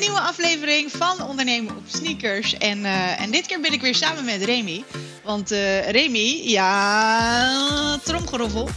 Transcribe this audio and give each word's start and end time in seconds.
Een 0.00 0.06
nieuwe 0.06 0.26
aflevering 0.28 0.90
van 0.92 1.22
Ondernemen 1.22 1.76
op 1.76 1.82
Sneakers. 1.86 2.58
En, 2.58 2.78
uh, 2.78 3.20
en 3.20 3.30
dit 3.30 3.46
keer 3.46 3.60
ben 3.60 3.72
ik 3.72 3.80
weer 3.80 3.94
samen 3.94 4.24
met 4.24 4.42
Remy. 4.42 4.84
Want 5.24 5.52
uh, 5.52 5.90
Remy, 5.90 6.40
ja, 6.44 7.98
tromgeroffel, 8.04 8.68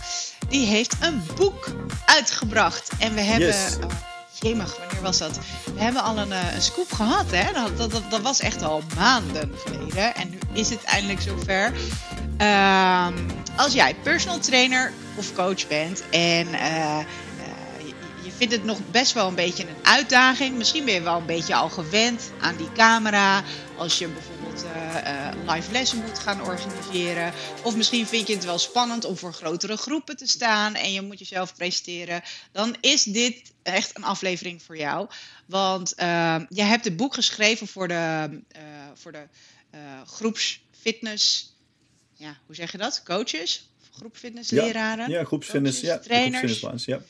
die 0.50 0.66
heeft 0.66 0.96
een 1.00 1.24
boek 1.36 1.76
uitgebracht. 2.06 2.92
En 3.00 3.14
we 3.14 3.22
hebben... 3.22 3.48
Yes. 3.48 3.78
Oh, 3.84 3.90
jemig, 4.40 4.78
wanneer 4.78 5.02
was 5.02 5.18
dat? 5.18 5.40
We 5.76 5.82
hebben 5.82 6.04
al 6.04 6.18
een, 6.18 6.30
uh, 6.30 6.54
een 6.54 6.62
scoop 6.62 6.92
gehad, 6.92 7.32
hè? 7.32 7.54
Dat, 7.54 7.78
dat, 7.78 7.92
dat, 7.92 8.12
dat 8.12 8.22
was 8.22 8.40
echt 8.40 8.62
al 8.62 8.82
maanden 8.96 9.52
geleden. 9.66 10.16
En 10.16 10.30
nu 10.30 10.38
is 10.54 10.70
het 10.70 10.84
eindelijk 10.84 11.22
zover. 11.22 11.66
Um, 11.66 13.26
als 13.56 13.74
jij 13.74 13.96
personal 14.04 14.40
trainer 14.40 14.94
of 15.16 15.34
coach 15.34 15.68
bent 15.68 16.04
en 16.10 16.48
vindt 18.38 18.54
het 18.54 18.64
nog 18.64 18.80
best 18.92 19.14
wel 19.14 19.28
een 19.28 19.36
beetje 19.36 19.64
een 19.64 19.86
uitdaging. 19.86 20.58
Misschien 20.58 20.86
ben 20.86 20.94
je 20.94 21.02
wel 21.02 21.18
een 21.18 21.26
beetje 21.26 21.56
al 21.56 21.70
gewend 21.70 22.32
aan 22.42 22.58
die 22.58 22.72
camera. 22.72 23.44
Als 23.78 23.98
je 23.98 24.08
bijvoorbeeld 24.08 24.64
uh, 24.64 24.96
uh, 24.96 25.54
live 25.54 25.72
lessen 25.72 25.98
moet 25.98 26.20
gaan 26.20 26.42
organiseren. 26.42 27.34
Of 27.64 27.76
misschien 27.76 28.08
vind 28.08 28.28
je 28.28 28.34
het 28.34 28.46
wel 28.46 28.60
spannend 28.60 29.06
om 29.06 29.18
voor 29.18 29.34
grotere 29.34 29.78
groepen 29.78 30.18
te 30.18 30.28
staan. 30.28 30.76
En 30.76 30.94
je 30.94 31.02
moet 31.02 31.20
jezelf 31.20 31.56
presenteren. 31.56 32.22
Dan 32.52 32.76
is 32.82 33.04
dit 33.04 33.54
echt 33.64 33.98
een 33.98 34.04
aflevering 34.04 34.62
voor 34.64 34.78
jou. 34.78 35.08
Want 35.46 35.94
uh, 36.00 36.36
je 36.50 36.64
hebt 36.64 36.86
het 36.86 36.98
boek 36.98 37.14
geschreven 37.14 37.68
voor 37.68 37.88
de, 37.88 38.30
voor 38.94 39.12
de 39.12 39.28
groepsfitness. 40.06 41.54
Ja, 42.14 42.38
hoe 42.46 42.56
zeg 42.56 42.72
je 42.72 42.78
dat? 42.78 43.04
Coaches? 43.04 43.70
Groepfitnessleraren? 43.92 45.10
Ja, 45.10 45.20
ja 45.20 45.24
groepsfitness. 45.26 45.80
ja, 45.80 45.98
trainers. 46.00 46.40
groepsfitness, 46.40 46.86
ja. 46.86 47.02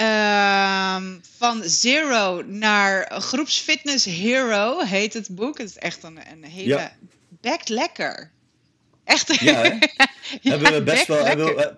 Uh, 0.00 0.96
van 1.36 1.62
Zero 1.64 2.42
naar 2.46 3.20
Groepsfitness 3.20 4.04
Hero 4.04 4.80
heet 4.80 5.14
het 5.14 5.28
boek. 5.30 5.58
Het 5.58 5.68
is 5.68 5.78
echt 5.78 6.02
een, 6.02 6.18
een 6.32 6.44
hele. 6.44 6.68
Ja. 6.68 6.96
Bekt 7.40 7.68
lekker. 7.68 8.30
Echt. 9.04 9.40
Ja, 9.40 9.62
hè? 9.62 9.78
Ja, 10.40 10.50
hebben 10.50 10.72
we 10.72 10.82
best 10.82 11.06
wel. 11.06 11.24
Hebben 11.24 11.46
we, 11.46 11.74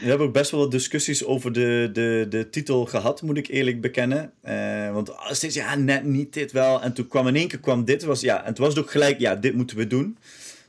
we 0.00 0.08
hebben 0.08 0.26
ook 0.26 0.32
best 0.32 0.50
wel 0.50 0.60
wat 0.60 0.70
discussies 0.70 1.24
over 1.24 1.52
de, 1.52 1.90
de, 1.92 2.26
de 2.28 2.50
titel 2.50 2.84
gehad, 2.86 3.22
moet 3.22 3.36
ik 3.36 3.48
eerlijk 3.48 3.80
bekennen. 3.80 4.32
Eh, 4.42 4.92
want 4.92 5.12
steeds, 5.30 5.54
ja, 5.54 5.74
net 5.74 6.04
niet 6.04 6.32
dit 6.32 6.52
wel. 6.52 6.82
En 6.82 6.92
toen 6.92 7.08
kwam 7.08 7.26
in 7.26 7.36
één 7.36 7.48
keer 7.48 7.58
kwam 7.58 7.84
dit. 7.84 8.02
Was, 8.02 8.20
ja, 8.20 8.44
en 8.44 8.54
toen 8.54 8.64
was 8.64 8.74
het 8.74 8.84
ook 8.84 8.90
gelijk, 8.90 9.18
ja, 9.18 9.34
dit 9.34 9.54
moeten 9.54 9.76
we 9.76 9.86
doen. 9.86 10.18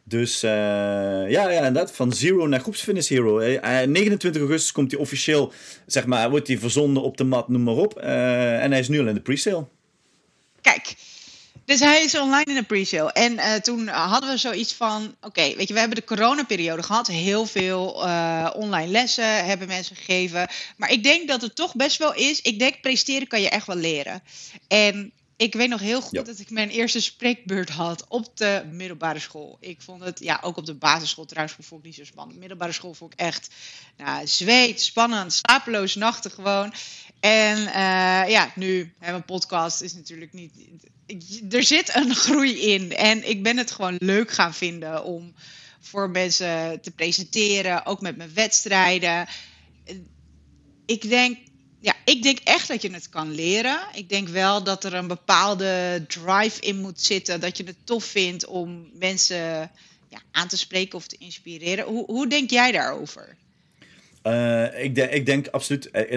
Dus 0.10 0.44
uh, 0.44 0.50
ja, 0.50 1.28
ja, 1.28 1.50
inderdaad, 1.50 1.92
van 1.92 2.14
Zero 2.14 2.48
naar 2.48 2.60
Groepsfitness 2.60 3.10
Hero. 3.10 3.40
Uh, 3.40 3.82
29 3.82 4.42
augustus 4.42 4.72
komt 4.72 4.92
hij 4.92 5.00
officieel, 5.00 5.54
zeg 5.86 6.06
maar, 6.06 6.30
wordt 6.30 6.48
hij 6.48 6.58
verzonden 6.58 7.04
op 7.04 7.18
de 7.18 7.24
mat, 7.24 7.48
noem 7.50 7.64
maar 7.64 7.74
op. 7.74 7.98
En 7.98 8.72
hij 8.72 8.80
is 8.80 8.88
nu 8.88 9.00
al 9.00 9.08
in 9.08 9.14
de 9.14 9.22
pre-sale. 9.22 9.66
Kijk, 10.62 10.96
dus 11.66 11.80
hij 11.80 12.04
is 12.04 12.18
online 12.18 12.46
in 12.46 12.56
de 12.56 12.64
pre-sale. 12.64 13.12
En 13.12 13.62
toen 13.62 13.88
hadden 13.88 14.30
we 14.30 14.38
zoiets 14.38 14.74
van, 14.74 15.16
oké, 15.22 15.56
weet 15.56 15.68
je, 15.68 15.74
we 15.74 15.80
hebben 15.80 15.98
de 15.98 16.04
coronaperiode 16.04 16.84
gehad. 16.84 17.08
Heel 17.08 17.46
veel 17.46 17.86
online 18.56 18.92
lessen 18.92 19.46
hebben 19.46 19.68
mensen 19.68 19.96
gegeven. 19.96 20.48
Maar 20.78 20.92
ik 20.92 21.04
denk 21.04 21.28
dat 21.28 21.42
het 21.42 21.56
toch 21.56 21.76
best 21.76 21.98
wel 21.98 22.14
is. 22.14 22.42
Ik 22.42 22.60
denk, 22.60 22.82
presteren 22.82 23.28
kan 23.28 23.42
je 23.42 23.50
echt 23.50 23.68
wel 23.68 23.76
leren. 23.76 24.24
En 24.68 25.12
ik 25.40 25.54
weet 25.54 25.70
nog 25.70 25.80
heel 25.80 26.02
goed 26.02 26.12
Ja. 26.12 26.24
dat 26.24 26.40
ik 26.40 26.50
mijn 26.50 26.70
eerste 26.70 27.02
spreekbeurt 27.02 27.70
had 27.70 28.06
op 28.08 28.38
de 28.38 28.64
middelbare 28.72 29.20
school. 29.20 29.58
Ik 29.60 29.82
vond 29.82 30.04
het, 30.04 30.20
ja, 30.20 30.40
ook 30.44 30.58
op 30.58 30.66
de 30.66 30.74
basisschool 30.74 31.26
trouwens 31.26 31.58
vond 31.60 31.80
ik 31.80 31.86
niet 31.86 31.96
zo 31.96 32.04
spannend. 32.04 32.40
Middelbare 32.40 32.72
school 32.72 32.94
vond 32.94 33.14
ik 33.14 33.20
echt, 33.20 33.50
nou, 33.98 34.28
zweet, 34.28 34.82
spannend, 34.82 35.34
slapeloze 35.34 35.98
nachten 35.98 36.32
gewoon. 36.32 36.74
En 37.20 37.58
uh, 37.58 38.30
ja, 38.30 38.52
nu, 38.56 38.94
hè, 39.00 39.12
mijn 39.12 39.26
podcast 39.26 39.82
is 39.82 39.94
natuurlijk 39.94 40.34
niet... 40.34 40.52
er 41.50 41.64
zit 41.64 41.96
een 41.96 42.16
groei 42.16 42.60
in 42.60 42.96
en 42.96 43.30
ik 43.30 43.44
ben 43.44 43.58
het 43.58 43.72
gewoon 43.72 43.96
leuk 44.00 44.32
gaan 44.32 44.54
vinden 44.54 45.04
om 45.04 45.34
voor 45.80 46.10
mensen 46.10 46.82
te 46.82 46.92
presenteren, 46.92 47.86
ook 47.86 48.02
met 48.02 48.18
mijn 48.18 48.34
wedstrijden. 48.34 49.28
Ik 50.86 51.10
denk, 51.10 51.38
ja, 51.80 51.94
ik 52.06 52.24
denk 52.24 52.40
echt 52.44 52.68
dat 52.68 52.82
je 52.82 52.92
het 52.92 53.10
kan 53.10 53.32
leren. 53.32 53.80
Ik 53.94 54.10
denk 54.10 54.28
wel 54.28 54.64
dat 54.64 54.84
er 54.84 54.94
een 54.94 55.08
bepaalde 55.08 56.04
drive 56.08 56.62
in 56.62 56.78
moet 56.78 57.02
zitten. 57.02 57.40
Dat 57.40 57.58
je 57.58 57.64
het 57.64 57.76
tof 57.84 58.04
vindt 58.04 58.46
om 58.46 58.90
mensen 58.94 59.72
ja, 60.10 60.22
aan 60.32 60.48
te 60.48 60.58
spreken 60.58 60.98
of 60.98 61.08
te 61.08 61.16
inspireren. 61.20 61.86
Hoe, 61.86 62.06
hoe 62.06 62.28
denk 62.28 62.50
jij 62.50 62.72
daarover? 62.72 63.38
Uh, 64.24 64.84
ik, 64.84 64.96
denk, 64.96 65.12
ik 65.12 65.26
denk 65.26 65.48
absoluut. 65.48 65.90
Uh, 65.92 66.12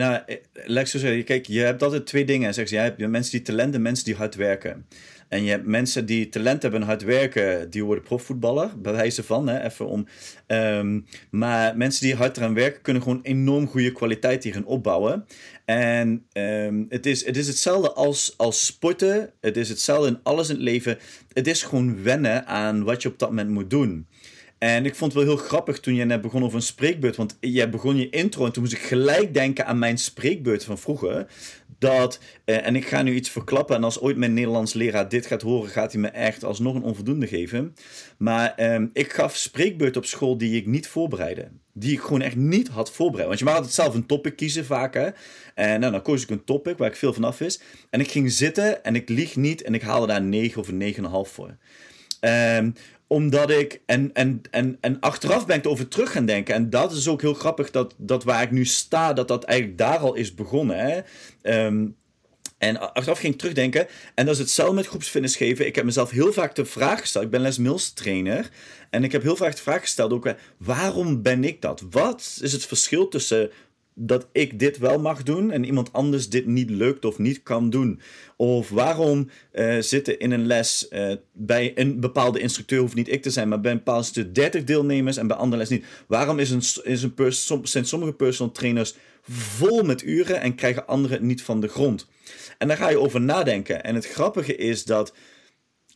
uh, 0.67 0.84
zeggen, 0.84 1.25
kijk, 1.25 1.47
je 1.47 1.61
hebt 1.61 1.83
altijd 1.83 2.06
twee 2.06 2.25
dingen. 2.25 2.55
Zeg, 2.55 2.71
je 2.71 2.77
hebt 2.77 2.99
mensen 2.99 3.33
die 3.33 3.43
talent 3.43 3.75
en 3.75 3.83
mensen 3.83 4.05
die 4.05 4.15
hard 4.15 4.34
werken. 4.34 4.87
En 5.32 5.44
je 5.44 5.50
hebt 5.50 5.66
mensen 5.66 6.06
die 6.06 6.28
talent 6.28 6.62
hebben 6.62 6.81
en 6.81 6.87
hard 6.87 7.03
werken, 7.03 7.70
die 7.70 7.84
worden 7.84 8.04
profvoetballer, 8.04 8.81
bij 8.81 8.93
wijze 8.93 9.22
van, 9.22 9.48
hè, 9.48 9.65
even 9.65 9.87
om. 9.87 10.06
Um, 10.47 11.06
maar 11.31 11.76
mensen 11.76 12.06
die 12.06 12.15
hard 12.15 12.37
eraan 12.37 12.54
werken, 12.54 12.82
kunnen 12.82 13.03
gewoon 13.03 13.20
enorm 13.22 13.66
goede 13.66 13.93
kwaliteit 13.93 14.44
hierin 14.44 14.65
opbouwen. 14.65 15.26
En 15.65 16.26
um, 16.32 16.87
het, 16.88 17.06
is, 17.06 17.26
het 17.26 17.37
is 17.37 17.47
hetzelfde 17.47 17.93
als, 17.93 18.34
als 18.37 18.66
sporten, 18.66 19.31
het 19.41 19.56
is 19.56 19.69
hetzelfde 19.69 20.09
in 20.09 20.20
alles 20.22 20.48
in 20.48 20.54
het 20.54 20.65
leven. 20.65 20.98
Het 21.32 21.47
is 21.47 21.62
gewoon 21.62 22.03
wennen 22.03 22.47
aan 22.47 22.84
wat 22.84 23.03
je 23.03 23.09
op 23.09 23.19
dat 23.19 23.28
moment 23.28 23.50
moet 23.50 23.70
doen. 23.70 24.06
En 24.62 24.87
ik 24.87 24.94
vond 24.94 25.12
het 25.12 25.25
wel 25.25 25.34
heel 25.34 25.44
grappig 25.44 25.81
toen 25.81 25.94
je 25.94 26.04
net 26.04 26.20
begon 26.20 26.44
over 26.44 26.56
een 26.56 26.62
spreekbeurt. 26.62 27.16
Want 27.16 27.37
jij 27.41 27.70
begon 27.70 27.97
je 27.97 28.10
intro 28.10 28.44
en 28.44 28.53
toen 28.53 28.62
moest 28.62 28.75
ik 28.75 28.82
gelijk 28.82 29.34
denken 29.34 29.66
aan 29.66 29.78
mijn 29.78 29.99
spreekbeurt 29.99 30.64
van 30.64 30.78
vroeger. 30.78 31.26
Dat, 31.82 32.19
eh, 32.44 32.66
en 32.66 32.76
ik 32.76 32.87
ga 32.87 33.03
nu 33.03 33.15
iets 33.15 33.31
verklappen. 33.31 33.76
En 33.76 33.84
als 33.84 34.00
ooit 34.00 34.16
mijn 34.16 34.34
Nederlands 34.34 34.72
leraar 34.72 35.09
dit 35.09 35.26
gaat 35.26 35.43
horen, 35.43 35.70
gaat 35.70 35.93
hij 35.93 36.00
me 36.00 36.09
echt 36.09 36.44
alsnog 36.44 36.75
een 36.75 36.82
onvoldoende 36.82 37.26
geven. 37.26 37.75
Maar 38.19 38.54
eh, 38.54 38.82
ik 38.93 39.12
gaf 39.12 39.37
spreekbeurt 39.37 39.97
op 39.97 40.04
school 40.04 40.38
die 40.38 40.56
ik 40.56 40.66
niet 40.66 40.87
voorbereidde. 40.87 41.48
Die 41.72 41.93
ik 41.93 42.00
gewoon 42.00 42.20
echt 42.20 42.37
niet 42.37 42.69
had 42.69 42.91
voorbereid. 42.91 43.26
Want 43.26 43.38
je 43.38 43.44
mag 43.44 43.54
altijd 43.54 43.72
zelf 43.72 43.94
een 43.94 44.06
topic 44.06 44.37
kiezen 44.37 44.65
vaak. 44.65 44.94
Hè? 44.94 45.09
En 45.54 45.81
nou, 45.81 45.93
dan 45.93 46.03
koos 46.03 46.22
ik 46.22 46.31
een 46.31 46.44
topic 46.44 46.78
waar 46.78 46.88
ik 46.88 46.97
veel 46.97 47.12
van 47.12 47.25
af 47.25 47.38
wist. 47.38 47.65
En 47.91 48.00
ik 48.00 48.10
ging 48.10 48.32
zitten 48.32 48.84
en 48.84 48.94
ik 48.94 49.09
lieg 49.09 49.37
niet. 49.37 49.62
En 49.62 49.75
ik 49.75 49.82
haalde 49.82 50.06
daar 50.06 50.16
een 50.16 50.28
9 50.28 50.60
of 50.60 50.69
een 50.69 50.94
9,5 51.26 51.32
voor. 51.32 51.56
Um, 52.20 52.75
omdat 53.12 53.50
ik, 53.50 53.81
en, 53.87 54.11
en, 54.12 54.41
en, 54.50 54.78
en 54.81 55.00
achteraf 55.00 55.47
ben 55.47 55.56
ik 55.56 55.65
erover 55.65 55.89
terug 55.89 56.12
gaan 56.12 56.27
denken. 56.27 56.55
En 56.55 56.71
dat 56.71 56.93
is 56.93 57.09
ook 57.09 57.21
heel 57.21 57.34
grappig 57.34 57.71
dat, 57.71 57.95
dat 57.97 58.25
waar 58.25 58.43
ik 58.43 58.50
nu 58.50 58.65
sta, 58.65 59.12
dat 59.12 59.28
dat 59.28 59.45
eigenlijk 59.45 59.78
daar 59.78 59.99
al 59.99 60.15
is 60.15 60.34
begonnen. 60.34 60.77
Hè? 60.78 61.00
Um, 61.67 61.97
en 62.59 62.95
achteraf 62.95 63.19
ging 63.19 63.33
ik 63.33 63.39
terugdenken. 63.39 63.87
En 64.15 64.25
dat 64.27 64.34
is 64.34 64.41
hetzelfde 64.41 64.75
met 64.75 64.87
groepsfitness 64.87 65.37
geven. 65.37 65.67
Ik 65.67 65.75
heb 65.75 65.84
mezelf 65.84 66.11
heel 66.11 66.33
vaak 66.33 66.55
de 66.55 66.65
vraag 66.65 67.00
gesteld. 67.00 67.25
Ik 67.25 67.31
ben 67.31 67.41
Les 67.41 67.59
Mills 67.59 67.93
trainer. 67.93 68.50
En 68.91 69.05
ik 69.05 69.12
heb 69.12 69.23
heel 69.23 69.37
vaak 69.37 69.56
de 69.56 69.62
vraag 69.62 69.81
gesteld 69.81 70.12
ook. 70.12 70.34
Waarom 70.56 71.23
ben 71.23 71.44
ik 71.44 71.61
dat? 71.62 71.83
Wat 71.91 72.39
is 72.43 72.53
het 72.53 72.67
verschil 72.67 73.09
tussen 73.09 73.50
dat 73.94 74.26
ik 74.32 74.58
dit 74.58 74.78
wel 74.78 75.00
mag 75.00 75.22
doen 75.22 75.50
en 75.50 75.64
iemand 75.64 75.92
anders 75.92 76.28
dit 76.28 76.47
niet 76.47 76.70
lukt 76.70 77.04
of 77.04 77.19
niet 77.19 77.42
kan 77.42 77.70
doen? 77.70 78.00
Of 78.36 78.69
waarom 78.69 79.28
uh, 79.53 79.76
zitten 79.80 80.19
in 80.19 80.30
een 80.30 80.47
les 80.47 80.86
uh, 80.91 81.12
bij 81.32 81.72
een 81.75 82.00
bepaalde 82.00 82.41
instructeur, 82.41 82.81
hoeft 82.81 82.94
niet 82.94 83.12
ik 83.12 83.22
te 83.22 83.31
zijn, 83.31 83.48
maar 83.48 83.60
bij 83.60 83.70
een 83.70 83.76
bepaalde 83.76 84.02
instructeur 84.04 84.34
30 84.34 84.64
deelnemers 84.64 85.16
en 85.16 85.26
bij 85.26 85.36
andere 85.36 85.56
les 85.56 85.69
niet? 85.69 85.84
Waarom 86.06 86.38
is 86.38 86.50
een, 86.50 86.62
is 86.92 87.02
een 87.02 87.14
pers, 87.14 87.52
zijn 87.62 87.84
sommige 87.84 88.12
personal 88.12 88.52
trainers 88.52 88.94
vol 89.22 89.82
met 89.82 90.02
uren 90.02 90.41
en 90.41 90.54
krijgen 90.54 90.86
anderen 90.86 91.26
niet 91.26 91.42
van 91.42 91.60
de 91.60 91.69
grond? 91.69 92.08
En 92.58 92.69
daar 92.69 92.76
ga 92.76 92.88
je 92.88 92.98
over 92.98 93.20
nadenken. 93.20 93.84
En 93.84 93.94
het 93.94 94.06
grappige 94.06 94.56
is 94.56 94.84
dat 94.84 95.12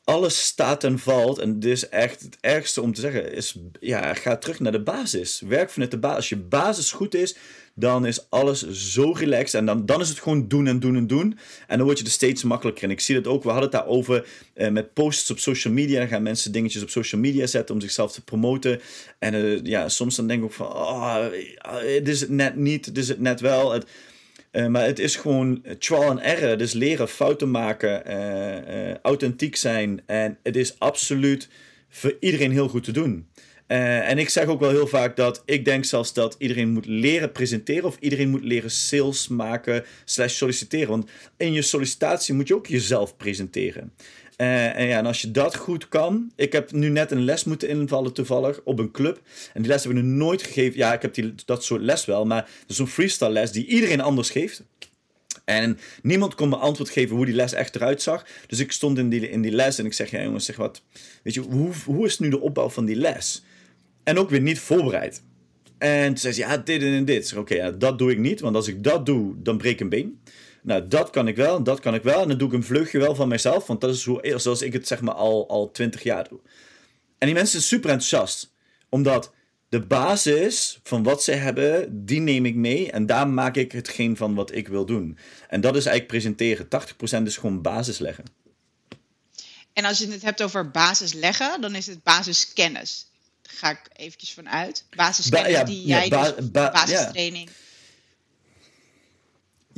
alles 0.06 0.44
staat 0.44 0.84
en 0.84 0.98
valt. 0.98 1.38
En 1.38 1.60
dit 1.60 1.72
is 1.72 1.88
echt 1.88 2.20
het 2.20 2.36
ergste 2.40 2.82
om 2.82 2.94
te 2.94 3.00
zeggen. 3.00 3.32
Is, 3.32 3.58
ja, 3.80 4.14
ga 4.14 4.36
terug 4.36 4.60
naar 4.60 4.72
de 4.72 4.82
basis. 4.82 5.42
Werk 5.46 5.70
vanuit 5.70 5.90
de 5.90 5.98
basis. 5.98 6.16
Als 6.16 6.28
je 6.28 6.36
basis 6.36 6.92
goed 6.92 7.14
is, 7.14 7.36
dan 7.74 8.06
is 8.06 8.30
alles 8.30 8.70
zo 8.70 9.12
relaxed. 9.12 9.60
En 9.60 9.66
dan, 9.66 9.86
dan 9.86 10.00
is 10.00 10.08
het 10.08 10.18
gewoon 10.18 10.48
doen 10.48 10.66
en 10.66 10.80
doen 10.80 10.96
en 10.96 11.06
doen. 11.06 11.38
En 11.66 11.76
dan 11.76 11.86
word 11.86 11.98
je 11.98 12.04
er 12.04 12.10
steeds 12.10 12.42
makkelijker. 12.42 12.84
En 12.84 12.90
ik 12.90 13.00
zie 13.00 13.14
dat 13.14 13.26
ook. 13.26 13.42
We 13.42 13.50
hadden 13.50 13.70
het 13.70 13.80
daarover 13.80 14.26
uh, 14.54 14.68
met 14.68 14.94
posts 14.94 15.30
op 15.30 15.38
social 15.38 15.74
media. 15.74 15.98
Dan 15.98 16.08
gaan 16.08 16.22
mensen 16.22 16.52
dingetjes 16.52 16.82
op 16.82 16.90
social 16.90 17.20
media 17.20 17.46
zetten 17.46 17.74
om 17.74 17.80
zichzelf 17.80 18.12
te 18.12 18.24
promoten. 18.24 18.80
En 19.18 19.34
uh, 19.34 19.62
ja, 19.62 19.88
soms 19.88 20.16
dan 20.16 20.26
denk 20.26 20.38
ik 20.38 20.46
ook 20.46 20.52
van... 20.52 20.66
Oh, 20.66 21.24
het 21.68 22.08
is 22.08 22.20
het 22.20 22.30
net 22.30 22.56
niet. 22.56 22.86
Het 22.86 22.98
is 22.98 23.08
het 23.08 23.20
net 23.20 23.40
wel. 23.40 23.72
Het, 23.72 23.86
uh, 24.56 24.66
maar 24.66 24.84
het 24.84 24.98
is 24.98 25.16
gewoon 25.16 25.62
trial 25.78 26.10
and 26.10 26.20
error. 26.20 26.56
Dus 26.56 26.72
leren, 26.72 27.08
fouten 27.08 27.50
maken, 27.50 28.02
uh, 28.06 28.88
uh, 28.88 28.94
authentiek 29.02 29.56
zijn. 29.56 30.02
En 30.06 30.38
het 30.42 30.56
is 30.56 30.78
absoluut 30.78 31.48
voor 31.88 32.16
iedereen 32.20 32.52
heel 32.52 32.68
goed 32.68 32.84
te 32.84 32.92
doen. 32.92 33.26
En 33.66 34.18
ik 34.18 34.28
zeg 34.28 34.46
ook 34.46 34.60
wel 34.60 34.70
heel 34.70 34.86
vaak 34.86 35.16
dat 35.16 35.42
ik 35.44 35.64
denk 35.64 35.84
zelfs 35.84 36.12
dat 36.12 36.36
iedereen 36.38 36.68
moet 36.68 36.86
leren 36.86 37.32
presenteren 37.32 37.84
of 37.84 37.96
iedereen 38.00 38.28
moet 38.28 38.44
leren 38.44 38.70
sales 38.70 39.28
maken 39.28 39.84
slash 40.04 40.34
solliciteren. 40.36 40.88
Want 40.88 41.10
in 41.36 41.52
je 41.52 41.62
sollicitatie 41.62 42.34
moet 42.34 42.48
je 42.48 42.54
ook 42.54 42.66
jezelf 42.66 43.16
presenteren. 43.16 43.92
Uh, 44.36 44.78
en, 44.78 44.86
ja, 44.86 44.98
en 44.98 45.06
als 45.06 45.20
je 45.20 45.30
dat 45.30 45.56
goed 45.56 45.88
kan. 45.88 46.32
Ik 46.34 46.52
heb 46.52 46.72
nu 46.72 46.88
net 46.88 47.10
een 47.10 47.24
les 47.24 47.44
moeten 47.44 47.68
invallen 47.68 48.12
toevallig 48.12 48.60
op 48.64 48.78
een 48.78 48.90
club. 48.90 49.20
En 49.52 49.62
die 49.62 49.70
les 49.70 49.84
hebben 49.84 50.02
we 50.02 50.08
nooit 50.08 50.42
gegeven. 50.42 50.78
Ja, 50.78 50.92
ik 50.92 51.02
heb 51.02 51.14
die, 51.14 51.34
dat 51.44 51.64
soort 51.64 51.82
les 51.82 52.04
wel. 52.04 52.26
Maar 52.26 52.50
een 52.66 52.86
freestyle 52.86 53.30
les 53.30 53.52
die 53.52 53.66
iedereen 53.66 54.00
anders 54.00 54.30
geeft. 54.30 54.62
En 55.44 55.78
niemand 56.02 56.34
kon 56.34 56.48
me 56.48 56.56
antwoord 56.56 56.90
geven 56.90 57.16
hoe 57.16 57.24
die 57.24 57.34
les 57.34 57.52
echt 57.52 57.74
eruit 57.74 58.02
zag. 58.02 58.26
Dus 58.46 58.58
ik 58.58 58.72
stond 58.72 58.98
in 58.98 59.08
die, 59.08 59.30
in 59.30 59.42
die 59.42 59.52
les 59.52 59.78
en 59.78 59.86
ik 59.86 59.92
zeg, 59.92 60.10
ja 60.10 60.22
jongens, 60.22 60.44
zeg 60.44 60.56
wat, 60.56 60.82
weet 61.22 61.34
je, 61.34 61.40
hoe, 61.40 61.72
hoe 61.84 62.06
is 62.06 62.18
nu 62.18 62.28
de 62.28 62.40
opbouw 62.40 62.68
van 62.68 62.84
die 62.84 62.96
les? 62.96 63.44
En 64.02 64.18
ook 64.18 64.30
weer 64.30 64.40
niet 64.40 64.58
voorbereid. 64.58 65.22
En 65.78 66.06
toen 66.06 66.16
zei 66.16 66.32
ze, 66.32 66.40
ja, 66.40 66.56
dit 66.56 66.82
en 66.82 67.04
dit. 67.04 67.34
Oké, 67.36 67.54
ja, 67.54 67.70
dat 67.70 67.98
doe 67.98 68.10
ik 68.10 68.18
niet, 68.18 68.40
want 68.40 68.56
als 68.56 68.68
ik 68.68 68.84
dat 68.84 69.06
doe, 69.06 69.34
dan 69.42 69.58
breek 69.58 69.72
ik 69.72 69.80
een 69.80 69.88
been. 69.88 70.20
Nou, 70.66 70.88
dat 70.88 71.10
kan 71.10 71.28
ik 71.28 71.36
wel, 71.36 71.62
dat 71.62 71.80
kan 71.80 71.94
ik 71.94 72.02
wel. 72.02 72.22
En 72.22 72.28
dan 72.28 72.38
doe 72.38 72.48
ik 72.48 72.54
een 72.54 72.64
vleugje 72.64 72.98
wel 72.98 73.14
van 73.14 73.28
mezelf, 73.28 73.66
want 73.66 73.80
dat 73.80 73.94
is 73.94 74.04
hoe, 74.04 74.34
zoals 74.36 74.62
ik 74.62 74.72
het 74.72 74.86
zeg 74.86 75.00
maar 75.00 75.14
al, 75.14 75.48
al 75.48 75.70
20 75.70 76.02
jaar 76.02 76.28
doe. 76.28 76.40
En 77.18 77.26
die 77.26 77.34
mensen 77.34 77.60
zijn 77.60 77.62
super 77.62 77.90
enthousiast, 77.90 78.52
omdat 78.88 79.32
de 79.68 79.80
basis 79.80 80.78
van 80.82 81.02
wat 81.02 81.22
ze 81.22 81.32
hebben, 81.32 82.04
die 82.04 82.20
neem 82.20 82.46
ik 82.46 82.54
mee 82.54 82.90
en 82.90 83.06
daar 83.06 83.28
maak 83.28 83.56
ik 83.56 83.72
hetgeen 83.72 84.16
van 84.16 84.34
wat 84.34 84.54
ik 84.54 84.68
wil 84.68 84.86
doen. 84.86 85.18
En 85.48 85.60
dat 85.60 85.76
is 85.76 85.86
eigenlijk 85.86 86.06
presenteren. 86.06 86.68
80% 87.22 87.22
is 87.22 87.36
gewoon 87.36 87.62
basis 87.62 87.98
leggen. 87.98 88.24
En 89.72 89.84
als 89.84 89.98
je 89.98 90.08
het 90.08 90.22
hebt 90.22 90.42
over 90.42 90.70
basis 90.70 91.12
leggen, 91.12 91.60
dan 91.60 91.74
is 91.74 91.86
het 91.86 92.02
basiskennis. 92.02 93.06
Daar 93.42 93.54
ga 93.56 93.70
ik 93.70 93.80
eventjes 93.92 94.32
van 94.32 94.48
uit. 94.48 94.84
Basiskennis 94.96 95.50
ja, 95.50 95.64
die 95.64 95.86
jij 95.86 96.08
ba 96.08 96.30
dus, 96.30 96.50
basistraining. 96.50 97.48
Ja, 97.48 97.65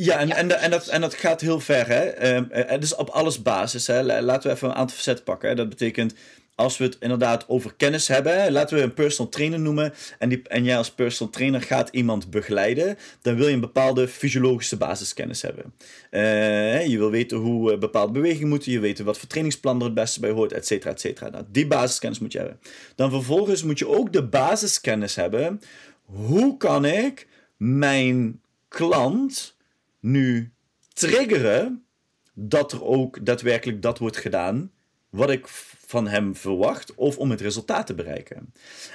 en, 0.07 0.31
En, 0.31 0.61
en, 0.61 0.71
dat, 0.71 0.87
en 0.87 1.01
dat 1.01 1.15
gaat 1.15 1.41
heel 1.41 1.61
ver. 1.61 1.89
Hè? 1.89 2.35
Um, 2.37 2.49
het 2.51 2.83
is 2.83 2.95
op 2.95 3.09
alles 3.09 3.43
basis. 3.43 3.87
Hè? 3.87 4.03
Laten 4.03 4.51
we 4.51 4.57
even 4.57 4.69
een 4.69 4.75
aantal 4.75 4.97
facetten 4.97 5.25
pakken. 5.25 5.49
Hè? 5.49 5.55
Dat 5.55 5.69
betekent 5.69 6.15
als 6.55 6.77
we 6.79 6.85
het 6.85 6.97
inderdaad 7.01 7.49
over 7.49 7.75
kennis 7.77 8.09
hebben, 8.09 8.53
laten 8.53 8.77
we 8.77 8.83
een 8.83 8.95
personal 8.95 9.31
trainer 9.31 9.61
noemen, 9.61 9.95
en, 10.19 10.29
die, 10.29 10.43
en 10.49 10.65
jij 10.65 10.77
als 10.77 10.91
personal 10.91 11.33
trainer 11.33 11.63
gaat 11.63 11.89
iemand 11.93 12.31
begeleiden, 12.31 12.99
dan 13.23 13.37
wil 13.37 13.47
je 13.47 13.55
een 13.55 13.61
bepaalde 13.61 14.09
fysiologische 14.09 14.77
basiskennis 14.77 15.43
hebben. 15.43 15.75
Uh, 16.11 16.87
je 16.87 16.99
wil 16.99 17.11
weten 17.11 17.37
hoe 17.37 17.73
uh, 17.73 17.79
bepaalde 17.79 18.13
bewegingen 18.13 18.49
moeten, 18.49 18.73
je 18.73 18.81
weet 18.81 18.99
wat 18.99 19.19
voor 19.19 19.29
trainingsplan 19.29 19.79
er 19.79 19.85
het 19.85 19.95
beste 19.95 20.21
bij 20.21 20.31
hoort, 20.31 20.53
et 20.53 20.67
cetera, 20.67 20.91
et 20.91 21.01
cetera. 21.01 21.29
Nou, 21.29 21.45
die 21.49 21.67
basiskennis 21.67 22.19
moet 22.19 22.33
je 22.33 22.39
hebben. 22.39 22.61
Dan 22.95 23.11
vervolgens 23.11 23.63
moet 23.63 23.79
je 23.79 23.89
ook 23.89 24.13
de 24.13 24.25
basiskennis 24.25 25.15
hebben. 25.15 25.61
Hoe 26.05 26.57
kan 26.57 26.85
ik 26.85 27.27
mijn 27.57 28.41
klant 28.69 29.57
nu 30.01 30.53
triggeren 30.93 31.87
dat 32.35 32.73
er 32.73 32.85
ook 32.85 33.27
daadwerkelijk 33.27 33.83
dat 33.83 33.99
wordt 33.99 34.17
gedaan 34.17 34.73
wat 35.11 35.31
ik 35.31 35.47
van 35.89 36.09
hem 36.09 36.37
verwacht 36.37 36.95
of 36.95 37.19
om 37.19 37.31
het 37.31 37.41
resultaat 37.41 37.87
te 37.87 37.95
bereiken. 37.95 38.53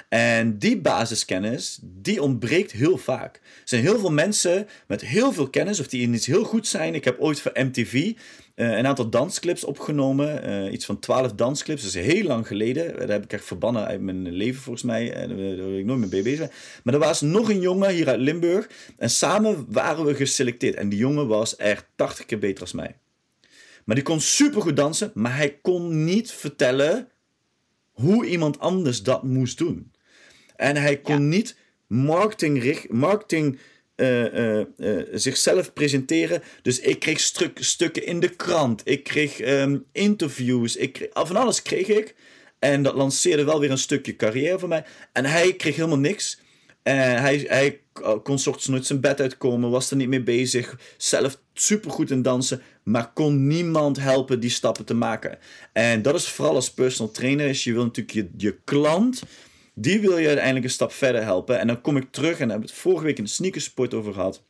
En 0.08 0.58
die 0.58 0.80
basiskennis, 0.80 1.78
die 1.82 2.22
ontbreekt 2.22 2.72
heel 2.72 2.98
vaak. 2.98 3.36
Er 3.36 3.42
zijn 3.64 3.82
heel 3.82 3.98
veel 3.98 4.12
mensen 4.12 4.68
met 4.86 5.00
heel 5.00 5.32
veel 5.32 5.50
kennis 5.50 5.80
of 5.80 5.86
die 5.86 6.02
in 6.02 6.14
iets 6.14 6.26
heel 6.26 6.44
goed 6.44 6.66
zijn. 6.66 6.94
Ik 6.94 7.04
heb 7.04 7.20
ooit 7.20 7.40
voor 7.40 7.52
MTV 7.54 8.12
eh, 8.54 8.76
een 8.76 8.86
aantal 8.86 9.10
dansclips 9.10 9.64
opgenomen. 9.64 10.48
Uh, 10.48 10.72
iets 10.72 10.84
van 10.84 10.98
twaalf 10.98 11.32
dansclips. 11.32 11.82
Dat 11.82 11.94
is 11.94 12.06
heel 12.06 12.24
lang 12.24 12.46
geleden. 12.46 12.96
Daar 12.96 13.08
heb 13.08 13.24
ik 13.24 13.32
echt 13.32 13.44
verbannen 13.44 13.86
uit 13.86 14.00
mijn 14.00 14.32
leven 14.32 14.62
volgens 14.62 14.84
mij. 14.84 15.10
Daar 15.10 15.36
wil 15.36 15.78
ik 15.78 15.84
nooit 15.84 15.98
meer 15.98 16.08
mee 16.08 16.22
bezig 16.22 16.50
Maar 16.82 16.94
er 16.94 17.00
was 17.00 17.20
nog 17.20 17.48
een 17.48 17.60
jongen 17.60 17.90
hier 17.90 18.08
uit 18.08 18.20
Limburg. 18.20 18.68
En 18.96 19.10
samen 19.10 19.66
waren 19.68 20.04
we 20.04 20.14
geselecteerd. 20.14 20.74
En 20.74 20.88
die 20.88 20.98
jongen 20.98 21.26
was 21.26 21.56
echt 21.56 21.86
80 21.96 22.26
keer 22.26 22.38
beter 22.38 22.60
als 22.60 22.72
mij. 22.72 22.94
Maar 23.84 23.94
die 23.94 24.04
kon 24.04 24.20
supergoed 24.20 24.76
dansen, 24.76 25.10
maar 25.14 25.36
hij 25.36 25.58
kon 25.62 26.04
niet 26.04 26.32
vertellen 26.32 27.08
hoe 27.90 28.26
iemand 28.26 28.58
anders 28.58 29.02
dat 29.02 29.22
moest 29.22 29.58
doen. 29.58 29.92
En 30.56 30.76
hij 30.76 31.00
kon 31.00 31.28
niet 31.28 31.56
marketing, 31.86 32.88
marketing 32.88 33.58
uh, 33.96 34.58
uh, 34.58 34.66
zichzelf 35.12 35.72
presenteren. 35.72 36.42
Dus 36.62 36.80
ik 36.80 36.98
kreeg 36.98 37.20
stuk, 37.20 37.58
stukken 37.60 38.06
in 38.06 38.20
de 38.20 38.28
krant. 38.28 38.82
Ik 38.84 39.04
kreeg 39.04 39.40
um, 39.40 39.84
interviews. 39.92 40.76
Ik 40.76 40.92
kreeg, 40.92 41.08
van 41.12 41.36
alles 41.36 41.62
kreeg 41.62 41.86
ik. 41.86 42.14
En 42.58 42.82
dat 42.82 42.94
lanceerde 42.94 43.44
wel 43.44 43.60
weer 43.60 43.70
een 43.70 43.78
stukje 43.78 44.16
carrière 44.16 44.58
voor 44.58 44.68
mij. 44.68 44.84
En 45.12 45.24
hij 45.24 45.54
kreeg 45.54 45.76
helemaal 45.76 45.98
niks. 45.98 46.38
En 46.82 47.20
hij, 47.22 47.44
hij 47.48 47.80
kon 48.22 48.34
ochtends 48.34 48.66
nooit 48.66 48.86
zijn 48.86 49.00
bed 49.00 49.20
uitkomen, 49.20 49.70
was 49.70 49.90
er 49.90 49.96
niet 49.96 50.08
mee 50.08 50.22
bezig. 50.22 50.78
Zelf 50.96 51.40
supergoed 51.52 52.10
in 52.10 52.22
dansen, 52.22 52.62
maar 52.84 53.12
kon 53.12 53.46
niemand 53.46 54.00
helpen 54.00 54.40
die 54.40 54.50
stappen 54.50 54.84
te 54.84 54.94
maken. 54.94 55.38
En 55.72 56.02
dat 56.02 56.14
is 56.14 56.28
vooral 56.28 56.54
als 56.54 56.72
personal 56.72 57.12
trainer. 57.12 57.48
Is 57.48 57.64
je 57.64 57.72
wil 57.72 57.84
natuurlijk 57.84 58.14
je, 58.14 58.28
je 58.36 58.58
klant, 58.64 59.22
die 59.74 60.00
wil 60.00 60.18
je 60.18 60.26
uiteindelijk 60.26 60.64
een 60.64 60.70
stap 60.70 60.92
verder 60.92 61.22
helpen. 61.22 61.58
En 61.58 61.66
dan 61.66 61.80
kom 61.80 61.96
ik 61.96 62.10
terug 62.10 62.32
en 62.32 62.38
daar 62.38 62.48
hebben 62.48 62.66
we 62.66 62.72
het 62.72 62.82
vorige 62.82 63.04
week 63.04 63.18
in 63.18 63.24
de 63.24 63.30
sneakersport 63.30 63.94
over 63.94 64.12
gehad. 64.12 64.42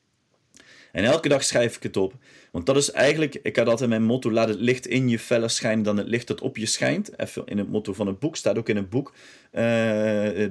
En 0.92 1.04
elke 1.04 1.28
dag 1.28 1.44
schrijf 1.44 1.76
ik 1.76 1.82
het 1.82 1.96
op. 1.96 2.14
Want 2.50 2.66
dat 2.66 2.76
is 2.76 2.90
eigenlijk, 2.90 3.34
ik 3.42 3.56
had 3.56 3.68
altijd 3.68 3.88
mijn 3.88 4.02
motto: 4.02 4.30
laat 4.30 4.48
het 4.48 4.60
licht 4.60 4.86
in 4.86 5.08
je 5.08 5.18
feller 5.18 5.50
schijnen 5.50 5.84
dan 5.84 5.96
het 5.96 6.06
licht 6.06 6.26
dat 6.26 6.40
op 6.40 6.56
je 6.56 6.66
schijnt. 6.66 7.18
Even 7.18 7.42
in 7.46 7.58
het 7.58 7.70
motto 7.70 7.92
van 7.92 8.06
het 8.06 8.18
boek, 8.18 8.36
staat 8.36 8.58
ook 8.58 8.68
in 8.68 8.76
het 8.76 8.90
boek 8.90 9.12
uh, 9.52 9.62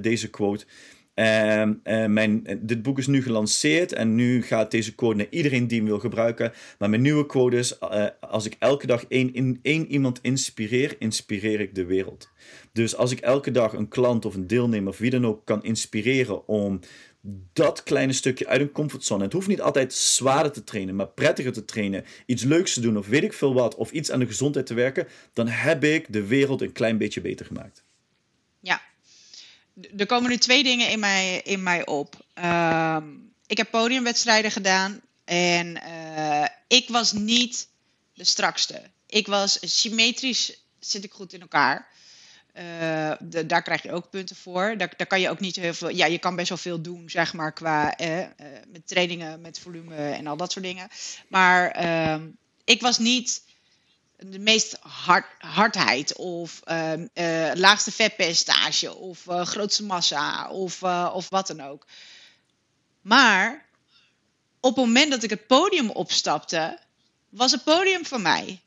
deze 0.00 0.30
quote. 0.30 0.64
Uh, 1.14 1.62
mijn, 2.06 2.58
dit 2.60 2.82
boek 2.82 2.98
is 2.98 3.06
nu 3.06 3.22
gelanceerd 3.22 3.92
en 3.92 4.14
nu 4.14 4.42
gaat 4.42 4.70
deze 4.70 4.94
quote 4.94 5.16
naar 5.16 5.26
iedereen 5.30 5.66
die 5.66 5.78
hem 5.78 5.86
wil 5.86 5.98
gebruiken. 5.98 6.52
Maar 6.78 6.90
mijn 6.90 7.02
nieuwe 7.02 7.26
quote 7.26 7.56
is: 7.56 7.78
uh, 7.82 8.06
als 8.20 8.46
ik 8.46 8.56
elke 8.58 8.86
dag 8.86 9.04
één, 9.08 9.58
één 9.62 9.86
iemand 9.86 10.18
inspireer, 10.22 10.96
inspireer 10.98 11.60
ik 11.60 11.74
de 11.74 11.84
wereld. 11.84 12.30
Dus 12.72 12.96
als 12.96 13.12
ik 13.12 13.20
elke 13.20 13.50
dag 13.50 13.72
een 13.72 13.88
klant 13.88 14.24
of 14.24 14.34
een 14.34 14.46
deelnemer 14.46 14.88
of 14.88 14.98
wie 14.98 15.10
dan 15.10 15.26
ook 15.26 15.44
kan 15.44 15.64
inspireren 15.64 16.48
om 16.48 16.80
dat 17.52 17.82
kleine 17.82 18.12
stukje 18.12 18.46
uit 18.46 18.60
een 18.60 18.72
comfortzone. 18.72 19.24
Het 19.24 19.32
hoeft 19.32 19.48
niet 19.48 19.60
altijd 19.60 19.92
zwaarder 19.92 20.52
te 20.52 20.64
trainen, 20.64 20.96
maar 20.96 21.08
prettiger 21.08 21.52
te 21.52 21.64
trainen. 21.64 22.04
Iets 22.26 22.42
leuks 22.42 22.74
te 22.74 22.80
doen 22.80 22.98
of 22.98 23.06
weet 23.06 23.22
ik 23.22 23.32
veel 23.32 23.54
wat. 23.54 23.74
Of 23.74 23.92
iets 23.92 24.10
aan 24.10 24.18
de 24.18 24.26
gezondheid 24.26 24.66
te 24.66 24.74
werken. 24.74 25.06
Dan 25.32 25.46
heb 25.48 25.84
ik 25.84 26.12
de 26.12 26.26
wereld 26.26 26.62
een 26.62 26.72
klein 26.72 26.98
beetje 26.98 27.20
beter 27.20 27.46
gemaakt. 27.46 27.84
Er 29.96 30.06
komen 30.06 30.30
nu 30.30 30.36
twee 30.36 30.62
dingen 30.62 30.90
in 30.90 30.98
mij, 30.98 31.40
in 31.40 31.62
mij 31.62 31.86
op. 31.86 32.26
Ehm, 32.34 33.04
ik 33.46 33.56
heb 33.56 33.70
podiumwedstrijden 33.70 34.50
gedaan 34.50 35.00
en 35.24 35.80
uh, 35.86 36.44
ik 36.66 36.88
was 36.88 37.12
niet 37.12 37.68
de 38.14 38.24
strakste. 38.24 38.82
Ik 39.06 39.26
was 39.26 39.58
symmetrisch, 39.60 40.58
zit 40.78 41.04
ik 41.04 41.12
goed 41.12 41.32
in 41.32 41.40
elkaar. 41.40 41.92
De, 43.20 43.44
daar 43.46 43.62
krijg 43.62 43.82
je 43.82 43.92
ook 43.92 44.10
punten 44.10 44.36
voor. 44.36 44.76
Daar, 44.76 45.06
kan 45.06 45.20
je 45.20 45.30
ook 45.30 45.40
niet 45.40 45.56
heel 45.56 45.74
veel. 45.74 45.88
Ja, 45.88 46.06
je 46.06 46.18
kan 46.18 46.36
best 46.36 46.48
wel 46.48 46.58
veel 46.58 46.80
doen, 46.80 47.10
zeg 47.10 47.32
maar, 47.32 47.52
qua 47.52 47.96
eh, 47.96 48.26
met 48.68 48.86
trainingen, 48.86 49.40
met 49.40 49.58
volume 49.58 49.96
en 49.96 50.26
al 50.26 50.36
dat 50.36 50.52
soort 50.52 50.64
dingen. 50.64 50.88
Maar 51.28 51.70
ehm, 51.70 52.28
ik 52.64 52.80
was 52.80 52.98
niet 52.98 53.42
de 54.30 54.38
meest 54.38 54.76
hard, 54.80 55.26
hardheid 55.38 56.16
of 56.16 56.60
uh, 56.66 56.92
uh, 56.92 57.50
laagste 57.54 57.92
vetpercentage 57.92 58.94
of 58.94 59.26
uh, 59.26 59.44
grootste 59.46 59.84
massa 59.84 60.50
of, 60.50 60.82
of 61.12 61.28
wat 61.28 61.46
dan 61.46 61.60
ook. 61.60 61.86
Maar 63.00 63.66
op 64.60 64.76
het 64.76 64.84
moment 64.84 65.10
dat 65.10 65.22
ik 65.22 65.30
het 65.30 65.46
podium 65.46 65.90
opstapte, 65.90 66.78
was 67.28 67.50
het 67.50 67.64
podium 67.64 68.04
van 68.04 68.22
mij. 68.22 68.60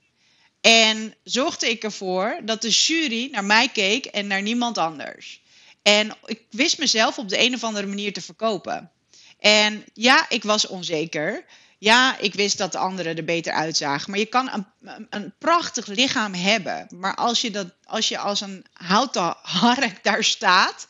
En 0.62 1.16
zorgde 1.24 1.70
ik 1.70 1.84
ervoor 1.84 2.40
dat 2.44 2.62
de 2.62 2.70
jury 2.70 3.28
naar 3.32 3.46
mij 3.46 3.70
keek 3.70 4.06
en 4.06 4.28
naar 4.28 4.42
niemand 4.42 4.78
anders. 4.78 5.42
En 5.82 6.18
ik 6.26 6.42
wist 6.50 6.78
mezelf 6.78 7.18
op 7.18 7.30
de 7.30 7.40
een 7.40 7.54
of 7.54 7.64
andere 7.64 7.88
manier 7.88 8.14
te 8.14 8.22
verkopen. 8.22 8.92
En 9.40 9.86
ja, 9.94 10.30
ik 10.30 10.44
was 10.44 10.68
onzeker. 10.68 11.46
Ja, 11.78 12.18
ik 12.18 12.34
wist 12.34 12.58
dat 12.58 12.72
de 12.72 12.78
anderen 12.78 13.18
er 13.18 13.24
beter 13.24 13.54
uitzagen. 13.54 14.10
Maar 14.10 14.20
je 14.20 14.26
kan 14.26 14.50
een, 14.52 15.08
een 15.10 15.34
prachtig 15.38 15.86
lichaam 15.86 16.34
hebben. 16.34 16.88
Maar 16.90 17.16
als 17.16 17.42
je, 17.42 17.52
dat, 17.52 17.68
als 17.84 18.08
je 18.08 18.18
als 18.18 18.42
een 18.42 18.66
houten 18.74 19.36
hark 19.42 20.04
daar 20.04 20.24
staat, 20.24 20.88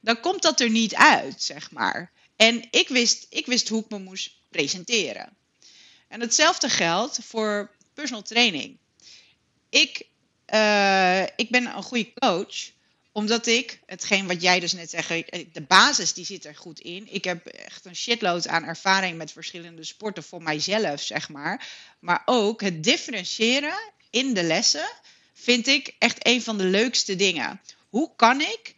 dan 0.00 0.20
komt 0.20 0.42
dat 0.42 0.60
er 0.60 0.70
niet 0.70 0.94
uit, 0.94 1.42
zeg 1.42 1.70
maar. 1.70 2.12
En 2.36 2.68
ik 2.70 2.88
wist, 2.88 3.26
ik 3.28 3.46
wist 3.46 3.68
hoe 3.68 3.82
ik 3.82 3.90
me 3.90 3.98
moest 3.98 4.30
presenteren. 4.50 5.36
En 6.08 6.20
hetzelfde 6.20 6.68
geldt 6.68 7.18
voor 7.22 7.70
personal 7.94 8.22
training. 8.22 8.78
Ik, 9.68 10.06
uh, 10.54 11.22
ik 11.22 11.50
ben 11.50 11.66
een 11.66 11.82
goede 11.82 12.12
coach 12.12 12.54
omdat 13.14 13.46
ik, 13.46 13.80
hetgeen 13.86 14.26
wat 14.26 14.42
jij 14.42 14.60
dus 14.60 14.72
net 14.72 14.90
zegt, 14.90 15.08
de 15.52 15.64
basis 15.68 16.12
die 16.12 16.24
zit 16.24 16.44
er 16.44 16.56
goed 16.56 16.80
in. 16.80 17.12
Ik 17.12 17.24
heb 17.24 17.46
echt 17.46 17.84
een 17.84 17.96
shitload 17.96 18.48
aan 18.48 18.64
ervaring 18.64 19.16
met 19.16 19.32
verschillende 19.32 19.84
sporten 19.84 20.22
voor 20.22 20.42
mijzelf, 20.42 21.02
zeg 21.02 21.28
maar. 21.28 21.68
Maar 21.98 22.22
ook 22.24 22.60
het 22.60 22.84
differentiëren 22.84 23.92
in 24.10 24.34
de 24.34 24.42
lessen 24.42 24.88
vind 25.32 25.66
ik 25.66 25.94
echt 25.98 26.26
een 26.26 26.42
van 26.42 26.58
de 26.58 26.64
leukste 26.64 27.16
dingen. 27.16 27.60
Hoe 27.88 28.10
kan 28.16 28.40
ik 28.40 28.74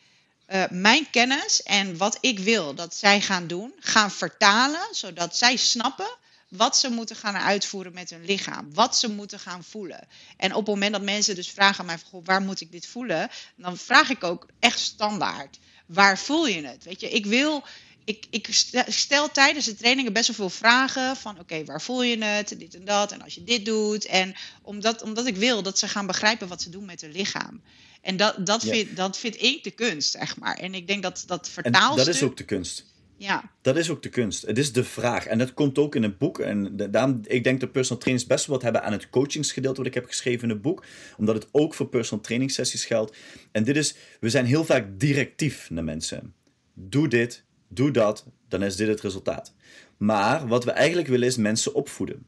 uh, 0.48 0.64
mijn 0.70 1.10
kennis 1.10 1.62
en 1.62 1.96
wat 1.96 2.18
ik 2.20 2.38
wil 2.38 2.74
dat 2.74 2.94
zij 2.94 3.20
gaan 3.20 3.46
doen, 3.46 3.72
gaan 3.78 4.10
vertalen, 4.10 4.88
zodat 4.90 5.36
zij 5.36 5.56
snappen 5.56 6.16
wat 6.56 6.76
ze 6.76 6.90
moeten 6.90 7.16
gaan 7.16 7.36
uitvoeren 7.36 7.92
met 7.92 8.10
hun 8.10 8.24
lichaam, 8.24 8.74
wat 8.74 8.96
ze 8.96 9.10
moeten 9.10 9.38
gaan 9.38 9.64
voelen. 9.64 10.06
En 10.36 10.50
op 10.50 10.66
het 10.66 10.74
moment 10.74 10.92
dat 10.92 11.02
mensen 11.02 11.34
dus 11.34 11.50
vragen 11.50 11.80
aan 11.80 11.86
mij, 11.86 11.98
van, 11.98 12.24
waar 12.24 12.42
moet 12.42 12.60
ik 12.60 12.72
dit 12.72 12.86
voelen? 12.86 13.28
Dan 13.56 13.76
vraag 13.76 14.10
ik 14.10 14.24
ook 14.24 14.46
echt 14.58 14.78
standaard, 14.78 15.58
waar 15.86 16.18
voel 16.18 16.46
je 16.46 16.66
het? 16.66 16.84
Weet 16.84 17.00
je, 17.00 17.10
ik 17.10 17.26
wil, 17.26 17.64
ik, 18.04 18.26
ik 18.30 18.48
stel 18.86 19.30
tijdens 19.30 19.64
de 19.64 19.74
trainingen 19.74 20.12
best 20.12 20.26
wel 20.26 20.36
veel 20.36 20.58
vragen 20.58 21.16
van 21.16 21.38
oké, 21.38 21.64
waar 21.64 21.82
voel 21.82 22.02
je 22.02 22.24
het, 22.24 22.54
dit 22.58 22.74
en 22.74 22.84
dat, 22.84 23.12
en 23.12 23.22
als 23.22 23.34
je 23.34 23.44
dit 23.44 23.64
doet. 23.64 24.06
En 24.06 24.34
omdat, 24.62 25.02
omdat 25.02 25.26
ik 25.26 25.36
wil 25.36 25.62
dat 25.62 25.78
ze 25.78 25.88
gaan 25.88 26.06
begrijpen 26.06 26.48
wat 26.48 26.62
ze 26.62 26.70
doen 26.70 26.84
met 26.84 27.00
hun 27.00 27.12
lichaam. 27.12 27.62
En 28.00 28.16
dat, 28.16 28.46
dat, 28.46 28.62
vind, 28.62 28.96
dat 28.96 29.18
vind 29.18 29.42
ik 29.42 29.64
de 29.64 29.70
kunst, 29.70 30.10
zeg 30.10 30.36
maar. 30.36 30.56
En 30.56 30.74
ik 30.74 30.86
denk 30.86 31.02
dat 31.02 31.24
dat 31.26 31.48
vertaalstuk... 31.48 31.98
En 31.98 32.04
dat 32.04 32.14
is 32.14 32.22
ook 32.22 32.36
de 32.36 32.44
kunst. 32.44 32.84
Ja. 33.16 33.50
Dat 33.62 33.76
is 33.76 33.90
ook 33.90 34.02
de 34.02 34.08
kunst. 34.08 34.46
Het 34.46 34.58
is 34.58 34.72
de 34.72 34.84
vraag. 34.84 35.26
En 35.26 35.38
dat 35.38 35.54
komt 35.54 35.78
ook 35.78 35.94
in 35.94 36.02
het 36.02 36.18
boek. 36.18 36.38
En 36.38 36.76
daarom, 36.90 37.20
ik 37.24 37.44
denk 37.44 37.60
dat 37.60 37.72
personal 37.72 38.02
trainers 38.02 38.28
best 38.28 38.46
wat 38.46 38.62
hebben 38.62 38.82
aan 38.82 38.92
het 38.92 39.10
coachingsgedeelte 39.10 39.76
wat 39.76 39.86
ik 39.86 39.94
heb 39.94 40.06
geschreven 40.06 40.42
in 40.42 40.54
het 40.54 40.62
boek. 40.62 40.84
Omdat 41.16 41.34
het 41.34 41.48
ook 41.52 41.74
voor 41.74 41.88
personal 41.88 42.24
training 42.24 42.50
sessies 42.50 42.84
geldt. 42.84 43.16
En 43.52 43.64
dit 43.64 43.76
is, 43.76 43.96
we 44.20 44.30
zijn 44.30 44.44
heel 44.44 44.64
vaak 44.64 44.86
directief 44.98 45.70
naar 45.70 45.84
mensen. 45.84 46.34
Doe 46.74 47.08
dit, 47.08 47.44
doe 47.68 47.90
dat, 47.90 48.26
dan 48.48 48.62
is 48.62 48.76
dit 48.76 48.88
het 48.88 49.00
resultaat. 49.00 49.54
Maar 49.96 50.46
wat 50.46 50.64
we 50.64 50.70
eigenlijk 50.70 51.08
willen 51.08 51.28
is 51.28 51.36
mensen 51.36 51.74
opvoeden. 51.74 52.26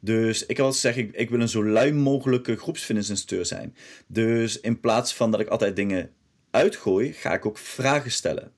Dus 0.00 0.46
ik 0.46 0.56
wil 0.56 0.72
zeggen, 0.72 1.10
ik, 1.12 1.30
wil 1.30 1.40
een 1.40 1.48
zo 1.48 1.64
lui 1.64 1.92
mogelijke 1.92 2.56
groepsfitnessinstructeur 2.56 3.46
zijn. 3.46 3.76
Dus 4.06 4.60
in 4.60 4.80
plaats 4.80 5.14
van 5.14 5.30
dat 5.30 5.40
ik 5.40 5.48
altijd 5.48 5.76
dingen 5.76 6.10
uitgooi, 6.50 7.12
ga 7.12 7.34
ik 7.34 7.46
ook 7.46 7.58
vragen 7.58 8.10
stellen. 8.10 8.52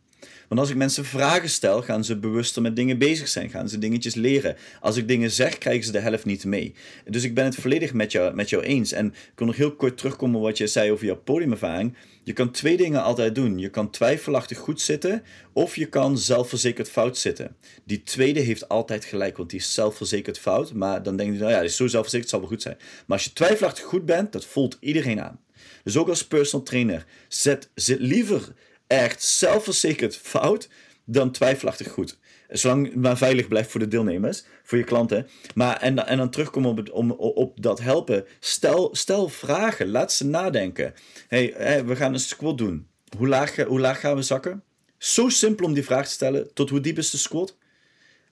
Want 0.50 0.62
als 0.62 0.70
ik 0.70 0.76
mensen 0.76 1.04
vragen 1.04 1.48
stel, 1.48 1.82
gaan 1.82 2.04
ze 2.04 2.18
bewuster 2.18 2.62
met 2.62 2.76
dingen 2.76 2.98
bezig 2.98 3.28
zijn. 3.28 3.50
Gaan 3.50 3.68
ze 3.68 3.78
dingetjes 3.78 4.14
leren. 4.14 4.56
Als 4.80 4.96
ik 4.96 5.08
dingen 5.08 5.30
zeg, 5.30 5.58
krijgen 5.58 5.84
ze 5.84 5.92
de 5.92 5.98
helft 5.98 6.24
niet 6.24 6.44
mee. 6.44 6.74
Dus 7.04 7.24
ik 7.24 7.34
ben 7.34 7.44
het 7.44 7.54
volledig 7.54 7.92
met 7.92 8.12
jou, 8.12 8.34
met 8.34 8.50
jou 8.50 8.62
eens. 8.62 8.92
En 8.92 9.06
ik 9.06 9.32
wil 9.34 9.46
nog 9.46 9.56
heel 9.56 9.74
kort 9.74 9.96
terugkomen 9.96 10.36
op 10.36 10.42
wat 10.42 10.58
je 10.58 10.66
zei 10.66 10.92
over 10.92 11.06
jouw 11.06 11.16
podiumervaring. 11.16 11.96
Je 12.22 12.32
kan 12.32 12.50
twee 12.50 12.76
dingen 12.76 13.02
altijd 13.02 13.34
doen. 13.34 13.58
Je 13.58 13.68
kan 13.68 13.90
twijfelachtig 13.90 14.58
goed 14.58 14.80
zitten, 14.80 15.22
of 15.52 15.76
je 15.76 15.86
kan 15.86 16.18
zelfverzekerd 16.18 16.90
fout 16.90 17.18
zitten. 17.18 17.56
Die 17.84 18.02
tweede 18.02 18.40
heeft 18.40 18.68
altijd 18.68 19.04
gelijk, 19.04 19.36
want 19.36 19.50
die 19.50 19.58
is 19.58 19.74
zelfverzekerd 19.74 20.38
fout. 20.38 20.72
Maar 20.72 21.02
dan 21.02 21.16
denk 21.16 21.32
je, 21.32 21.38
nou 21.38 21.50
ja, 21.50 21.60
is 21.60 21.76
zo 21.76 21.86
zelfverzekerd, 21.86 22.30
zal 22.30 22.40
wel 22.40 22.48
goed 22.48 22.62
zijn. 22.62 22.76
Maar 22.78 23.16
als 23.16 23.26
je 23.26 23.32
twijfelachtig 23.32 23.84
goed 23.84 24.06
bent, 24.06 24.32
dat 24.32 24.44
voelt 24.44 24.76
iedereen 24.80 25.20
aan. 25.20 25.40
Dus 25.84 25.96
ook 25.96 26.08
als 26.08 26.26
personal 26.26 26.66
trainer, 26.66 27.06
zet, 27.28 27.68
zit 27.74 28.00
liever 28.00 28.52
echt 28.90 29.22
zelfverzekerd 29.22 30.16
fout 30.16 30.68
dan 31.04 31.30
twijfelachtig 31.30 31.88
goed. 31.88 32.18
Zolang 32.48 32.86
het 32.86 32.94
maar 32.94 33.16
veilig 33.16 33.48
blijft 33.48 33.70
voor 33.70 33.80
de 33.80 33.88
deelnemers, 33.88 34.44
voor 34.62 34.78
je 34.78 34.84
klanten. 34.84 35.28
Maar, 35.54 35.76
en, 35.76 36.06
en 36.06 36.16
dan 36.16 36.30
terugkomen 36.30 36.70
op, 36.70 36.76
het, 36.76 36.90
om, 36.90 37.10
op 37.10 37.62
dat 37.62 37.80
helpen. 37.80 38.24
Stel, 38.40 38.88
stel 38.92 39.28
vragen, 39.28 39.88
laat 39.88 40.12
ze 40.12 40.26
nadenken. 40.26 40.94
hey, 41.28 41.84
we 41.84 41.96
gaan 41.96 42.12
een 42.12 42.20
squat 42.20 42.58
doen. 42.58 42.88
Hoe 43.16 43.28
laag, 43.28 43.56
hoe 43.56 43.80
laag 43.80 44.00
gaan 44.00 44.16
we 44.16 44.22
zakken? 44.22 44.62
Zo 44.98 45.28
simpel 45.28 45.66
om 45.66 45.74
die 45.74 45.84
vraag 45.84 46.06
te 46.06 46.12
stellen. 46.12 46.54
Tot 46.54 46.70
hoe 46.70 46.80
diep 46.80 46.98
is 46.98 47.10
de 47.10 47.18
squat? 47.18 47.56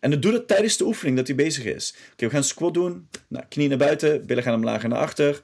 En 0.01 0.11
dan 0.11 0.21
doe 0.21 0.33
dat 0.33 0.49
tijdens 0.49 0.77
de 0.77 0.85
oefening 0.85 1.17
dat 1.17 1.27
hij 1.27 1.37
bezig 1.37 1.65
is. 1.65 1.95
Oké, 2.13 2.25
we 2.25 2.33
gaan 2.33 2.45
squat 2.45 2.75
doen. 2.75 3.09
Nou, 3.29 3.45
knie 3.49 3.69
naar 3.69 3.79
buiten, 3.79 4.27
billen 4.27 4.43
gaan 4.43 4.55
omlaag 4.55 4.83
en 4.83 4.91
naar 4.91 4.99
achter. 4.99 5.43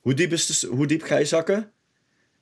Hoe 0.00 0.14
diep, 0.14 0.32
is 0.32 0.60
de, 0.60 0.66
hoe 0.66 0.86
diep 0.86 1.02
ga 1.02 1.16
je 1.16 1.24
zakken? 1.24 1.72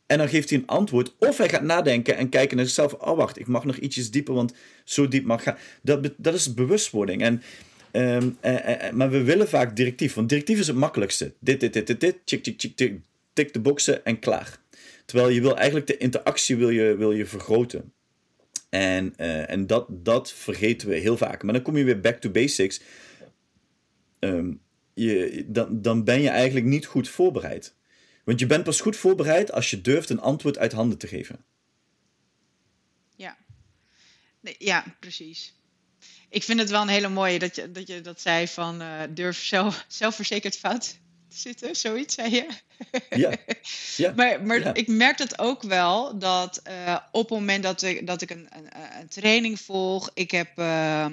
En 0.09 0.19
dan 0.19 0.29
geeft 0.29 0.51
hij 0.51 0.59
een 0.59 0.67
antwoord. 0.67 1.15
Of 1.19 1.39
hij 1.39 1.49
gaat 1.49 1.63
nadenken 1.63 2.17
en 2.17 2.29
kijken 2.29 2.57
naar 2.57 2.67
zichzelf. 2.67 2.93
Oh, 2.93 3.17
wacht, 3.17 3.39
ik 3.39 3.47
mag 3.47 3.65
nog 3.65 3.77
ietsjes 3.77 4.11
dieper, 4.11 4.35
want 4.35 4.55
zo 4.85 5.09
diep 5.09 5.25
mag 5.25 5.43
gaan. 5.43 5.57
Dat, 5.83 6.11
dat 6.17 6.35
is 6.35 6.55
bewustwording. 6.55 7.23
En, 7.23 7.43
um, 7.93 8.37
maar 8.97 9.11
we 9.11 9.23
willen 9.23 9.49
vaak 9.49 9.77
directief. 9.77 10.15
Want 10.15 10.29
directief 10.29 10.59
is 10.59 10.67
het 10.67 10.77
makkelijkste. 10.77 11.33
Dit, 11.41 11.61
dit, 11.61 11.73
dit, 11.73 11.87
dit, 11.87 12.01
dit. 12.01 12.17
Tik, 12.25 12.43
tik, 12.43 12.59
tik, 12.59 13.01
tik. 13.33 13.53
De 13.53 13.61
boxen 13.61 14.05
en 14.05 14.19
klaar. 14.19 14.59
Terwijl 15.05 15.29
je 15.29 15.41
wil 15.41 15.57
eigenlijk 15.57 15.87
de 15.87 15.97
interactie 15.97 16.57
wil 16.57 16.71
je, 16.71 16.97
wil 16.97 17.13
je 17.13 17.27
vergroten. 17.27 17.93
En, 18.69 19.17
en 19.47 19.67
dat, 19.67 19.87
dat 19.89 20.33
vergeten 20.33 20.89
we 20.89 20.95
heel 20.95 21.17
vaak. 21.17 21.43
Maar 21.43 21.53
dan 21.53 21.63
kom 21.63 21.77
je 21.77 21.85
weer 21.85 22.01
back 22.01 22.21
to 22.21 22.31
basics. 22.31 22.81
Um, 24.21 24.61
je, 24.95 25.45
dan, 25.47 25.83
dan 25.83 26.05
ben 26.05 26.21
je 26.21 26.29
eigenlijk 26.29 26.67
niet 26.67 26.87
goed 26.87 27.09
voorbereid. 27.09 27.77
Want 28.29 28.41
je 28.41 28.47
bent 28.47 28.65
pas 28.65 28.81
goed 28.81 28.97
voorbereid 28.97 29.53
als 29.53 29.71
je 29.71 29.81
durft 29.81 30.11
een 30.11 30.21
antwoord 30.21 30.59
uit 30.59 30.73
handen 30.73 30.99
te 30.99 31.07
geven. 31.07 31.45
Ja, 33.17 33.37
nee, 34.41 34.55
ja 34.59 34.85
precies. 35.01 35.55
Ik 36.29 36.43
vind 36.43 36.61
het 36.61 36.71
wel 36.71 36.83
een 36.83 36.89
hele 36.89 37.09
mooie 37.09 37.39
dat 37.39 37.57
je 37.57 37.73
dat, 37.73 37.87
je 37.87 38.01
dat 38.01 38.21
zei 38.21 38.49
van 38.49 38.83
uh, 38.83 39.03
durf 39.11 39.45
zelf, 39.45 39.85
zelfverzekerd 39.89 40.57
fout 40.57 40.99
te 41.29 41.37
zitten, 41.37 41.77
zoiets 41.77 42.15
zei 42.15 42.31
je. 42.31 42.49
Ja. 43.11 43.37
ja. 43.97 44.13
maar 44.17 44.47
maar 44.47 44.77
ik 44.77 44.89
merk 44.89 45.19
dat 45.19 45.39
ook 45.39 45.63
wel 45.63 46.19
dat 46.19 46.63
uh, 46.69 46.99
op 47.13 47.29
het 47.29 47.39
moment 47.39 47.63
dat 47.63 47.83
ik, 47.83 48.07
dat 48.07 48.23
ik 48.23 48.31
een, 48.31 48.49
een, 48.51 48.69
een 49.01 49.09
training 49.09 49.61
volg, 49.61 50.11
ik 50.15 50.31
heb. 50.31 50.59
Uh, 50.59 51.07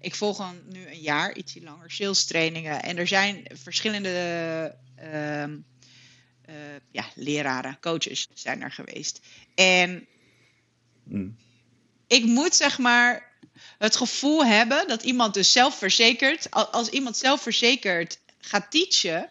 ik 0.00 0.14
volg 0.14 0.40
al 0.40 0.52
nu 0.68 0.86
een 0.86 1.00
jaar, 1.00 1.36
ietsje 1.36 1.62
langer, 1.62 1.90
sales 1.90 2.24
trainingen. 2.24 2.82
En 2.82 2.96
er 2.96 3.06
zijn 3.06 3.46
verschillende 3.52 4.76
uh, 5.12 5.44
uh, 6.48 6.54
ja, 6.90 7.04
leraren, 7.14 7.78
coaches 7.80 8.28
zijn 8.34 8.62
er 8.62 8.70
geweest. 8.70 9.20
En 9.54 10.06
mm. 11.04 11.36
ik 12.06 12.24
moet 12.24 12.54
zeg 12.54 12.78
maar 12.78 13.32
het 13.78 13.96
gevoel 13.96 14.46
hebben 14.46 14.88
dat 14.88 15.02
iemand 15.02 15.34
dus 15.34 15.52
zelfverzekerd, 15.52 16.50
als 16.50 16.88
iemand 16.88 17.16
zelfverzekerd 17.16 18.18
gaat 18.40 18.70
teachen. 18.70 19.28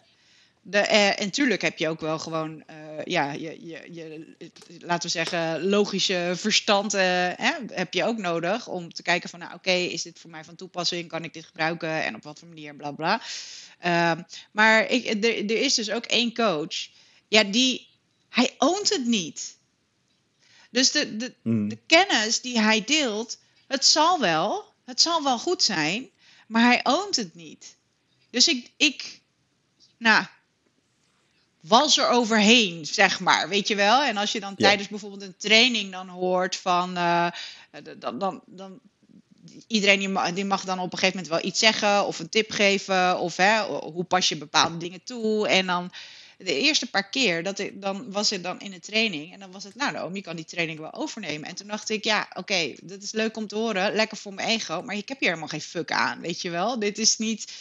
De, 0.66 0.78
uh, 0.78 1.20
en 1.20 1.30
tuurlijk 1.30 1.62
heb 1.62 1.78
je 1.78 1.88
ook 1.88 2.00
wel 2.00 2.18
gewoon, 2.18 2.64
uh, 2.70 3.04
ja, 3.04 3.32
je, 3.32 3.66
je, 3.66 3.92
je, 3.92 4.34
laten 4.78 5.02
we 5.02 5.08
zeggen, 5.08 5.64
logische 5.68 6.32
verstand 6.36 6.92
hè, 6.92 7.52
heb 7.72 7.94
je 7.94 8.04
ook 8.04 8.18
nodig 8.18 8.66
om 8.66 8.92
te 8.92 9.02
kijken 9.02 9.28
van, 9.28 9.38
nou 9.38 9.54
oké, 9.54 9.68
okay, 9.68 9.84
is 9.84 10.02
dit 10.02 10.18
voor 10.18 10.30
mij 10.30 10.44
van 10.44 10.54
toepassing? 10.54 11.08
Kan 11.08 11.24
ik 11.24 11.32
dit 11.32 11.44
gebruiken? 11.44 12.04
En 12.04 12.14
op 12.14 12.22
wat 12.22 12.38
voor 12.38 12.48
manier, 12.48 12.74
bla 12.74 12.90
bla. 12.90 13.20
Uh, 13.86 14.12
maar 14.52 14.90
ik, 14.90 15.24
er, 15.24 15.36
er 15.36 15.60
is 15.60 15.74
dus 15.74 15.90
ook 15.90 16.04
één 16.04 16.34
coach 16.34 16.88
ja, 17.34 17.44
die, 17.44 17.88
hij 18.28 18.54
oont 18.58 18.88
het 18.88 19.06
niet. 19.06 19.56
Dus 20.70 20.90
de, 20.90 21.16
de, 21.16 21.34
hmm. 21.42 21.68
de 21.68 21.78
kennis 21.86 22.40
die 22.40 22.60
hij 22.60 22.84
deelt, 22.84 23.38
het 23.66 23.84
zal 23.84 24.20
wel, 24.20 24.64
het 24.84 25.00
zal 25.00 25.22
wel 25.22 25.38
goed 25.38 25.62
zijn, 25.62 26.10
maar 26.46 26.62
hij 26.62 26.80
oont 26.82 27.16
het 27.16 27.34
niet. 27.34 27.76
Dus 28.30 28.48
ik, 28.48 28.70
ik 28.76 29.20
nou, 29.96 30.24
was 31.60 31.98
er 31.98 32.08
overheen, 32.08 32.86
zeg 32.86 33.20
maar, 33.20 33.48
weet 33.48 33.68
je 33.68 33.74
wel. 33.74 34.02
En 34.02 34.16
als 34.16 34.32
je 34.32 34.40
dan 34.40 34.54
tijdens 34.54 34.88
bijvoorbeeld 34.88 35.22
een 35.22 35.36
training 35.36 35.92
dan 35.92 36.08
hoort 36.08 36.56
van, 36.56 36.96
uh, 36.96 37.28
dan, 37.98 38.18
dan, 38.18 38.42
dan, 38.46 38.80
iedereen 39.66 39.98
die 39.98 40.08
mag, 40.08 40.32
die 40.32 40.44
mag 40.44 40.64
dan 40.64 40.78
op 40.78 40.92
een 40.92 40.98
gegeven 40.98 41.20
moment 41.20 41.34
wel 41.34 41.50
iets 41.50 41.58
zeggen 41.58 42.06
of 42.06 42.18
een 42.18 42.28
tip 42.28 42.50
geven 42.50 43.18
of 43.18 43.36
hè, 43.36 43.62
hoe 43.66 44.04
pas 44.04 44.28
je 44.28 44.36
bepaalde 44.36 44.76
dingen 44.76 45.02
toe. 45.04 45.48
En 45.48 45.66
dan 45.66 45.92
de 46.44 46.58
eerste 46.58 46.90
paar 46.90 47.08
keer, 47.08 47.42
dat 47.42 47.58
ik, 47.58 47.82
dan 47.82 48.12
was 48.12 48.30
het 48.30 48.42
dan 48.42 48.60
in 48.60 48.72
een 48.72 48.80
training. 48.80 49.32
En 49.32 49.38
dan 49.38 49.52
was 49.52 49.64
het, 49.64 49.74
nou, 49.74 50.14
je 50.14 50.22
kan 50.22 50.36
die 50.36 50.44
training 50.44 50.78
wel 50.78 50.94
overnemen. 50.94 51.48
En 51.48 51.54
toen 51.54 51.66
dacht 51.66 51.88
ik, 51.90 52.04
ja, 52.04 52.28
oké, 52.34 52.74
dat 52.82 53.02
is 53.02 53.12
leuk 53.12 53.36
om 53.36 53.46
te 53.46 53.56
horen. 53.56 53.94
Lekker 53.94 54.16
voor 54.16 54.34
mijn 54.34 54.48
ego. 54.48 54.82
Maar 54.82 54.96
ik 54.96 55.08
heb 55.08 55.18
hier 55.18 55.28
helemaal 55.28 55.48
geen 55.48 55.60
fuck 55.60 55.92
aan, 55.92 56.20
weet 56.20 56.42
je 56.42 56.50
wel. 56.50 56.78
Dit 56.78 56.98
is 56.98 57.18
niet... 57.18 57.52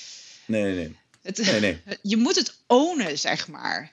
Nee, 0.45 0.63
nee, 0.63 0.73
nee. 0.73 0.95
Het, 1.21 1.37
nee, 1.37 1.59
nee. 1.59 1.81
Je 2.01 2.17
moet 2.17 2.35
het 2.35 2.57
ownen, 2.67 3.19
zeg 3.19 3.47
maar. 3.47 3.91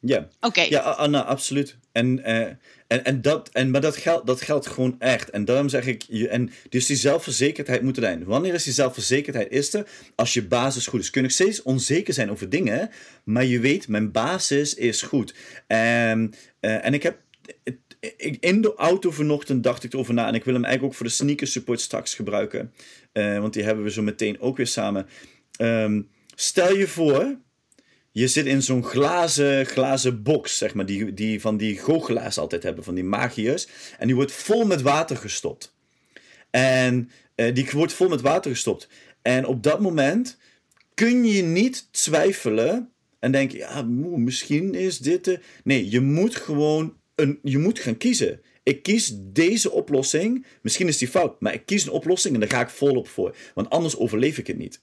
Ja, 0.00 0.28
Oké. 0.40 0.60
ja 0.60 0.80
Anna, 0.80 1.24
absoluut. 1.24 1.76
En, 1.92 2.18
uh, 2.18 2.40
en, 2.86 3.04
en 3.04 3.22
dat, 3.22 3.48
en, 3.52 3.70
maar 3.70 3.80
dat 3.80 3.96
geldt, 3.96 4.26
dat 4.26 4.40
geldt 4.40 4.66
gewoon 4.66 4.96
echt. 4.98 5.30
En 5.30 5.44
daarom 5.44 5.68
zeg 5.68 5.86
ik, 5.86 6.04
je, 6.08 6.28
en 6.28 6.50
dus 6.68 6.86
die 6.86 6.96
zelfverzekerdheid 6.96 7.82
moet 7.82 7.96
er 7.96 8.02
zijn. 8.02 8.24
Wanneer 8.24 8.54
is 8.54 8.64
die 8.64 8.72
zelfverzekerdheid? 8.72 9.50
Is 9.50 9.74
er 9.74 9.86
als 10.14 10.34
je 10.34 10.46
basis 10.46 10.86
goed 10.86 11.00
is. 11.00 11.10
Kun 11.10 11.20
je 11.20 11.26
nog 11.26 11.36
steeds 11.36 11.62
onzeker 11.62 12.14
zijn 12.14 12.30
over 12.30 12.48
dingen, 12.48 12.90
maar 13.24 13.44
je 13.44 13.60
weet, 13.60 13.88
mijn 13.88 14.12
basis 14.12 14.74
is 14.74 15.02
goed. 15.02 15.34
En, 15.66 16.34
uh, 16.60 16.84
en 16.84 16.94
ik 16.94 17.02
heb 17.02 17.18
in 18.40 18.60
de 18.60 18.74
auto 18.74 19.10
vanochtend 19.10 19.62
dacht 19.62 19.84
ik 19.84 19.92
erover 19.92 20.14
na. 20.14 20.26
En 20.26 20.34
ik 20.34 20.44
wil 20.44 20.54
hem 20.54 20.64
eigenlijk 20.64 20.92
ook 20.92 20.98
voor 20.98 21.08
de 21.08 21.12
sneaker 21.12 21.46
support 21.46 21.80
straks 21.80 22.14
gebruiken. 22.14 22.72
Uh, 23.12 23.38
want 23.38 23.52
die 23.52 23.62
hebben 23.62 23.84
we 23.84 23.90
zo 23.90 24.02
meteen 24.02 24.40
ook 24.40 24.56
weer 24.56 24.66
samen. 24.66 25.06
Um, 25.60 26.08
stel 26.34 26.76
je 26.76 26.86
voor 26.86 27.36
je 28.16 28.28
zit 28.28 28.46
in 28.46 28.62
zo'n 28.62 28.84
glazen, 28.84 29.66
glazen 29.66 30.22
box, 30.22 30.58
zeg 30.58 30.74
maar, 30.74 30.86
die, 30.86 31.14
die 31.14 31.40
van 31.40 31.56
die 31.56 31.78
goochelaars 31.78 32.38
altijd 32.38 32.62
hebben, 32.62 32.84
van 32.84 32.94
die 32.94 33.04
magiërs. 33.04 33.68
En 33.98 34.06
die 34.06 34.16
wordt 34.16 34.32
vol 34.32 34.64
met 34.64 34.82
water 34.82 35.16
gestopt. 35.16 35.74
En 36.50 37.10
uh, 37.36 37.54
die 37.54 37.68
wordt 37.72 37.92
vol 37.92 38.08
met 38.08 38.20
water 38.20 38.50
gestopt. 38.50 38.88
En 39.22 39.46
op 39.46 39.62
dat 39.62 39.80
moment 39.80 40.38
kun 40.94 41.24
je 41.24 41.42
niet 41.42 41.88
twijfelen 41.90 42.92
en 43.18 43.32
denken, 43.32 43.58
ja, 43.58 43.82
misschien 44.16 44.74
is 44.74 44.98
dit 44.98 45.24
de... 45.24 45.40
Nee, 45.64 45.90
je 45.90 46.00
moet 46.00 46.36
gewoon 46.36 46.96
een, 47.14 47.38
je 47.42 47.58
moet 47.58 47.78
gaan 47.78 47.96
kiezen. 47.96 48.40
Ik 48.66 48.82
kies 48.82 49.12
deze 49.16 49.70
oplossing. 49.70 50.46
Misschien 50.62 50.88
is 50.88 50.98
die 50.98 51.08
fout, 51.08 51.40
maar 51.40 51.54
ik 51.54 51.66
kies 51.66 51.84
een 51.84 51.92
oplossing 51.92 52.34
en 52.34 52.40
daar 52.40 52.48
ga 52.48 52.60
ik 52.60 52.68
volop 52.68 53.08
voor. 53.08 53.36
Want 53.54 53.70
anders 53.70 53.96
overleef 53.96 54.38
ik 54.38 54.46
het 54.46 54.58
niet. 54.58 54.80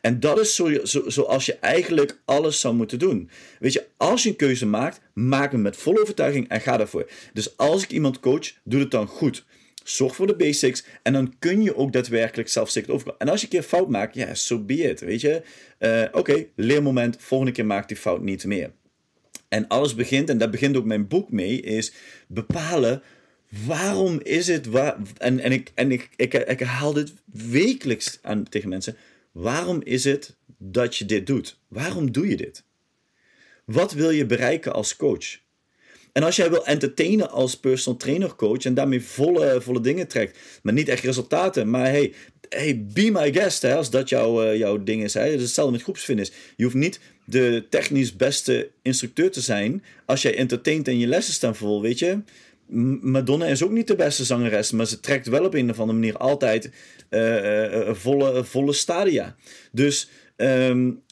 En 0.00 0.20
dat 0.20 0.38
is 0.40 0.54
zo, 0.54 0.84
zo, 0.84 1.02
zoals 1.06 1.46
je 1.46 1.54
eigenlijk 1.54 2.20
alles 2.24 2.60
zou 2.60 2.74
moeten 2.74 2.98
doen. 2.98 3.30
Weet 3.58 3.72
je, 3.72 3.86
als 3.96 4.22
je 4.22 4.28
een 4.28 4.36
keuze 4.36 4.66
maakt, 4.66 5.00
maak 5.14 5.52
hem 5.52 5.62
met 5.62 5.76
volle 5.76 6.00
overtuiging 6.00 6.48
en 6.48 6.60
ga 6.60 6.76
daarvoor. 6.76 7.10
Dus 7.32 7.56
als 7.56 7.82
ik 7.82 7.90
iemand 7.90 8.20
coach, 8.20 8.52
doe 8.64 8.80
het 8.80 8.90
dan 8.90 9.06
goed. 9.06 9.44
Zorg 9.84 10.16
voor 10.16 10.26
de 10.26 10.36
basics. 10.36 10.84
En 11.02 11.12
dan 11.12 11.34
kun 11.38 11.62
je 11.62 11.76
ook 11.76 11.92
daadwerkelijk 11.92 12.48
zelfzeker 12.48 12.92
overkomen. 12.92 13.20
En 13.20 13.28
als 13.28 13.40
je 13.40 13.46
een 13.46 13.52
keer 13.52 13.62
fout 13.62 13.88
maakt, 13.88 14.14
ja, 14.14 14.34
so 14.34 14.58
be 14.58 14.74
it. 14.74 15.00
Weet 15.00 15.20
je. 15.20 15.42
Uh, 15.78 16.04
Oké, 16.12 16.46
leermoment. 16.54 17.16
Volgende 17.20 17.52
keer 17.52 17.66
maakt 17.66 17.88
die 17.88 17.96
fout 17.96 18.22
niet 18.22 18.44
meer. 18.44 18.70
En 19.48 19.68
alles 19.68 19.94
begint, 19.94 20.30
en 20.30 20.38
daar 20.38 20.50
begint 20.50 20.76
ook 20.76 20.84
mijn 20.84 21.08
boek 21.08 21.30
mee, 21.30 21.60
is 21.60 21.92
bepalen 22.28 23.02
waarom 23.66 24.20
is 24.22 24.46
het. 24.46 24.66
Waar, 24.66 24.96
en 25.18 25.40
en, 25.40 25.52
ik, 25.52 25.70
en 25.74 25.92
ik, 25.92 26.08
ik, 26.16 26.34
ik 26.34 26.58
herhaal 26.58 26.92
dit 26.92 27.12
wekelijks 27.32 28.18
aan, 28.22 28.48
tegen 28.48 28.68
mensen. 28.68 28.96
Waarom 29.32 29.80
is 29.82 30.04
het 30.04 30.36
dat 30.58 30.96
je 30.96 31.04
dit 31.04 31.26
doet? 31.26 31.58
Waarom 31.68 32.12
doe 32.12 32.28
je 32.28 32.36
dit? 32.36 32.64
Wat 33.64 33.92
wil 33.92 34.10
je 34.10 34.26
bereiken 34.26 34.72
als 34.72 34.96
coach? 34.96 35.38
En 36.12 36.22
als 36.22 36.36
jij 36.36 36.50
wil 36.50 36.66
entertainen 36.66 37.30
als 37.30 37.56
personal 37.56 37.98
trainer 37.98 38.34
coach 38.34 38.64
en 38.64 38.74
daarmee 38.74 39.02
volle, 39.02 39.60
volle 39.60 39.80
dingen 39.80 40.08
trekt, 40.08 40.38
maar 40.62 40.72
niet 40.72 40.88
echt 40.88 41.04
resultaten, 41.04 41.70
maar 41.70 41.86
hey, 41.86 42.12
hey 42.48 42.84
be 42.92 43.10
my 43.10 43.32
guest, 43.32 43.64
als 43.64 43.90
dat 43.90 44.08
jouw, 44.08 44.44
uh, 44.44 44.58
jouw 44.58 44.82
ding 44.82 45.02
is. 45.02 45.14
Hè. 45.14 45.20
Het 45.20 45.34
is 45.34 45.42
hetzelfde 45.42 45.72
met 45.72 45.82
groepsfitness. 45.82 46.32
Je 46.56 46.64
hoeft 46.64 46.76
niet 46.76 47.00
de 47.24 47.66
technisch 47.70 48.16
beste 48.16 48.70
instructeur 48.82 49.30
te 49.30 49.40
zijn 49.40 49.82
als 50.04 50.22
jij 50.22 50.36
entertaint 50.36 50.88
en 50.88 50.98
je 50.98 51.06
lessen 51.06 51.34
staan 51.34 51.56
vol, 51.56 51.82
weet 51.82 51.98
je. 51.98 52.18
Madonna 53.00 53.46
is 53.46 53.62
ook 53.62 53.70
niet 53.70 53.86
de 53.86 53.96
beste 53.96 54.24
zangeres, 54.24 54.70
maar 54.70 54.86
ze 54.86 55.00
trekt 55.00 55.26
wel 55.26 55.44
op 55.44 55.54
een 55.54 55.70
of 55.70 55.80
andere 55.80 55.98
manier 55.98 56.16
altijd 56.16 56.70
uh, 57.10 57.68
uh, 57.70 57.94
volle, 57.94 58.44
volle 58.44 58.72
stadia. 58.72 59.36
Dus 59.72 60.08
Um, 60.36 61.02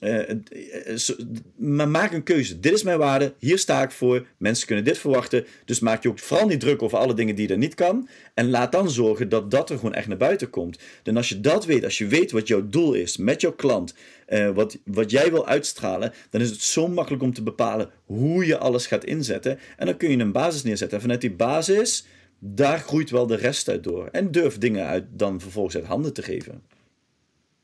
maar 1.56 1.88
maak 1.88 2.12
een 2.12 2.22
keuze. 2.22 2.60
Dit 2.60 2.72
is 2.72 2.82
mijn 2.82 2.98
waarde. 2.98 3.34
Hier 3.38 3.58
sta 3.58 3.82
ik 3.82 3.90
voor. 3.90 4.26
Mensen 4.36 4.66
kunnen 4.66 4.84
dit 4.84 4.98
verwachten. 4.98 5.46
Dus 5.64 5.80
maak 5.80 6.02
je 6.02 6.08
ook 6.08 6.18
vooral 6.18 6.46
niet 6.46 6.60
druk 6.60 6.82
over 6.82 6.98
alle 6.98 7.14
dingen 7.14 7.34
die 7.34 7.48
er 7.48 7.58
niet 7.58 7.74
kan. 7.74 8.08
En 8.34 8.50
laat 8.50 8.72
dan 8.72 8.90
zorgen 8.90 9.28
dat 9.28 9.50
dat 9.50 9.70
er 9.70 9.76
gewoon 9.76 9.94
echt 9.94 10.08
naar 10.08 10.16
buiten 10.16 10.50
komt. 10.50 10.78
En 11.02 11.16
als 11.16 11.28
je 11.28 11.40
dat 11.40 11.64
weet, 11.64 11.84
als 11.84 11.98
je 11.98 12.06
weet 12.06 12.30
wat 12.30 12.48
jouw 12.48 12.68
doel 12.68 12.92
is 12.92 13.16
met 13.16 13.40
jouw 13.40 13.52
klant, 13.52 13.94
uh, 14.28 14.50
wat, 14.50 14.78
wat 14.84 15.10
jij 15.10 15.30
wil 15.30 15.46
uitstralen, 15.46 16.12
dan 16.30 16.40
is 16.40 16.50
het 16.50 16.62
zo 16.62 16.88
makkelijk 16.88 17.22
om 17.22 17.32
te 17.32 17.42
bepalen 17.42 17.90
hoe 18.04 18.46
je 18.46 18.58
alles 18.58 18.86
gaat 18.86 19.04
inzetten. 19.04 19.58
En 19.76 19.86
dan 19.86 19.96
kun 19.96 20.10
je 20.10 20.18
een 20.18 20.32
basis 20.32 20.62
neerzetten. 20.62 20.96
En 20.96 21.02
vanuit 21.02 21.20
die 21.20 21.34
basis, 21.34 22.06
daar 22.38 22.78
groeit 22.78 23.10
wel 23.10 23.26
de 23.26 23.36
rest 23.36 23.68
uit 23.68 23.84
door. 23.84 24.08
En 24.12 24.30
durf 24.30 24.58
dingen 24.58 24.86
uit, 24.86 25.04
dan 25.10 25.40
vervolgens 25.40 25.76
uit 25.76 25.84
handen 25.84 26.12
te 26.12 26.22
geven. 26.22 26.62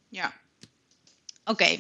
Ja, 0.09 0.40
Oké, 1.45 1.79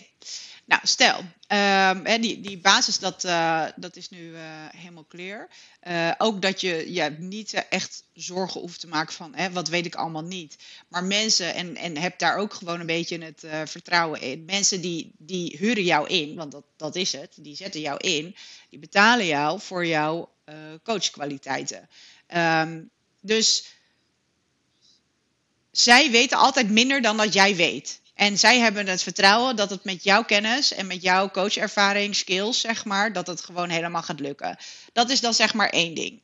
nou 0.64 0.80
stel, 0.84 1.18
um, 1.48 2.20
die, 2.20 2.40
die 2.40 2.58
basis 2.58 2.98
dat, 2.98 3.24
uh, 3.24 3.66
dat 3.76 3.96
is 3.96 4.08
nu 4.08 4.18
uh, 4.18 4.40
helemaal 4.76 5.06
clear. 5.08 5.48
Uh, 5.88 6.12
ook 6.18 6.42
dat 6.42 6.60
je 6.60 6.92
ja, 6.92 7.08
niet 7.18 7.52
echt 7.68 8.04
zorgen 8.14 8.60
hoeft 8.60 8.80
te 8.80 8.88
maken 8.88 9.14
van 9.14 9.34
wat 9.52 9.68
weet 9.68 9.86
ik 9.86 9.94
allemaal 9.94 10.22
niet. 10.22 10.56
Maar 10.88 11.04
mensen, 11.04 11.54
en, 11.54 11.76
en 11.76 11.96
heb 11.96 12.18
daar 12.18 12.36
ook 12.36 12.54
gewoon 12.54 12.80
een 12.80 12.86
beetje 12.86 13.18
het 13.18 13.70
vertrouwen 13.70 14.20
in. 14.20 14.44
Mensen 14.44 14.80
die, 14.80 15.12
die 15.18 15.56
huren 15.58 15.84
jou 15.84 16.08
in, 16.08 16.34
want 16.34 16.52
dat, 16.52 16.64
dat 16.76 16.96
is 16.96 17.12
het, 17.12 17.32
die 17.36 17.56
zetten 17.56 17.80
jou 17.80 17.98
in. 17.98 18.36
Die 18.70 18.78
betalen 18.78 19.26
jou 19.26 19.60
voor 19.60 19.86
jouw 19.86 20.30
coachkwaliteiten. 20.82 21.88
Um, 22.34 22.90
dus 23.20 23.64
zij 25.70 26.10
weten 26.10 26.38
altijd 26.38 26.70
minder 26.70 27.02
dan 27.02 27.16
dat 27.16 27.32
jij 27.32 27.56
weet. 27.56 28.00
En 28.20 28.38
zij 28.38 28.58
hebben 28.58 28.86
het 28.86 29.02
vertrouwen 29.02 29.56
dat 29.56 29.70
het 29.70 29.84
met 29.84 30.04
jouw 30.04 30.24
kennis 30.24 30.72
en 30.72 30.86
met 30.86 31.02
jouw 31.02 31.30
coachervaring, 31.30 32.14
skills, 32.16 32.60
zeg 32.60 32.84
maar, 32.84 33.12
dat 33.12 33.26
het 33.26 33.40
gewoon 33.40 33.68
helemaal 33.68 34.02
gaat 34.02 34.20
lukken. 34.20 34.56
Dat 34.92 35.10
is 35.10 35.20
dan 35.20 35.34
zeg 35.34 35.54
maar 35.54 35.68
één 35.68 35.94
ding. 35.94 36.20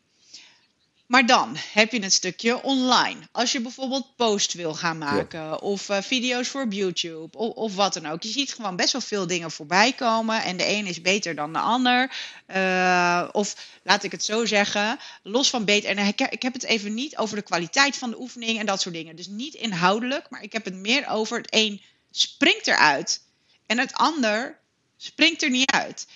Maar 1.06 1.26
dan 1.26 1.56
heb 1.72 1.92
je 1.92 2.02
een 2.02 2.10
stukje 2.10 2.62
online. 2.62 3.20
Als 3.32 3.52
je 3.52 3.60
bijvoorbeeld 3.60 4.16
post 4.16 4.52
wil 4.52 4.74
gaan 4.74 4.98
maken 4.98 5.60
of 5.60 5.88
uh, 5.88 6.00
video's 6.00 6.48
voor 6.48 6.68
YouTube 6.68 7.38
of, 7.38 7.54
of, 7.54 7.74
wat 7.74 7.94
dan 7.94 8.06
ook. 8.06 8.22
Je 8.22 8.28
ziet 8.28 8.54
gewoon 8.54 8.76
best 8.76 8.92
wel 8.92 9.00
veel 9.00 9.26
dingen 9.26 9.50
voorbij 9.50 9.92
komen 9.92 10.42
en 10.42 10.56
de 10.56 10.68
een 10.68 10.86
is 10.86 11.00
beter 11.00 11.34
dan 11.34 11.52
de 11.52 11.58
ander. 11.58 12.12
Uh, 12.56 13.28
of 13.32 13.56
laat 13.82 14.02
ik 14.02 14.12
het 14.12 14.24
zo 14.24 14.44
zeggen, 14.44 14.98
los 15.22 15.50
van 15.50 15.64
beter. 15.64 15.90
En 15.90 16.06
ik, 16.06 16.20
ik 16.20 16.42
heb 16.42 16.52
het 16.52 16.64
even 16.64 16.94
niet 16.94 17.16
over 17.16 17.36
de 17.36 17.42
kwaliteit 17.42 17.96
van 17.96 18.10
de 18.10 18.20
oefening 18.20 18.58
en 18.58 18.66
dat 18.66 18.80
soort 18.80 18.94
dingen. 18.94 19.16
Dus 19.16 19.26
niet 19.26 19.54
inhoudelijk, 19.54 20.30
maar 20.30 20.42
ik 20.42 20.52
heb 20.52 20.64
het 20.64 20.74
meer 20.74 21.08
over 21.08 21.36
het 21.36 21.54
een 21.54 21.82
springt 22.10 22.66
eruit 22.66 23.20
en 23.66 23.78
het 23.78 23.92
ander 23.94 24.58
springt 24.96 25.42
er 25.42 25.50
niet 25.50 25.70
uit. 25.70 26.06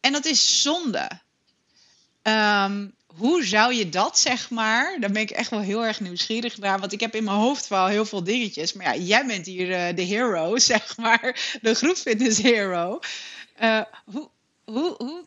En 0.00 0.12
dat 0.12 0.24
is 0.24 0.62
zonde. 0.62 1.08
Um, 2.22 2.94
hoe 3.16 3.44
zou 3.44 3.74
je 3.74 3.88
dat, 3.88 4.18
zeg 4.18 4.50
maar, 4.50 4.96
daar 5.00 5.10
ben 5.10 5.22
ik 5.22 5.30
echt 5.30 5.50
wel 5.50 5.60
heel 5.60 5.84
erg 5.84 6.00
nieuwsgierig 6.00 6.58
naar. 6.58 6.78
Want 6.78 6.92
ik 6.92 7.00
heb 7.00 7.14
in 7.14 7.24
mijn 7.24 7.36
hoofd 7.36 7.68
wel 7.68 7.86
heel 7.86 8.04
veel 8.04 8.24
dingetjes. 8.24 8.72
Maar 8.72 8.86
ja, 8.86 9.02
jij 9.02 9.26
bent 9.26 9.46
hier 9.46 9.68
uh, 9.68 9.96
de 9.96 10.02
hero, 10.02 10.58
zeg 10.72 10.96
maar. 10.96 11.58
De 11.62 11.74
groepfitness 11.74 12.38
hero. 12.38 13.00
Uh, 13.62 13.80
hoe, 14.04 14.28
hoe, 14.64 14.94
hoe, 14.98 15.24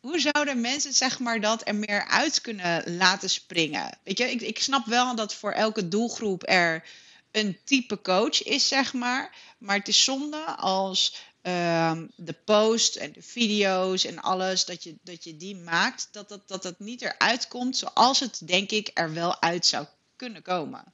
hoe 0.00 0.20
zouden 0.20 0.60
mensen, 0.60 0.92
zeg 0.92 1.18
maar, 1.18 1.40
dat 1.40 1.68
er 1.68 1.74
meer 1.74 2.06
uit 2.06 2.40
kunnen 2.40 2.96
laten 2.96 3.30
springen? 3.30 3.98
Weet 4.04 4.18
je, 4.18 4.30
ik, 4.30 4.40
ik 4.40 4.58
snap 4.58 4.86
wel 4.86 5.16
dat 5.16 5.34
voor 5.34 5.52
elke 5.52 5.88
doelgroep 5.88 6.42
er 6.48 6.84
een 7.30 7.58
type 7.64 8.00
coach 8.00 8.42
is, 8.42 8.68
zeg 8.68 8.92
maar. 8.92 9.34
Maar 9.58 9.76
het 9.76 9.88
is 9.88 10.04
zonde 10.04 10.44
als 10.44 11.14
Ehm, 11.42 12.06
de 12.16 12.34
post 12.44 12.96
en 12.96 13.12
de 13.12 13.22
video's 13.22 14.04
en 14.04 14.18
alles, 14.18 14.64
dat 14.64 14.82
je, 14.82 14.94
dat 15.02 15.24
je 15.24 15.36
die 15.36 15.56
maakt, 15.56 16.08
dat 16.12 16.28
dat, 16.28 16.48
dat 16.48 16.62
dat 16.62 16.78
niet 16.78 17.02
eruit 17.02 17.48
komt 17.48 17.76
zoals 17.76 18.20
het, 18.20 18.40
denk 18.44 18.70
ik, 18.70 18.90
er 18.94 19.12
wel 19.12 19.40
uit 19.40 19.66
zou 19.66 19.86
kunnen 20.16 20.42
komen. 20.42 20.84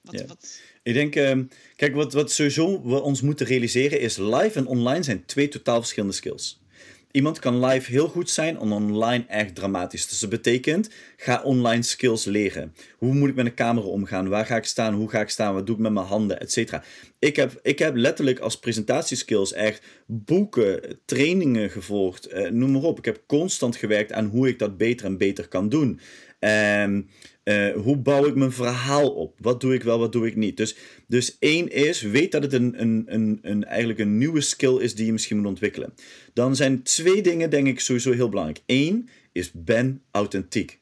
Wat, 0.00 0.24
wat... 0.26 0.60
Ik 0.82 0.94
denk, 0.94 1.16
uh, 1.16 1.38
kijk, 1.76 1.94
wat, 1.94 2.12
wat 2.12 2.32
sowieso 2.32 2.82
we 2.82 3.00
ons 3.00 3.20
moeten 3.20 3.46
realiseren 3.46 4.00
is: 4.00 4.16
live 4.16 4.58
en 4.58 4.66
online 4.66 5.02
zijn 5.02 5.24
twee 5.24 5.48
totaal 5.48 5.80
verschillende 5.80 6.14
skills. 6.14 6.59
Iemand 7.12 7.38
kan 7.38 7.64
live 7.64 7.90
heel 7.90 8.08
goed 8.08 8.30
zijn 8.30 8.58
en 8.58 8.72
online 8.72 9.24
echt 9.28 9.54
dramatisch. 9.54 10.08
Dus 10.08 10.18
dat 10.18 10.30
betekent, 10.30 10.90
ga 11.16 11.42
online 11.42 11.82
skills 11.82 12.24
leren. 12.24 12.74
Hoe 12.98 13.14
moet 13.14 13.28
ik 13.28 13.34
met 13.34 13.46
een 13.46 13.54
camera 13.54 13.86
omgaan? 13.86 14.28
Waar 14.28 14.46
ga 14.46 14.56
ik 14.56 14.64
staan? 14.64 14.94
Hoe 14.94 15.10
ga 15.10 15.20
ik 15.20 15.28
staan? 15.28 15.54
Wat 15.54 15.66
doe 15.66 15.76
ik 15.76 15.82
met 15.82 15.92
mijn 15.92 16.06
handen? 16.06 16.40
Etcetera. 16.40 16.82
Ik 17.18 17.36
heb, 17.36 17.58
ik 17.62 17.78
heb 17.78 17.94
letterlijk 17.94 18.38
als 18.38 18.58
presentatieskills 18.58 19.52
echt 19.52 19.82
boeken, 20.06 20.98
trainingen 21.04 21.70
gevolgd. 21.70 22.26
Eh, 22.26 22.50
noem 22.50 22.72
maar 22.72 22.82
op. 22.82 22.98
Ik 22.98 23.04
heb 23.04 23.22
constant 23.26 23.76
gewerkt 23.76 24.12
aan 24.12 24.26
hoe 24.26 24.48
ik 24.48 24.58
dat 24.58 24.76
beter 24.76 25.06
en 25.06 25.18
beter 25.18 25.48
kan 25.48 25.68
doen. 25.68 26.00
En 26.38 27.10
uh, 27.44 27.72
hoe 27.72 27.96
bouw 27.96 28.26
ik 28.26 28.34
mijn 28.34 28.52
verhaal 28.52 29.10
op? 29.10 29.36
Wat 29.38 29.60
doe 29.60 29.74
ik 29.74 29.82
wel, 29.82 29.98
wat 29.98 30.12
doe 30.12 30.26
ik 30.26 30.36
niet? 30.36 30.56
Dus, 30.56 30.76
dus 31.06 31.36
één 31.38 31.68
is, 31.68 32.02
weet 32.02 32.32
dat 32.32 32.42
het 32.42 32.52
een, 32.52 32.80
een, 32.80 33.04
een, 33.06 33.38
een, 33.42 33.64
eigenlijk 33.64 33.98
een 33.98 34.18
nieuwe 34.18 34.40
skill 34.40 34.76
is 34.76 34.94
die 34.94 35.06
je 35.06 35.12
misschien 35.12 35.36
moet 35.36 35.46
ontwikkelen. 35.46 35.94
Dan 36.32 36.56
zijn 36.56 36.82
twee 36.82 37.22
dingen, 37.22 37.50
denk 37.50 37.66
ik, 37.66 37.80
sowieso 37.80 38.12
heel 38.12 38.28
belangrijk. 38.28 38.62
Eén 38.66 39.08
is, 39.32 39.50
ben 39.52 40.02
authentiek. 40.10 40.79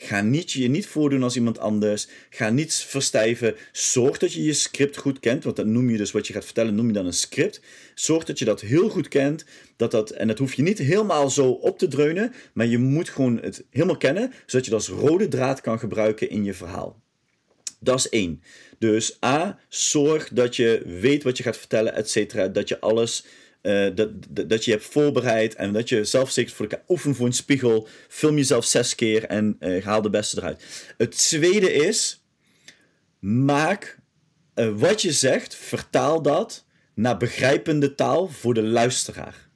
Ga 0.00 0.20
niet 0.20 0.52
je 0.52 0.68
niet 0.68 0.86
voordoen 0.86 1.22
als 1.22 1.36
iemand 1.36 1.58
anders. 1.58 2.08
Ga 2.30 2.50
niet 2.50 2.74
verstijven. 2.74 3.56
Zorg 3.72 4.18
dat 4.18 4.32
je 4.32 4.44
je 4.44 4.52
script 4.52 4.96
goed 4.96 5.20
kent. 5.20 5.44
Want 5.44 5.56
dat 5.56 5.66
noem 5.66 5.90
je 5.90 5.96
dus 5.96 6.10
wat 6.10 6.26
je 6.26 6.32
gaat 6.32 6.44
vertellen, 6.44 6.74
noem 6.74 6.86
je 6.86 6.92
dan 6.92 7.06
een 7.06 7.12
script. 7.12 7.60
Zorg 7.94 8.24
dat 8.24 8.38
je 8.38 8.44
dat 8.44 8.60
heel 8.60 8.88
goed 8.88 9.08
kent. 9.08 9.44
Dat 9.76 9.90
dat, 9.90 10.10
en 10.10 10.26
dat 10.26 10.38
hoef 10.38 10.54
je 10.54 10.62
niet 10.62 10.78
helemaal 10.78 11.30
zo 11.30 11.50
op 11.50 11.78
te 11.78 11.88
dreunen. 11.88 12.32
Maar 12.52 12.66
je 12.66 12.78
moet 12.78 13.08
gewoon 13.08 13.38
het 13.40 13.64
helemaal 13.70 13.96
kennen. 13.96 14.32
Zodat 14.46 14.64
je 14.64 14.70
dat 14.70 14.88
als 14.88 15.00
rode 15.00 15.28
draad 15.28 15.60
kan 15.60 15.78
gebruiken 15.78 16.30
in 16.30 16.44
je 16.44 16.54
verhaal. 16.54 17.00
Dat 17.80 17.98
is 17.98 18.08
één. 18.08 18.42
Dus 18.78 19.18
A, 19.24 19.58
zorg 19.68 20.28
dat 20.28 20.56
je 20.56 20.82
weet 21.00 21.22
wat 21.22 21.36
je 21.36 21.42
gaat 21.42 21.56
vertellen, 21.56 21.94
et 21.94 22.10
cetera. 22.10 22.48
Dat 22.48 22.68
je 22.68 22.80
alles 22.80 23.24
uh, 23.68 23.94
dat, 23.94 24.10
dat 24.48 24.64
je 24.64 24.70
hebt 24.70 24.84
voorbereid 24.84 25.54
en 25.54 25.72
dat 25.72 25.88
je 25.88 26.04
zelf 26.04 26.30
zeker 26.30 26.54
voor 26.54 26.66
elkaar 26.66 26.84
oefen 26.88 27.14
voor 27.14 27.26
een 27.26 27.32
spiegel. 27.32 27.88
Film 28.08 28.36
jezelf 28.36 28.64
zes 28.64 28.94
keer 28.94 29.24
en 29.24 29.56
uh, 29.60 29.84
haal 29.84 30.02
de 30.02 30.10
beste 30.10 30.36
eruit. 30.36 30.64
Het 30.96 31.18
tweede 31.28 31.72
is, 31.72 32.24
maak 33.18 33.98
uh, 34.54 34.78
wat 34.78 35.02
je 35.02 35.12
zegt, 35.12 35.54
vertaal 35.54 36.22
dat 36.22 36.64
naar 36.94 37.16
begrijpende 37.16 37.94
taal 37.94 38.28
voor 38.28 38.54
de 38.54 38.62
luisteraar. 38.62 39.48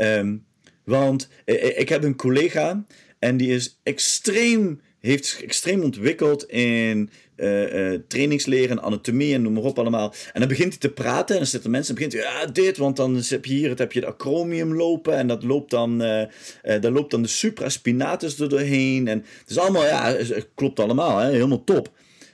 Um, 0.00 0.46
want 0.84 1.28
ik 1.44 1.88
heb 1.88 2.04
een 2.04 2.16
collega 2.16 2.84
en 3.18 3.36
die 3.36 3.54
is 3.54 3.80
extreem, 3.82 4.80
heeft 4.98 5.40
extreem 5.42 5.82
ontwikkeld 5.82 6.48
in 6.48 7.10
uh, 7.40 7.98
trainingsleren, 8.08 8.82
anatomie 8.82 9.34
en 9.34 9.42
noem 9.42 9.52
maar 9.52 9.62
op 9.62 9.78
allemaal. 9.78 10.14
En 10.32 10.40
dan 10.40 10.48
begint 10.48 10.68
hij 10.68 10.78
te 10.78 10.90
praten 10.90 11.34
en 11.34 11.40
dan 11.40 11.50
zitten 11.50 11.70
mensen 11.70 11.96
en 11.96 12.02
begint 12.02 12.24
hij, 12.24 12.32
ja, 12.32 12.46
dit, 12.46 12.76
want 12.76 12.96
dan 12.96 13.22
heb 13.28 13.44
je 13.44 13.54
hier 13.54 13.68
het, 13.68 13.78
heb 13.78 13.92
je 13.92 14.00
de 14.00 14.06
acromium 14.06 14.74
lopen 14.74 15.16
en 15.16 15.26
dat 15.26 15.42
loopt 15.42 15.70
dan, 15.70 16.02
uh, 16.02 16.24
daar 16.62 16.90
loopt 16.90 17.10
dan 17.10 17.22
de 17.22 17.28
supraspinatus 17.28 18.40
er 18.40 18.48
doorheen. 18.48 19.08
En 19.08 19.18
het 19.40 19.50
is 19.50 19.58
allemaal, 19.58 19.84
ja, 19.84 20.14
het 20.14 20.48
klopt 20.54 20.80
allemaal, 20.80 21.18
hè, 21.18 21.30
helemaal 21.30 21.64
top. 21.64 21.90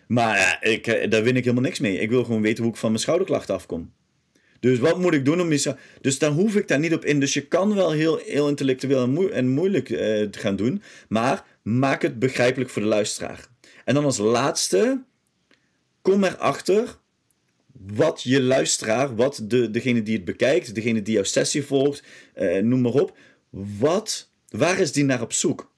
Maar 0.07 0.59
ik, 0.61 1.11
daar 1.11 1.23
win 1.23 1.37
ik 1.37 1.45
helemaal 1.45 1.65
niks 1.65 1.79
mee. 1.79 1.99
Ik 1.99 2.11
wil 2.11 2.25
gewoon 2.25 2.43
weten 2.43 2.63
hoe 2.63 2.73
ik 2.73 2.79
van 2.79 2.91
mijn 2.91 3.03
schouderklachten 3.03 3.55
afkom. 3.55 3.93
Dus 4.61 4.79
wat 4.79 4.99
moet 4.99 5.15
ik 5.15 5.25
doen 5.25 5.41
om 5.41 5.49
die... 5.49 5.63
Dus 6.01 6.19
dan 6.19 6.33
hoef 6.33 6.57
ik 6.57 6.69
daar 6.69 6.79
niet 6.79 6.95
op 6.95 7.05
in. 7.05 7.21
Dus 7.21 7.35
je 7.35 7.47
kan 7.47 7.75
wel 7.75 7.91
heel, 7.91 8.21
heel 8.25 8.49
intellectueel 8.49 9.31
en, 9.33 9.49
moeilijk 9.49 9.89
uh, 9.89 10.27
gaan 10.31 10.57
doen. 10.57 10.83
Maar 11.09 11.45
maak 11.63 12.03
het 12.03 12.19
begrijpelijk 12.19 12.71
voor 12.71 12.83
de 12.83 12.89
luisteraar. 12.89 13.49
En 13.87 13.95
dan 13.95 14.05
als 14.05 14.19
laatste, 14.19 15.03
kom 16.03 16.25
erachter 16.25 16.99
wat 17.73 18.23
je 18.23 18.43
luisteraar, 18.43 19.17
wat 19.17 19.41
de, 19.43 19.71
degene 19.71 20.03
die 20.03 20.17
het 20.17 20.25
bekijkt, 20.25 20.75
degene 20.75 21.03
die 21.03 21.15
jouw 21.15 21.23
sessie 21.23 21.63
volgt, 21.63 22.03
uh, 22.37 22.63
noem 22.63 22.81
maar 22.81 22.93
op, 22.93 23.17
wat, 23.79 24.31
waar 24.49 24.79
is 24.79 24.93
die 24.93 25.05
naar 25.05 25.23
op 25.23 25.33
zoek? 25.33 25.73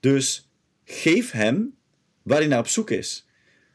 Dus 0.00 0.50
geef 0.84 1.30
hem 1.30 1.74
waar 2.22 2.38
hij 2.38 2.46
naar 2.46 2.58
op 2.58 2.68
zoek 2.68 2.90
is. 2.90 3.26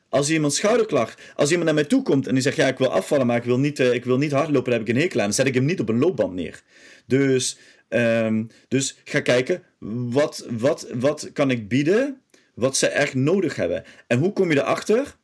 Als 0.09 0.29
iemand 0.29 0.53
schouderklacht, 0.53 1.21
als 1.35 1.49
iemand 1.49 1.65
naar 1.65 1.75
mij 1.75 1.83
toe 1.83 2.01
komt 2.01 2.27
en 2.27 2.33
die 2.33 2.43
zegt: 2.43 2.55
Ja, 2.55 2.67
ik 2.67 2.77
wil 2.77 2.91
afvallen, 2.91 3.27
maar 3.27 3.37
ik 3.37 3.43
wil 3.43 3.59
niet, 3.59 3.79
uh, 3.79 3.93
ik 3.93 4.05
wil 4.05 4.17
niet 4.17 4.31
hardlopen, 4.31 4.69
daar 4.69 4.79
heb 4.79 4.89
ik 4.89 4.95
een 4.95 5.01
hekel 5.01 5.19
aan, 5.19 5.25
dan 5.25 5.33
zet 5.33 5.47
ik 5.47 5.53
hem 5.53 5.65
niet 5.65 5.79
op 5.79 5.89
een 5.89 5.99
loopband 5.99 6.33
neer. 6.33 6.61
Dus, 7.05 7.57
um, 7.89 8.47
dus 8.67 8.97
ga 9.03 9.19
kijken: 9.19 9.63
wat, 10.09 10.45
wat, 10.49 10.87
wat 10.93 11.29
kan 11.33 11.51
ik 11.51 11.67
bieden 11.67 12.22
wat 12.53 12.77
ze 12.77 12.87
echt 12.87 13.13
nodig 13.13 13.55
hebben? 13.55 13.83
En 14.07 14.19
hoe 14.19 14.33
kom 14.33 14.51
je 14.51 14.59
erachter? 14.59 15.15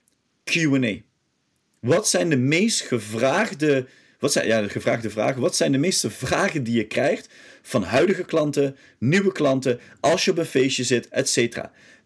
QA. 0.44 0.96
Wat 1.80 2.10
zijn 2.10 2.30
de 2.30 2.38
meest 2.38 2.82
gevraagde, 2.82 3.88
wat 4.20 4.32
zijn, 4.32 4.48
ja, 4.48 4.62
de 4.62 4.70
gevraagde 4.70 5.10
vragen, 5.10 5.42
wat 5.42 5.56
zijn 5.56 5.72
de 5.72 5.78
meeste 5.78 6.10
vragen 6.10 6.64
die 6.64 6.76
je 6.76 6.88
krijgt 6.88 7.30
van 7.62 7.84
huidige 7.84 8.24
klanten, 8.24 8.78
nieuwe 8.98 9.32
klanten, 9.32 9.80
als 10.00 10.26
je 10.26 10.32
op 10.32 10.38
een 10.38 10.46
feestje 10.46 10.84
zit, 10.84 11.08
etc. 11.08 11.64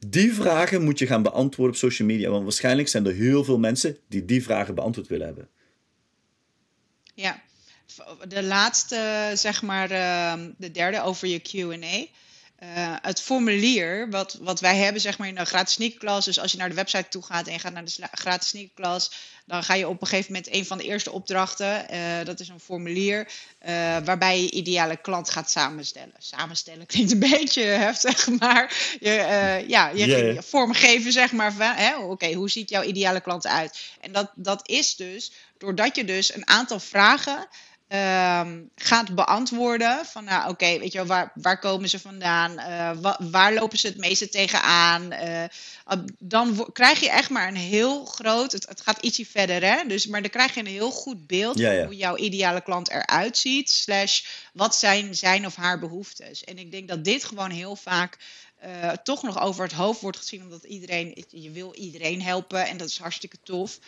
Die 0.08 0.34
vragen 0.34 0.84
moet 0.84 1.00
je 1.00 1.08
gaan 1.08 1.24
beantwoorden 1.24 1.74
op 1.74 1.82
social 1.82 2.08
media, 2.08 2.30
want 2.30 2.44
waarschijnlijk 2.44 2.88
zijn 2.88 3.06
er 3.06 3.14
heel 3.14 3.44
veel 3.44 3.60
mensen 3.60 3.98
die 4.08 4.26
die 4.26 4.44
vragen 4.44 4.76
beantwoord 4.76 5.08
willen 5.08 5.26
hebben. 5.26 5.50
Ja, 7.16 7.42
de 8.28 8.44
laatste, 8.44 9.32
zeg 9.34 9.62
maar, 9.62 9.92
ehm, 9.92 10.50
de 10.58 10.72
derde 10.72 11.02
over 11.02 11.28
je 11.28 11.40
QA. 11.40 12.06
Uh, 12.63 12.95
het 13.02 13.21
formulier 13.21 14.10
wat, 14.10 14.38
wat 14.41 14.60
wij 14.60 14.76
hebben 14.76 15.02
zeg 15.02 15.17
maar, 15.17 15.28
in 15.28 15.36
de 15.36 15.45
gratis 15.45 15.73
sneakerklas. 15.73 16.26
Dus 16.26 16.39
als 16.39 16.52
je 16.52 16.58
naar 16.58 16.69
de 16.69 16.76
website 16.76 17.08
toe 17.10 17.23
gaat 17.23 17.47
en 17.47 17.54
je 17.54 17.60
gaat 17.60 17.73
naar 17.73 17.86
de 17.86 18.08
gratis 18.12 18.47
sneakerklas, 18.47 19.12
dan 19.45 19.63
ga 19.63 19.73
je 19.73 19.88
op 19.88 20.02
een 20.02 20.08
gegeven 20.08 20.34
moment 20.34 20.54
een 20.54 20.65
van 20.65 20.78
de 20.78 20.84
eerste 20.84 21.12
opdrachten. 21.12 21.86
Uh, 21.91 21.97
dat 22.23 22.39
is 22.39 22.47
een 22.47 22.60
formulier 22.60 23.28
uh, 23.65 23.69
waarbij 24.04 24.41
je 24.41 24.52
ideale 24.52 24.97
klant 24.97 25.30
gaat 25.30 25.52
samenstellen. 25.52 26.13
Samenstellen 26.17 26.86
klinkt 26.91 27.12
een 27.12 27.19
beetje 27.19 27.63
heftig, 27.63 28.28
maar 28.39 28.95
je, 28.99 29.63
ja, 29.67 29.89
je 29.89 30.06
yeah. 30.06 30.43
vormgeven 30.43 31.12
zeg 31.12 31.32
maar 31.32 31.54
van, 31.54 32.04
oké, 32.04 32.34
hoe 32.34 32.49
ziet 32.49 32.69
jouw 32.69 32.84
ideale 32.84 33.21
klant 33.21 33.47
uit? 33.47 33.80
En 34.02 34.12
dat, 34.12 34.32
dat 34.36 34.69
is 34.69 34.95
dus 34.95 35.32
doordat 35.58 35.95
je 35.95 36.06
dus 36.06 36.34
een 36.36 36.47
aantal 36.47 36.80
vragen 36.80 37.47
um, 37.94 38.70
gaat 38.76 39.16
beantwoorden. 39.16 40.06
Van 40.06 40.24
nou 40.24 40.50
oké, 40.50 40.80
weet 40.80 40.92
je 40.92 40.98
wel, 40.98 41.08
waar, 41.08 41.32
waar 41.36 41.60
komen 41.60 41.90
ze 41.90 42.00
vandaan? 42.00 42.52
Uh, 42.60 43.12
waar 43.20 43.54
lopen 43.54 43.78
ze 43.78 43.88
het 43.88 43.98
meeste 43.98 44.30
tegenaan? 44.30 45.14
Uh, 45.14 45.44
dan 46.20 46.70
krijg 46.74 47.00
je 47.00 47.10
echt 47.10 47.30
maar 47.30 47.48
een 47.48 47.56
heel 47.56 48.06
groot, 48.06 48.52
het, 48.52 48.68
het, 48.68 48.82
gaat 48.82 49.02
ietsje 49.02 49.26
verder 49.26 49.64
hè. 49.64 49.88
Dus, 49.88 50.08
maar 50.08 50.22
dan 50.22 50.30
krijg 50.30 50.54
je 50.54 50.60
een 50.60 50.66
heel 50.66 50.92
goed 50.92 51.28
beeld 51.28 51.58
ja, 51.58 51.72
ja. 51.72 51.78
van 51.78 51.86
hoe 51.86 51.96
jouw 51.96 52.18
ideale 52.18 52.62
klant 52.62 52.90
eruit 52.90 53.38
ziet. 53.38 53.70
Slash 53.70 54.22
wat 54.54 54.76
zijn 54.76 55.16
zijn 55.16 55.46
of 55.46 55.56
haar 55.56 55.80
behoeftes. 55.80 56.44
En 56.44 56.58
ik 56.58 56.72
denk 56.72 56.88
dat 56.88 57.04
dit 57.04 57.24
gewoon 57.24 57.52
heel 57.52 57.76
vaak 57.76 58.18
uh, 58.66 58.92
toch 58.92 59.24
nog 59.24 59.42
over 59.42 59.64
het 59.64 59.74
hoofd 59.74 60.02
wordt 60.02 60.18
gezien. 60.18 60.42
Omdat 60.42 60.64
iedereen, 60.64 61.26
je 61.30 61.52
wil 61.52 61.76
iedereen 61.76 62.22
helpen 62.22 62.68
en 62.68 62.78
dat 62.78 62.88
is 62.88 62.98
hartstikke 62.98 63.38
tof. 63.44 63.80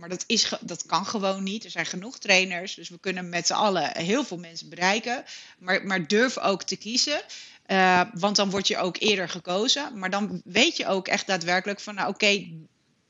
Maar 0.00 0.08
dat, 0.08 0.24
is, 0.26 0.52
dat 0.60 0.86
kan 0.86 1.06
gewoon 1.06 1.42
niet. 1.42 1.64
Er 1.64 1.70
zijn 1.70 1.86
genoeg 1.86 2.18
trainers, 2.18 2.74
dus 2.74 2.88
we 2.88 2.98
kunnen 2.98 3.28
met 3.28 3.46
z'n 3.46 3.52
allen 3.52 3.96
heel 3.96 4.24
veel 4.24 4.38
mensen 4.38 4.68
bereiken. 4.68 5.24
Maar, 5.58 5.86
maar 5.86 6.06
durf 6.06 6.38
ook 6.38 6.62
te 6.62 6.76
kiezen. 6.76 7.20
Uh, 7.66 8.02
want 8.14 8.36
dan 8.36 8.50
word 8.50 8.68
je 8.68 8.76
ook 8.76 8.96
eerder 8.98 9.28
gekozen. 9.28 9.98
Maar 9.98 10.10
dan 10.10 10.42
weet 10.44 10.76
je 10.76 10.86
ook 10.86 11.08
echt 11.08 11.26
daadwerkelijk 11.26 11.80
van, 11.80 11.94
nou 11.94 12.08
oké, 12.08 12.48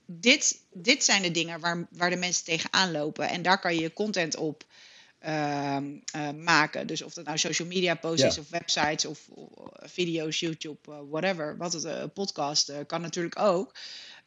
dit, 0.07 0.61
dit 0.73 1.05
zijn 1.05 1.23
de 1.23 1.31
dingen 1.31 1.61
waar, 1.61 1.87
waar 1.91 2.11
de 2.11 2.17
mensen 2.17 2.45
tegenaan 2.45 2.91
lopen. 2.91 3.29
En 3.29 3.43
daar 3.43 3.61
kan 3.61 3.75
je 3.75 3.81
je 3.81 3.93
content 3.93 4.37
op 4.37 4.65
uh, 5.27 5.77
uh, 6.17 6.31
maken. 6.31 6.87
Dus 6.87 7.03
of 7.03 7.13
dat 7.13 7.25
nou 7.25 7.39
social 7.39 7.69
media 7.69 7.95
posts 7.95 8.23
ja. 8.23 8.27
is, 8.27 8.39
of 8.39 8.49
websites, 8.49 9.05
of, 9.05 9.29
of 9.29 9.71
video's, 9.81 10.41
YouTube, 10.41 10.79
uh, 10.89 10.97
whatever. 11.11 11.57
Wat 11.57 11.73
het, 11.73 12.15
podcast 12.15 12.73
kan 12.87 13.01
natuurlijk 13.01 13.39
ook. 13.39 13.75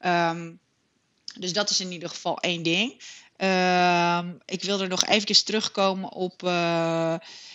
Um, 0.05 0.59
dus 1.39 1.53
dat 1.53 1.69
is 1.69 1.79
in 1.79 1.91
ieder 1.91 2.09
geval 2.09 2.39
één 2.39 2.63
ding. 2.63 3.01
Uh, 3.37 4.19
ik 4.45 4.63
wil 4.63 4.81
er 4.81 4.87
nog 4.87 5.05
even 5.05 5.45
terugkomen 5.45 6.11
op. 6.11 6.43
Uh, 6.43 6.49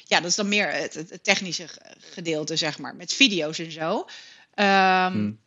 ja, 0.05 0.21
dat 0.21 0.25
is 0.25 0.35
dan 0.35 0.49
meer 0.49 0.73
het, 0.73 0.95
het, 0.95 1.25
technische 1.25 1.69
gedeelte, 1.99 2.57
zeg 2.57 2.79
maar. 2.79 2.97
Met 2.97 3.13
video's 3.13 3.59
en 3.59 3.73
zo. 3.73 3.99
Um, 4.55 5.13
hmm. 5.13 5.39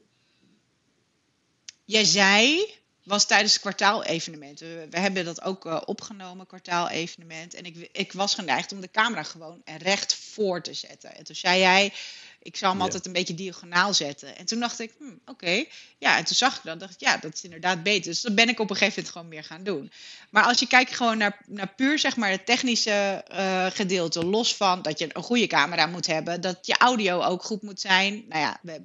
Jij 1.86 2.04
zei, 2.04 2.66
was 3.04 3.26
tijdens 3.26 3.52
het 3.52 3.62
kwartaalevenement. 3.62 4.60
We, 4.60 4.88
we 4.90 5.00
hebben 5.00 5.26
dat 5.26 5.42
ook 5.42 5.66
uh, 5.66 5.82
opgenomen, 5.86 6.48
kwartaalevenement. 6.48 7.54
En 7.54 7.64
ik, 7.64 7.90
ik 7.92 8.14
was 8.14 8.36
geneigd 8.36 8.72
om 8.72 8.82
de 8.82 8.92
camera 8.92 9.24
gewoon 9.24 9.62
recht 9.78 10.16
voor 10.16 10.62
te 10.62 10.74
zetten. 10.74 11.16
En 11.16 11.24
toen 11.24 11.36
zei 11.36 11.60
jij, 11.60 11.94
ik 12.44 12.58
zou 12.58 12.72
hem 12.72 12.82
altijd 12.82 13.06
een 13.06 13.14
beetje 13.14 13.36
diagonaal 13.36 13.94
zetten. 13.94 14.38
En 14.38 14.46
toen 14.46 14.60
dacht 14.60 14.80
ik, 14.80 14.92
hm, 14.98 15.32
oké. 15.32 15.66
Ja, 15.98 16.18
en 16.18 16.26
toen 16.26 16.36
zag 16.36 16.58
ik 16.58 16.64
dat. 16.64 16.80
dacht 16.80 16.94
ik, 16.94 17.00
ja, 17.00 17.18
dat 17.18 17.34
is 17.34 17.44
inderdaad 17.44 17.84
beter. 17.84 18.12
Dus 18.12 18.22
dat 18.22 18.36
ben 18.36 18.50
ik 18.50 18.60
op 18.60 18.70
een 18.70 18.76
gegeven 18.76 18.96
moment 18.96 19.14
gewoon 19.14 19.28
meer 19.28 19.44
gaan 19.44 19.64
doen. 19.64 19.92
Maar 20.30 20.44
als 20.44 20.60
je 20.60 20.68
kijkt 20.68 20.96
gewoon 20.96 21.18
naar, 21.18 21.42
naar 21.48 21.74
puur 21.76 22.00
zeg 22.00 22.16
maar 22.16 22.30
het 22.30 22.46
technische 22.46 23.26
uh, 23.32 23.66
gedeelte. 23.66 24.26
Los 24.26 24.56
van 24.56 24.82
dat 24.82 25.00
je 25.00 25.10
een 25.14 25.24
goede 25.24 25.48
camera 25.48 25.86
moet 25.86 26.08
hebben. 26.08 26.42
Dat 26.42 26.58
je 26.62 26.78
audio 26.78 27.22
ook 27.22 27.44
goed 27.44 27.62
moet 27.62 27.80
zijn. 27.80 28.26
Nou 28.30 28.42
ja, 28.42 28.60
we, 28.62 28.82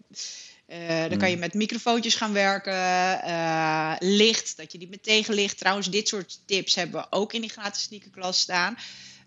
uh, 0.69 1.09
dan 1.09 1.19
kan 1.19 1.29
je 1.29 1.35
hmm. 1.35 1.39
met 1.39 1.55
microfoontjes 1.55 2.15
gaan 2.15 2.33
werken. 2.33 2.73
Uh, 2.73 3.95
licht, 3.99 4.57
dat 4.57 4.73
je 4.73 4.79
die 4.79 4.89
met 4.89 5.03
tegenlicht. 5.03 5.59
Trouwens, 5.59 5.91
dit 5.91 6.09
soort 6.09 6.41
tips 6.47 6.75
hebben 6.75 7.01
we 7.01 7.07
ook 7.11 7.33
in 7.33 7.41
die 7.41 7.51
gratis 7.51 7.83
sneakerklas 7.83 8.41
staan. 8.41 8.79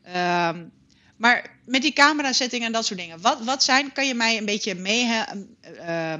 Uh, 0.07 0.49
maar 1.19 1.59
met 1.65 1.81
die 1.81 1.93
camera-setting 1.93 2.63
en 2.63 2.71
dat 2.71 2.85
soort 2.85 2.99
dingen. 2.99 3.21
Wat, 3.21 3.43
wat 3.43 3.63
zijn, 3.63 3.91
kan 3.91 4.07
je 4.07 4.13
mij 4.13 4.37
een 4.37 4.45
beetje 4.45 4.75
mee, 4.75 5.03
uh, 5.03 5.21
uh, 5.79 6.13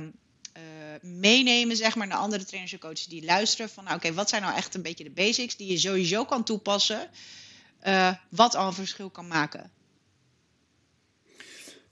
meenemen, 1.01 1.75
zeg 1.75 1.95
maar, 1.95 2.07
naar 2.07 2.17
andere 2.17 2.45
trainers 2.45 2.73
en 2.73 2.79
coaches 2.79 3.05
die 3.05 3.25
luisteren? 3.25 3.69
Van, 3.69 3.83
nou, 3.83 3.95
oké, 3.95 4.13
wat 4.13 4.29
zijn 4.29 4.41
nou 4.41 4.55
echt 4.55 4.75
een 4.75 4.81
beetje 4.81 5.03
de 5.03 5.09
basics 5.09 5.55
die 5.55 5.71
je 5.71 5.77
sowieso 5.77 6.25
kan 6.25 6.43
toepassen, 6.43 7.09
uh, 7.87 8.13
wat 8.29 8.55
al 8.55 8.67
een 8.67 8.73
verschil 8.73 9.09
kan 9.09 9.27
maken? 9.27 9.71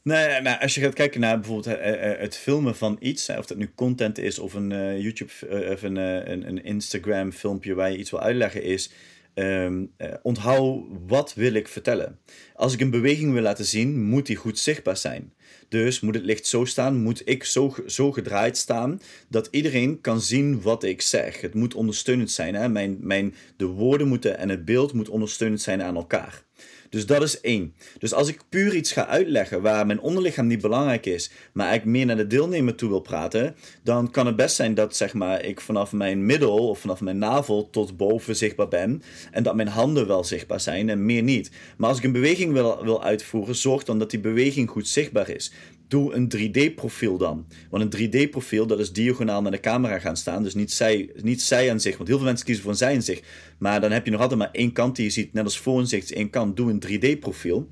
Nee, 0.02 0.42
nou, 0.42 0.62
als 0.62 0.76
je 0.76 0.82
gaat 0.82 0.94
kijken 0.94 1.20
naar 1.22 1.40
bijvoorbeeld 1.40 1.78
eh, 1.78 2.12
eh, 2.12 2.20
het 2.20 2.38
filmen 2.38 2.76
van 2.76 2.98
iets, 3.00 3.30
of 3.30 3.46
dat 3.46 3.58
nu 3.58 3.72
content 3.76 4.18
is 4.18 4.40
of 4.40 4.54
een 4.54 5.02
YouTube 5.02 5.32
of 5.72 5.84
een, 5.84 5.96
een, 5.96 6.48
een 6.48 6.64
Instagram 6.64 7.32
filmpje 7.32 7.74
waar 7.74 7.92
je 7.92 7.98
iets 7.98 8.12
wil 8.12 8.22
uitleggen, 8.22 8.64
is 8.64 8.92
Um, 9.40 9.92
onthoud 10.22 10.86
wat 11.08 11.34
wil 11.34 11.54
ik 11.54 11.68
vertellen. 11.68 12.20
Als 12.56 12.74
ik 12.74 12.82
een 12.82 12.90
beweging 12.90 13.34
wil 13.34 13.42
laten 13.42 13.66
zien, 13.66 14.04
moet 14.04 14.26
die 14.26 14.36
goed 14.36 14.60
zichtbaar 14.60 14.98
zijn. 14.98 15.34
Dus 15.70 16.00
moet 16.00 16.16
het 16.16 16.24
licht 16.24 16.48
zo 16.48 16.66
staan, 16.66 17.02
moet 17.02 17.22
ik 17.26 17.44
zo, 17.44 17.76
zo 17.86 18.12
gedraaid 18.12 18.58
staan 18.58 19.02
dat 19.30 19.48
iedereen 19.52 20.02
kan 20.02 20.22
zien 20.22 20.62
wat 20.62 20.84
ik 20.84 21.02
zeg. 21.02 21.42
Het 21.42 21.54
moet 21.54 21.76
ondersteunend 21.76 22.32
zijn. 22.32 22.56
Hè? 22.56 22.70
Mijn, 22.70 22.98
mijn, 23.00 23.36
de 23.58 23.66
woorden 23.66 24.08
moeten 24.08 24.38
en 24.38 24.50
het 24.50 24.66
beeld 24.66 24.94
moet 24.94 25.10
ondersteunend 25.10 25.62
zijn 25.62 25.82
aan 25.82 25.96
elkaar. 25.96 26.47
Dus 26.90 27.06
dat 27.06 27.22
is 27.22 27.42
één. 27.42 27.74
Dus 27.98 28.14
als 28.14 28.28
ik 28.28 28.42
puur 28.50 28.76
iets 28.76 28.92
ga 28.92 29.08
uitleggen 29.08 29.62
waar 29.62 29.86
mijn 29.86 30.00
onderlichaam 30.00 30.48
niet 30.48 30.62
belangrijk 30.62 31.06
is, 31.06 31.32
maar 31.54 31.74
ik 31.74 31.86
meer 31.86 32.06
naar 32.06 32.18
de 32.18 32.28
deelnemer 32.28 32.76
toe 32.76 32.90
wil 32.90 33.00
praten, 33.00 33.56
dan 33.84 34.12
kan 34.12 34.26
het 34.26 34.36
best 34.36 34.56
zijn 34.56 34.74
dat 34.74 34.96
zeg 34.96 35.14
maar, 35.14 35.44
ik 35.44 35.62
vanaf 35.62 35.92
mijn 35.92 36.26
middel 36.26 36.70
of 36.70 36.80
vanaf 36.80 37.02
mijn 37.02 37.18
navel 37.18 37.70
tot 37.70 37.98
boven 37.98 38.36
zichtbaar 38.36 38.68
ben 38.68 39.02
en 39.32 39.44
dat 39.44 39.56
mijn 39.56 39.68
handen 39.68 40.08
wel 40.08 40.24
zichtbaar 40.24 40.60
zijn 40.60 40.90
en 40.90 41.06
meer 41.06 41.24
niet. 41.24 41.52
Maar 41.78 41.90
als 41.90 41.98
ik 41.98 42.04
een 42.04 42.12
beweging 42.12 42.54
wil, 42.54 42.84
wil 42.84 43.04
uitvoeren, 43.04 43.56
zorg 43.56 43.84
dan 43.84 44.00
dat 44.00 44.10
die 44.10 44.20
beweging 44.20 44.70
goed 44.70 44.88
zichtbaar 44.88 45.30
is 45.30 45.52
doe 45.88 46.14
een 46.14 46.32
3D-profiel 46.38 47.18
dan. 47.18 47.46
Want 47.70 47.94
een 47.94 48.10
3D-profiel, 48.10 48.68
dat 48.68 48.80
is 48.80 48.94
diagonaal 48.94 49.42
met 49.42 49.52
de 49.52 49.60
camera 49.60 50.00
gaan 50.00 50.18
staan. 50.18 50.44
Dus 50.44 50.54
niet 50.54 50.72
zij, 50.72 51.10
niet 51.22 51.42
zij 51.42 51.72
aan 51.72 51.80
zich. 51.80 51.98
Want 51.98 52.08
heel 52.08 52.18
veel 52.18 52.28
mensen 52.28 52.46
kiezen 52.46 52.64
voor 52.64 52.72
een 52.72 52.78
zij 52.78 52.96
aan 52.96 53.02
zich. 53.02 53.22
Maar 53.58 53.82
dan 53.82 53.92
heb 53.92 54.06
je 54.06 54.12
nog 54.12 54.22
altijd 54.22 54.40
maar 54.40 54.52
één 54.52 54.72
kant 54.72 54.96
die 54.96 55.06
je 55.06 55.12
ziet. 55.12 55.34
Net 55.34 55.44
als 55.44 55.60
voor 55.60 55.80
een 55.80 55.88
zicht 55.88 56.12
één 56.12 56.30
kant. 56.30 56.58
Doe 56.58 56.72
een 56.72 56.84
3D-profiel. 56.88 57.70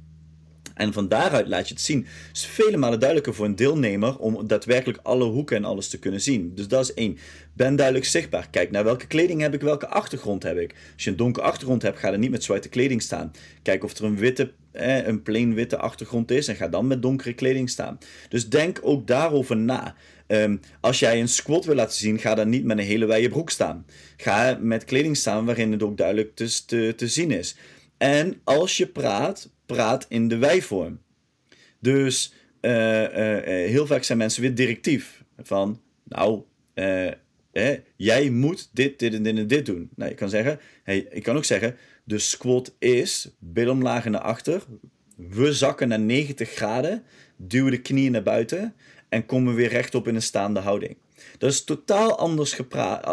En 0.76 0.94
van 0.94 1.08
daaruit 1.08 1.48
laat 1.48 1.68
je 1.68 1.74
het 1.74 1.84
zien. 1.84 2.08
Het 2.28 2.38
is 2.38 2.46
vele 2.46 2.78
malen 2.78 3.00
duidelijker 3.00 3.34
voor 3.34 3.46
een 3.46 3.56
deelnemer 3.56 4.18
om 4.18 4.48
daadwerkelijk 4.48 5.00
alle 5.04 5.24
hoeken 5.24 5.58
en 5.58 5.66
alles 5.66 5.90
te 5.90 6.00
kunnen 6.00 6.22
zien. 6.22 6.56
Dus 6.56 6.68
dat 6.68 6.84
is 6.84 6.94
één. 6.94 7.18
Ben 7.54 7.76
duidelijk 7.76 8.06
zichtbaar. 8.06 8.50
Kijk 8.50 8.72
naar 8.72 8.84
welke 8.84 9.08
kleding 9.08 9.42
heb 9.42 9.54
ik, 9.54 9.62
welke 9.62 9.88
achtergrond 9.88 10.44
heb 10.44 10.58
ik. 10.58 10.76
Als 10.94 11.04
je 11.04 11.10
een 11.10 11.16
donkere 11.16 11.46
achtergrond 11.46 11.82
hebt, 11.82 12.00
ga 12.00 12.12
er 12.12 12.18
niet 12.18 12.32
met 12.32 12.44
zwarte 12.44 12.70
kleding 12.70 13.02
staan. 13.02 13.32
Kijk 13.62 13.84
of 13.84 13.98
er 13.98 14.04
een 14.04 14.18
witte, 14.18 14.52
een 14.72 15.24
plain 15.24 15.54
witte 15.54 15.78
achtergrond 15.78 16.32
is 16.32 16.48
en 16.48 16.56
ga 16.56 16.68
dan 16.68 16.88
met 16.88 17.02
donkere 17.02 17.34
kleding 17.34 17.70
staan. 17.70 17.98
Dus 18.30 18.50
denk 18.50 18.80
ook 18.82 19.08
daarover 19.08 19.58
na. 19.58 19.96
Um, 20.28 20.60
als 20.82 21.00
jij 21.00 21.20
een 21.20 21.28
squat 21.28 21.66
wil 21.66 21.76
laten 21.76 21.98
zien, 21.98 22.20
ga 22.20 22.36
dan 22.36 22.50
niet 22.50 22.64
met 22.64 22.78
een 22.78 22.84
hele 22.84 23.06
wijde 23.06 23.30
broek 23.30 23.50
staan. 23.50 23.86
Ga 24.18 24.58
met 24.62 24.84
kleding 24.84 25.18
staan 25.18 25.46
waarin 25.46 25.72
het 25.72 25.84
ook 25.84 25.98
duidelijk 25.98 26.36
te, 26.36 26.94
te 26.96 27.08
zien 27.08 27.32
is. 27.32 27.56
En 27.98 28.42
als 28.44 28.78
je 28.78 28.88
praat, 28.88 29.50
praat 29.66 30.06
in 30.10 30.28
de 30.28 30.38
wij-vorm. 30.38 31.00
Dus 31.80 32.34
heel 32.62 33.86
vaak 33.86 34.04
zijn 34.04 34.18
mensen 34.18 34.42
weer 34.42 34.56
directief. 34.56 35.24
Van, 35.38 35.82
nou, 36.04 36.44
jij 37.96 38.30
moet 38.30 38.70
dit, 38.74 39.00
dit 39.00 39.14
en 39.14 39.24
dit 39.24 39.38
en 39.38 39.48
dit 39.48 39.66
doen. 39.66 39.90
Nou, 39.96 40.10
je 40.10 40.16
kan 40.16 40.30
zeggen, 40.30 40.60
hey, 40.84 41.08
ik 41.12 41.24
kan 41.24 41.36
ook 41.36 41.46
zeggen, 41.46 41.76
de 42.04 42.20
squat 42.20 42.76
is 42.80 43.30
billen 43.40 43.74
omlaag 43.74 44.06
naar 44.06 44.22
achter. 44.22 44.64
We 45.16 45.54
zakken 45.54 45.88
naar 45.88 46.00
90 46.00 46.50
graden, 46.50 47.04
duwen 47.38 47.72
de 47.72 47.82
knieën 47.82 48.12
naar 48.12 48.24
buiten 48.24 48.76
en 49.10 49.26
komen 49.26 49.56
weer 49.56 49.70
rechtop 49.70 50.08
in 50.08 50.16
een 50.16 50.22
staande 50.22 50.60
houding. 50.60 50.98
Dat 51.38 51.52
is 51.52 51.64
totaal 51.64 52.18
anders, 52.18 52.60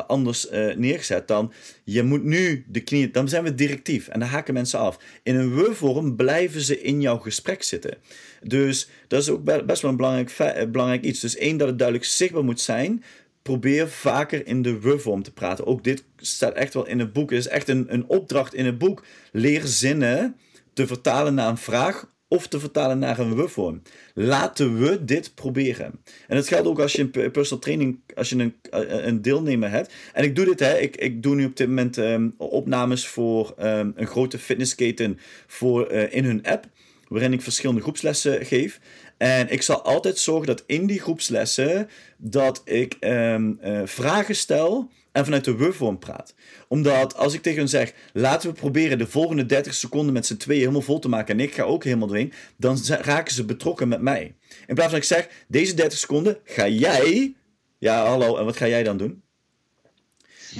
anders 0.06 0.50
uh, 0.50 0.74
neergezet 0.74 1.28
dan 1.28 1.52
je 1.84 2.02
moet 2.02 2.24
nu 2.24 2.64
de 2.68 2.80
knieën. 2.80 3.12
Dan 3.12 3.28
zijn 3.28 3.44
we 3.44 3.54
directief 3.54 4.08
en 4.08 4.20
dan 4.20 4.28
haken 4.28 4.54
mensen 4.54 4.78
af. 4.78 4.98
In 5.22 5.36
een 5.36 5.54
we-vorm 5.54 6.16
blijven 6.16 6.60
ze 6.60 6.80
in 6.80 7.00
jouw 7.00 7.18
gesprek 7.18 7.62
zitten. 7.62 7.96
Dus 8.42 8.88
dat 9.08 9.22
is 9.22 9.28
ook 9.30 9.66
best 9.66 9.82
wel 9.82 9.90
een 9.90 9.96
belangrijk, 9.96 10.70
belangrijk 10.72 11.04
iets. 11.04 11.20
Dus 11.20 11.36
één, 11.36 11.56
dat 11.56 11.68
het 11.68 11.78
duidelijk 11.78 12.08
zichtbaar 12.08 12.44
moet 12.44 12.60
zijn 12.60 13.02
probeer 13.42 13.88
vaker 13.88 14.46
in 14.46 14.62
de 14.62 14.80
we-vorm 14.80 15.22
te 15.22 15.32
praten. 15.32 15.66
Ook 15.66 15.84
dit 15.84 16.04
staat 16.16 16.54
echt 16.54 16.74
wel 16.74 16.86
in 16.86 16.98
het 16.98 17.12
boek. 17.12 17.30
Het 17.30 17.38
is 17.38 17.48
echt 17.48 17.68
een, 17.68 17.86
een 17.88 18.08
opdracht 18.08 18.54
in 18.54 18.66
het 18.66 18.78
boek. 18.78 19.04
Leer 19.32 19.66
zinnen 19.66 20.36
te 20.72 20.86
vertalen 20.86 21.34
naar 21.34 21.48
een 21.48 21.56
vraag 21.56 22.10
of 22.32 22.46
te 22.46 22.60
vertalen 22.60 22.98
naar 22.98 23.18
een 23.18 23.34
we-vorm. 23.34 23.82
Laten 24.14 24.78
we 24.78 25.04
dit 25.04 25.34
proberen. 25.34 26.00
En 26.28 26.36
dat 26.36 26.48
geldt 26.48 26.66
ook 26.66 26.80
als 26.80 26.92
je 26.92 27.08
een 27.12 27.30
personal 27.30 27.62
training, 27.62 27.98
als 28.14 28.28
je 28.28 28.36
een, 28.36 28.54
eh, 28.70 29.04
een 29.06 29.22
deelnemer 29.22 29.70
hebt. 29.70 29.92
En 30.12 30.24
ik 30.24 30.36
doe 30.36 30.44
dit, 30.44 30.60
hè. 30.60 30.78
Ik, 30.78 30.96
ik 30.96 31.22
doe 31.22 31.34
nu 31.34 31.44
op 31.44 31.56
dit 31.56 31.68
moment 31.68 31.98
ehm, 31.98 32.28
opnames 32.36 33.06
voor 33.06 33.54
ehm, 33.56 33.90
een 33.94 34.06
grote 34.06 34.38
fitnessketen 34.38 35.18
voor, 35.46 35.92
uh, 35.92 36.14
in 36.14 36.24
hun 36.24 36.42
app. 36.42 36.66
Waarin 37.08 37.32
ik 37.32 37.42
verschillende 37.42 37.80
groepslessen 37.80 38.46
geef. 38.46 38.80
En 39.22 39.50
ik 39.50 39.62
zal 39.62 39.82
altijd 39.82 40.18
zorgen 40.18 40.46
dat 40.46 40.62
in 40.66 40.86
die 40.86 41.00
groepslessen 41.00 41.88
dat 42.16 42.62
ik 42.64 42.96
um, 43.00 43.58
uh, 43.64 43.80
vragen 43.84 44.36
stel 44.36 44.90
en 45.12 45.24
vanuit 45.24 45.44
de 45.44 45.56
we-vorm 45.56 45.98
praat. 45.98 46.34
Omdat 46.68 47.16
als 47.16 47.34
ik 47.34 47.42
tegen 47.42 47.58
hen 47.58 47.68
zeg, 47.68 47.92
laten 48.12 48.50
we 48.50 48.56
proberen 48.56 48.98
de 48.98 49.06
volgende 49.06 49.46
30 49.46 49.74
seconden 49.74 50.12
met 50.12 50.26
z'n 50.26 50.36
tweeën 50.36 50.60
helemaal 50.60 50.80
vol 50.80 50.98
te 50.98 51.08
maken 51.08 51.38
en 51.38 51.44
ik 51.44 51.54
ga 51.54 51.62
ook 51.62 51.84
helemaal 51.84 52.08
doorheen, 52.08 52.32
dan 52.56 52.78
raken 52.86 53.34
ze 53.34 53.44
betrokken 53.44 53.88
met 53.88 54.00
mij. 54.00 54.34
In 54.66 54.74
plaats 54.74 54.90
van 54.90 54.98
ik 54.98 55.04
zeg, 55.04 55.28
deze 55.48 55.74
30 55.74 55.98
seconden 55.98 56.38
ga 56.44 56.68
jij, 56.68 57.34
ja 57.78 58.06
hallo, 58.06 58.36
en 58.36 58.44
wat 58.44 58.56
ga 58.56 58.68
jij 58.68 58.82
dan 58.82 58.96
doen? 58.96 59.21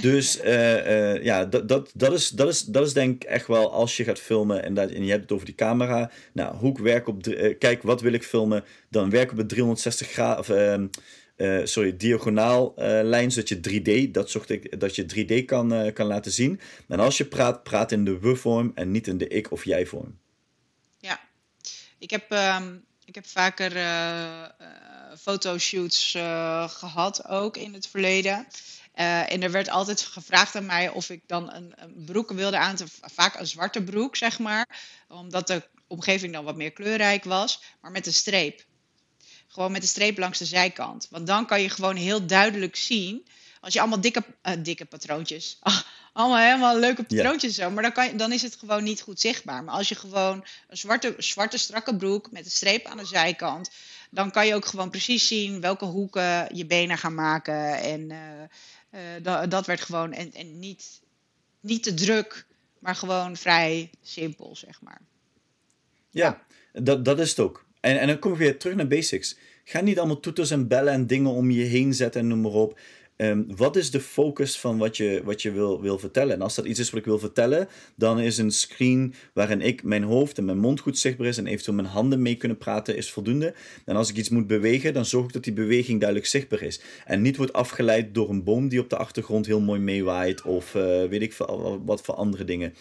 Dus 0.01 0.43
uh, 0.43 0.85
uh, 0.85 1.23
ja, 1.23 1.45
dat, 1.45 1.67
dat, 1.67 1.91
dat, 1.93 2.13
is, 2.13 2.29
dat, 2.29 2.49
is, 2.49 2.61
dat 2.61 2.85
is 2.87 2.93
denk 2.93 3.23
ik 3.23 3.29
echt 3.29 3.47
wel 3.47 3.71
als 3.71 3.97
je 3.97 4.03
gaat 4.03 4.19
filmen 4.19 4.63
en, 4.63 4.73
dat, 4.73 4.89
en 4.89 5.03
je 5.05 5.09
hebt 5.09 5.21
het 5.21 5.31
over 5.31 5.45
die 5.45 5.55
camera. 5.55 6.11
Nou, 6.33 6.67
ik 6.67 6.77
werk 6.77 7.07
op. 7.07 7.27
Uh, 7.27 7.57
kijk, 7.59 7.83
wat 7.83 8.01
wil 8.01 8.13
ik 8.13 8.23
filmen? 8.23 8.63
Dan 8.89 9.09
werk 9.09 9.31
op 9.31 9.37
het 9.37 9.49
360 9.49 10.09
graden. 10.09 10.89
Ehm, 11.35 11.65
sorry, 11.65 11.97
diagonaal 11.97 12.73
lijn, 13.03 13.31
zodat 13.31 13.49
je 13.49 13.59
3D, 13.59 14.11
dat 14.11 14.29
zocht 14.29 14.49
ik, 14.49 14.79
dat 14.79 14.95
je 14.95 15.05
3D 15.05 15.45
kan, 15.45 15.93
kan 15.93 16.05
laten 16.07 16.31
zien. 16.31 16.59
En 16.87 16.99
als 16.99 17.17
je 17.17 17.25
praat, 17.25 17.63
praat 17.63 17.91
in 17.91 18.05
de 18.05 18.19
we-vorm 18.19 18.71
en 18.75 18.91
niet 18.91 19.07
in 19.07 19.17
de 19.17 19.27
ik- 19.27 19.51
of 19.51 19.65
jij-vorm. 19.65 20.17
Ja, 20.99 21.19
ik 21.97 22.09
heb, 22.09 22.31
um, 22.31 22.83
ik 23.05 23.15
heb 23.15 23.25
vaker 23.25 23.71
fotoshoots 25.19 26.11
gehad 26.67 27.27
ook 27.27 27.57
in 27.57 27.73
het 27.73 27.87
verleden. 27.87 28.47
Uh, 28.95 29.31
en 29.31 29.43
er 29.43 29.51
werd 29.51 29.69
altijd 29.69 30.01
gevraagd 30.01 30.55
aan 30.55 30.65
mij 30.65 30.89
of 30.89 31.09
ik 31.09 31.21
dan 31.27 31.53
een, 31.53 31.73
een 31.75 32.03
broek 32.05 32.31
wilde 32.31 32.57
aan, 32.57 32.77
vaak 33.01 33.39
een 33.39 33.47
zwarte 33.47 33.83
broek, 33.83 34.15
zeg 34.15 34.39
maar. 34.39 34.67
Omdat 35.07 35.47
de 35.47 35.63
omgeving 35.87 36.33
dan 36.33 36.43
wat 36.43 36.55
meer 36.55 36.71
kleurrijk 36.71 37.23
was, 37.23 37.61
maar 37.81 37.91
met 37.91 38.05
een 38.05 38.13
streep. 38.13 38.65
Gewoon 39.47 39.71
met 39.71 39.81
een 39.81 39.87
streep 39.87 40.17
langs 40.17 40.39
de 40.39 40.45
zijkant. 40.45 41.07
Want 41.09 41.27
dan 41.27 41.45
kan 41.45 41.61
je 41.61 41.69
gewoon 41.69 41.95
heel 41.95 42.25
duidelijk 42.25 42.75
zien. 42.75 43.27
Als 43.61 43.73
je 43.73 43.79
allemaal 43.79 44.01
dikke, 44.01 44.23
uh, 44.43 44.53
dikke 44.59 44.85
patroontjes. 44.85 45.59
allemaal 46.13 46.37
helemaal 46.37 46.79
leuke 46.79 47.03
patroontjes 47.03 47.55
zo. 47.55 47.69
Maar 47.69 47.83
dan, 47.83 47.91
kan 47.91 48.05
je, 48.05 48.15
dan 48.15 48.31
is 48.31 48.41
het 48.41 48.55
gewoon 48.55 48.83
niet 48.83 49.01
goed 49.01 49.19
zichtbaar. 49.19 49.63
Maar 49.63 49.75
als 49.75 49.89
je 49.89 49.95
gewoon 49.95 50.45
een 50.67 50.77
zwarte, 50.77 51.15
zwarte 51.17 51.57
strakke 51.57 51.95
broek 51.95 52.31
met 52.31 52.45
een 52.45 52.51
streep 52.51 52.85
aan 52.85 52.97
de 52.97 53.05
zijkant. 53.05 53.69
Dan 54.09 54.31
kan 54.31 54.47
je 54.47 54.55
ook 54.55 54.65
gewoon 54.65 54.89
precies 54.89 55.27
zien 55.27 55.61
welke 55.61 55.85
hoeken 55.85 56.55
je 56.55 56.65
benen 56.65 56.97
gaan 56.97 57.15
maken. 57.15 57.77
En 57.77 58.09
uh, 58.09 58.17
dat, 59.21 59.51
dat 59.51 59.65
werd 59.65 59.81
gewoon, 59.81 60.13
en, 60.13 60.33
en 60.33 60.59
niet, 60.59 61.01
niet 61.59 61.83
te 61.83 61.93
druk, 61.93 62.45
maar 62.79 62.95
gewoon 62.95 63.37
vrij 63.37 63.89
simpel, 64.01 64.55
zeg 64.55 64.81
maar. 64.81 65.01
Ja, 66.09 66.45
Dat, 66.73 67.05
dat 67.05 67.19
is 67.19 67.29
het 67.29 67.39
ook. 67.39 67.65
En, 67.79 67.99
en 67.99 68.07
dan 68.07 68.19
kom 68.19 68.31
ik 68.31 68.37
weer 68.37 68.59
terug 68.59 68.75
naar 68.75 68.87
basics. 68.87 69.37
Ga 69.63 69.81
niet 69.81 69.97
allemaal 69.97 70.19
toeters 70.19 70.51
en 70.51 70.67
bellen 70.67 70.93
en 70.93 71.07
dingen 71.07 71.31
om 71.31 71.51
je 71.51 71.63
heen 71.63 71.93
zetten 71.93 72.21
en 72.21 72.27
noem 72.27 72.41
maar 72.41 72.51
op. 72.51 72.79
Um, 73.17 73.55
wat 73.55 73.75
is 73.75 73.91
de 73.91 73.99
focus 73.99 74.59
van 74.59 74.77
wat 74.77 74.97
je, 74.97 75.21
wat 75.23 75.41
je 75.41 75.51
wil, 75.51 75.81
wil 75.81 75.99
vertellen? 75.99 76.35
En 76.35 76.41
als 76.41 76.55
dat 76.55 76.65
iets 76.65 76.79
is 76.79 76.89
wat 76.89 76.99
ik 76.99 77.05
wil 77.05 77.19
vertellen, 77.19 77.67
dan 77.95 78.19
is 78.19 78.37
een 78.37 78.51
screen 78.51 79.13
waarin 79.33 79.61
ik 79.61 79.83
mijn 79.83 80.03
hoofd 80.03 80.37
en 80.37 80.45
mijn 80.45 80.59
mond 80.59 80.79
goed 80.79 80.97
zichtbaar 80.97 81.27
is 81.27 81.37
en 81.37 81.47
eventueel 81.47 81.75
mijn 81.75 81.87
handen 81.87 82.21
mee 82.21 82.35
kunnen 82.35 82.57
praten, 82.57 82.95
is 82.95 83.11
voldoende. 83.11 83.53
En 83.85 83.95
als 83.95 84.09
ik 84.09 84.15
iets 84.15 84.29
moet 84.29 84.47
bewegen, 84.47 84.93
dan 84.93 85.05
zorg 85.05 85.25
ik 85.25 85.33
dat 85.33 85.43
die 85.43 85.53
beweging 85.53 85.99
duidelijk 85.99 86.29
zichtbaar 86.29 86.61
is. 86.61 86.81
En 87.05 87.21
niet 87.21 87.37
wordt 87.37 87.53
afgeleid 87.53 88.13
door 88.13 88.29
een 88.29 88.43
boom 88.43 88.67
die 88.67 88.79
op 88.79 88.89
de 88.89 88.97
achtergrond 88.97 89.45
heel 89.45 89.61
mooi 89.61 89.79
meewaait 89.79 90.41
of 90.41 90.75
uh, 90.75 91.03
weet 91.03 91.21
ik 91.21 91.33
wat 91.85 92.01
voor 92.01 92.15
andere 92.15 92.43
dingen. 92.43 92.73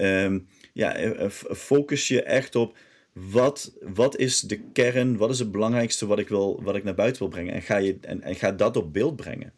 Um, 0.00 0.46
ja, 0.72 0.94
eh, 0.94 1.24
eh, 1.24 1.30
focus 1.30 2.08
je 2.08 2.22
echt 2.22 2.54
op 2.54 2.76
wat, 3.12 3.72
wat 3.80 4.16
is 4.16 4.40
de 4.40 4.60
kern, 4.72 5.16
wat 5.16 5.30
is 5.30 5.38
het 5.38 5.50
belangrijkste 5.50 6.06
wat 6.06 6.18
ik, 6.18 6.28
wil, 6.28 6.62
wat 6.62 6.76
ik 6.76 6.84
naar 6.84 6.94
buiten 6.94 7.22
wil 7.22 7.30
brengen. 7.30 7.54
En 7.54 7.62
ga, 7.62 7.76
je, 7.76 7.98
en, 8.00 8.22
en 8.22 8.34
ga 8.34 8.52
dat 8.52 8.76
op 8.76 8.92
beeld 8.92 9.16
brengen. 9.16 9.52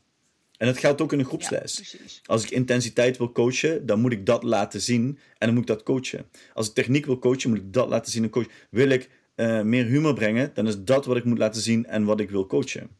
En 0.62 0.68
dat 0.68 0.78
geldt 0.78 1.00
ook 1.00 1.12
in 1.12 1.18
een 1.18 1.24
groepsles. 1.24 1.96
Als 2.26 2.42
ik 2.42 2.50
intensiteit 2.50 3.16
wil 3.16 3.32
coachen, 3.32 3.86
dan 3.86 4.00
moet 4.00 4.12
ik 4.12 4.26
dat 4.26 4.42
laten 4.42 4.80
zien 4.80 5.18
en 5.38 5.46
dan 5.46 5.52
moet 5.54 5.62
ik 5.62 5.76
dat 5.76 5.82
coachen. 5.82 6.30
Als 6.54 6.68
ik 6.68 6.74
techniek 6.74 7.06
wil 7.06 7.18
coachen, 7.18 7.50
moet 7.50 7.58
ik 7.58 7.72
dat 7.72 7.88
laten 7.88 8.12
zien 8.12 8.22
en 8.22 8.30
coachen. 8.30 8.50
Wil 8.70 8.88
ik 8.88 9.10
uh, 9.36 9.60
meer 9.60 9.84
humor 9.84 10.14
brengen, 10.14 10.50
dan 10.54 10.66
is 10.66 10.74
dat 10.78 11.06
wat 11.06 11.16
ik 11.16 11.24
moet 11.24 11.38
laten 11.38 11.62
zien 11.62 11.86
en 11.86 12.04
wat 12.04 12.20
ik 12.20 12.30
wil 12.30 12.46
coachen. 12.46 12.96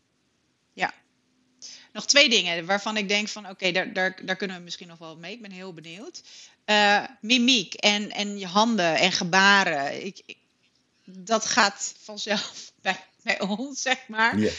Ja. 0.73 0.95
Nog 1.93 2.07
twee 2.07 2.29
dingen 2.29 2.67
waarvan 2.67 2.97
ik 2.97 3.09
denk 3.09 3.29
van 3.29 3.49
oké, 3.49 3.73
daar, 3.73 3.93
daar, 3.93 4.21
daar 4.25 4.37
kunnen 4.37 4.57
we 4.57 4.63
misschien 4.63 4.89
nog 4.89 4.99
wel 4.99 5.17
mee. 5.17 5.33
Ik 5.33 5.43
ben 5.43 5.53
heel 5.53 5.73
benieuwd. 5.73 6.23
Uh, 6.67 7.05
mimiek 7.21 7.75
en, 7.75 8.11
en 8.11 8.39
je 8.39 8.47
handen 8.47 8.97
en 8.97 9.13
gebaren. 9.13 10.07
Ik, 10.07 10.23
ik, 10.27 10.37
dat 11.05 11.45
gaat 11.45 11.95
vanzelf 11.99 12.73
bij, 12.83 13.05
bij 13.23 13.41
ons, 13.41 13.83
zeg 13.83 14.09
maar. 14.09 14.39
Yeah. 14.39 14.53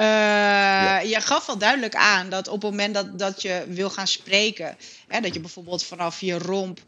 Uh, 0.00 1.10
Je 1.10 1.20
gaf 1.20 1.46
wel 1.46 1.58
duidelijk 1.58 1.94
aan 1.94 2.28
dat 2.28 2.48
op 2.48 2.62
het 2.62 2.70
moment 2.70 2.94
dat, 2.94 3.18
dat 3.18 3.42
je 3.42 3.64
wil 3.68 3.90
gaan 3.90 4.06
spreken, 4.06 4.76
hè, 5.08 5.20
dat 5.20 5.34
je 5.34 5.40
bijvoorbeeld 5.40 5.84
vanaf 5.84 6.20
je 6.20 6.38
romp, 6.38 6.80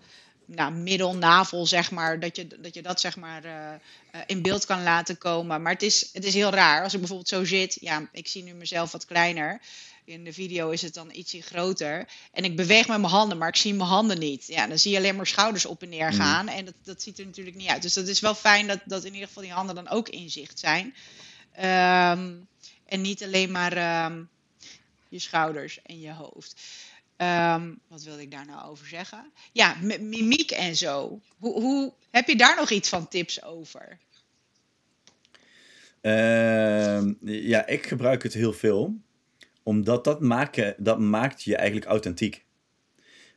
nou, 0.45 0.73
middel, 0.73 1.16
navel, 1.16 1.66
zeg 1.66 1.90
maar, 1.90 2.21
dat 2.21 2.37
je 2.37 2.47
dat, 2.47 2.75
je 2.75 2.83
dat 2.83 3.01
zeg 3.01 3.16
maar 3.16 3.45
uh, 3.45 4.21
in 4.27 4.42
beeld 4.42 4.64
kan 4.64 4.83
laten 4.83 5.19
komen. 5.19 5.62
Maar 5.62 5.73
het 5.73 5.83
is, 5.83 6.11
het 6.12 6.25
is 6.25 6.35
heel 6.35 6.51
raar. 6.51 6.83
Als 6.83 6.92
ik 6.92 6.99
bijvoorbeeld 6.99 7.29
zo 7.29 7.45
zit, 7.45 7.77
ja, 7.81 8.09
ik 8.12 8.29
zie 8.29 8.42
nu 8.42 8.53
mezelf 8.53 8.92
wat 8.92 9.05
kleiner. 9.05 9.61
In 10.05 10.25
de 10.25 10.33
video 10.33 10.71
is 10.71 10.83
het 10.83 10.95
dan 10.95 11.11
ietsje 11.12 11.42
groter. 11.42 12.09
En 12.33 12.45
ik 12.45 12.57
beweeg 12.57 12.88
met 12.88 13.01
mijn 13.01 13.12
handen, 13.12 13.38
maar 13.38 13.49
ik 13.49 13.57
zie 13.57 13.75
mijn 13.75 13.88
handen 13.88 14.19
niet. 14.19 14.47
Ja, 14.47 14.66
dan 14.66 14.79
zie 14.79 14.90
je 14.90 14.97
alleen 14.97 15.16
maar 15.16 15.27
schouders 15.27 15.66
op 15.66 15.83
en 15.83 15.88
neer 15.88 16.12
mm. 16.12 16.19
gaan. 16.19 16.49
En 16.49 16.64
dat, 16.64 16.75
dat 16.85 17.03
ziet 17.03 17.19
er 17.19 17.27
natuurlijk 17.27 17.57
niet 17.57 17.69
uit. 17.69 17.83
Dus 17.83 17.95
dat 17.95 18.09
is 18.09 18.21
wel 18.21 18.35
fijn 18.35 18.66
dat, 18.66 18.79
dat 18.85 19.05
in 19.05 19.12
ieder 19.12 19.29
geval 19.29 19.42
die 19.42 19.53
handen 19.53 19.75
dan 19.75 19.88
ook 19.88 20.09
in 20.09 20.31
zicht 20.31 20.59
zijn. 20.59 20.95
Um, 22.19 22.49
en 22.87 23.01
niet 23.01 23.25
alleen 23.25 23.51
maar 23.51 24.05
um, 24.05 24.29
je 25.09 25.18
schouders 25.18 25.83
en 25.83 26.01
je 26.01 26.12
hoofd. 26.12 26.62
Um, 27.16 27.81
wat 27.88 28.03
wilde 28.03 28.22
ik 28.22 28.31
daar 28.31 28.46
nou 28.46 28.70
over 28.70 28.87
zeggen? 28.87 29.33
Ja, 29.53 29.77
mimiek 30.01 30.51
en 30.51 30.77
zo. 30.77 31.20
Hoe, 31.38 31.61
hoe, 31.61 31.92
heb 32.11 32.29
je 32.29 32.37
daar 32.37 32.57
nog 32.57 32.70
iets 32.70 32.88
van 32.88 33.09
tips 33.09 33.42
over? 33.42 33.99
Uh, 36.03 37.03
ja, 37.22 37.66
ik 37.66 37.87
gebruik 37.87 38.22
het 38.22 38.33
heel 38.33 38.53
veel. 38.53 38.94
Omdat 39.62 40.05
dat, 40.05 40.20
dat 40.79 40.99
maakt 40.99 41.42
je 41.42 41.57
eigenlijk 41.57 41.87
authentiek. 41.87 42.44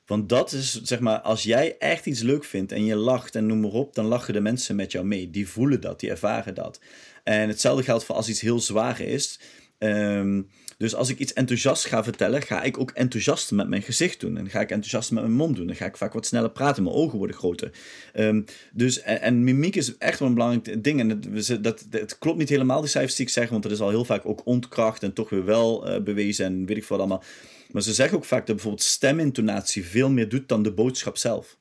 Want 0.09 0.29
dat 0.29 0.51
is, 0.51 0.81
zeg 0.83 0.99
maar, 0.99 1.19
als 1.19 1.43
jij 1.43 1.75
echt 1.77 2.05
iets 2.05 2.21
leuk 2.21 2.43
vindt 2.43 2.71
en 2.71 2.85
je 2.85 2.95
lacht 2.95 3.35
en 3.35 3.45
noem 3.45 3.59
maar 3.59 3.71
op, 3.71 3.95
dan 3.95 4.05
lachen 4.05 4.33
de 4.33 4.39
mensen 4.39 4.75
met 4.75 4.91
jou 4.91 5.05
mee. 5.05 5.29
Die 5.29 5.49
voelen 5.49 5.81
dat, 5.81 5.99
die 5.99 6.09
ervaren 6.09 6.55
dat. 6.55 6.79
En 7.23 7.47
hetzelfde 7.47 7.83
geldt 7.83 8.03
voor 8.03 8.15
als 8.15 8.29
iets 8.29 8.41
heel 8.41 8.59
zwaar 8.59 9.01
is. 9.01 9.39
Um, 9.77 10.49
dus 10.79 10.95
als 10.95 11.09
ik 11.09 11.19
iets 11.19 11.33
enthousiast 11.33 11.85
ga 11.85 12.03
vertellen, 12.03 12.41
ga 12.41 12.63
ik 12.63 12.79
ook 12.79 12.91
enthousiast 12.91 13.51
met 13.51 13.67
mijn 13.67 13.81
gezicht 13.81 14.19
doen. 14.19 14.37
En 14.37 14.49
ga 14.49 14.59
ik 14.59 14.69
enthousiast 14.69 15.11
met 15.11 15.23
mijn 15.23 15.35
mond 15.35 15.55
doen. 15.55 15.67
Dan 15.67 15.75
ga 15.75 15.85
ik 15.85 15.97
vaak 15.97 16.13
wat 16.13 16.25
sneller 16.25 16.49
praten. 16.49 16.83
Mijn 16.83 16.95
ogen 16.95 17.17
worden 17.17 17.35
groter. 17.35 17.71
Um, 18.13 18.45
dus, 18.73 19.01
en, 19.01 19.43
mimiek 19.43 19.75
is 19.75 19.97
echt 19.97 20.19
wel 20.19 20.27
een 20.27 20.33
belangrijk 20.33 20.83
ding. 20.83 20.99
En 20.99 21.09
het, 21.09 21.63
dat, 21.63 21.85
het 21.89 22.17
klopt 22.17 22.37
niet 22.37 22.49
helemaal, 22.49 22.81
die 22.81 22.89
cijfers 22.89 23.15
die 23.15 23.25
ik 23.25 23.31
zeg. 23.31 23.49
Want 23.49 23.63
het 23.63 23.73
is 23.73 23.79
al 23.79 23.89
heel 23.89 24.05
vaak 24.05 24.25
ook 24.25 24.45
ontkracht 24.45 25.03
en 25.03 25.13
toch 25.13 25.29
weer 25.29 25.45
wel 25.45 25.89
uh, 25.89 26.01
bewezen. 26.01 26.45
En 26.45 26.65
weet 26.65 26.77
ik 26.77 26.85
wat 26.85 26.99
allemaal. 26.99 27.23
Maar 27.71 27.81
ze 27.81 27.93
zeggen 27.93 28.17
ook 28.17 28.25
vaak 28.25 28.45
dat 28.45 28.55
bijvoorbeeld 28.55 28.83
stemintonatie 28.83 29.85
veel 29.85 30.09
meer 30.09 30.29
doet 30.29 30.47
dan 30.47 30.63
de 30.63 30.71
boodschap 30.71 31.17
zelf. 31.17 31.57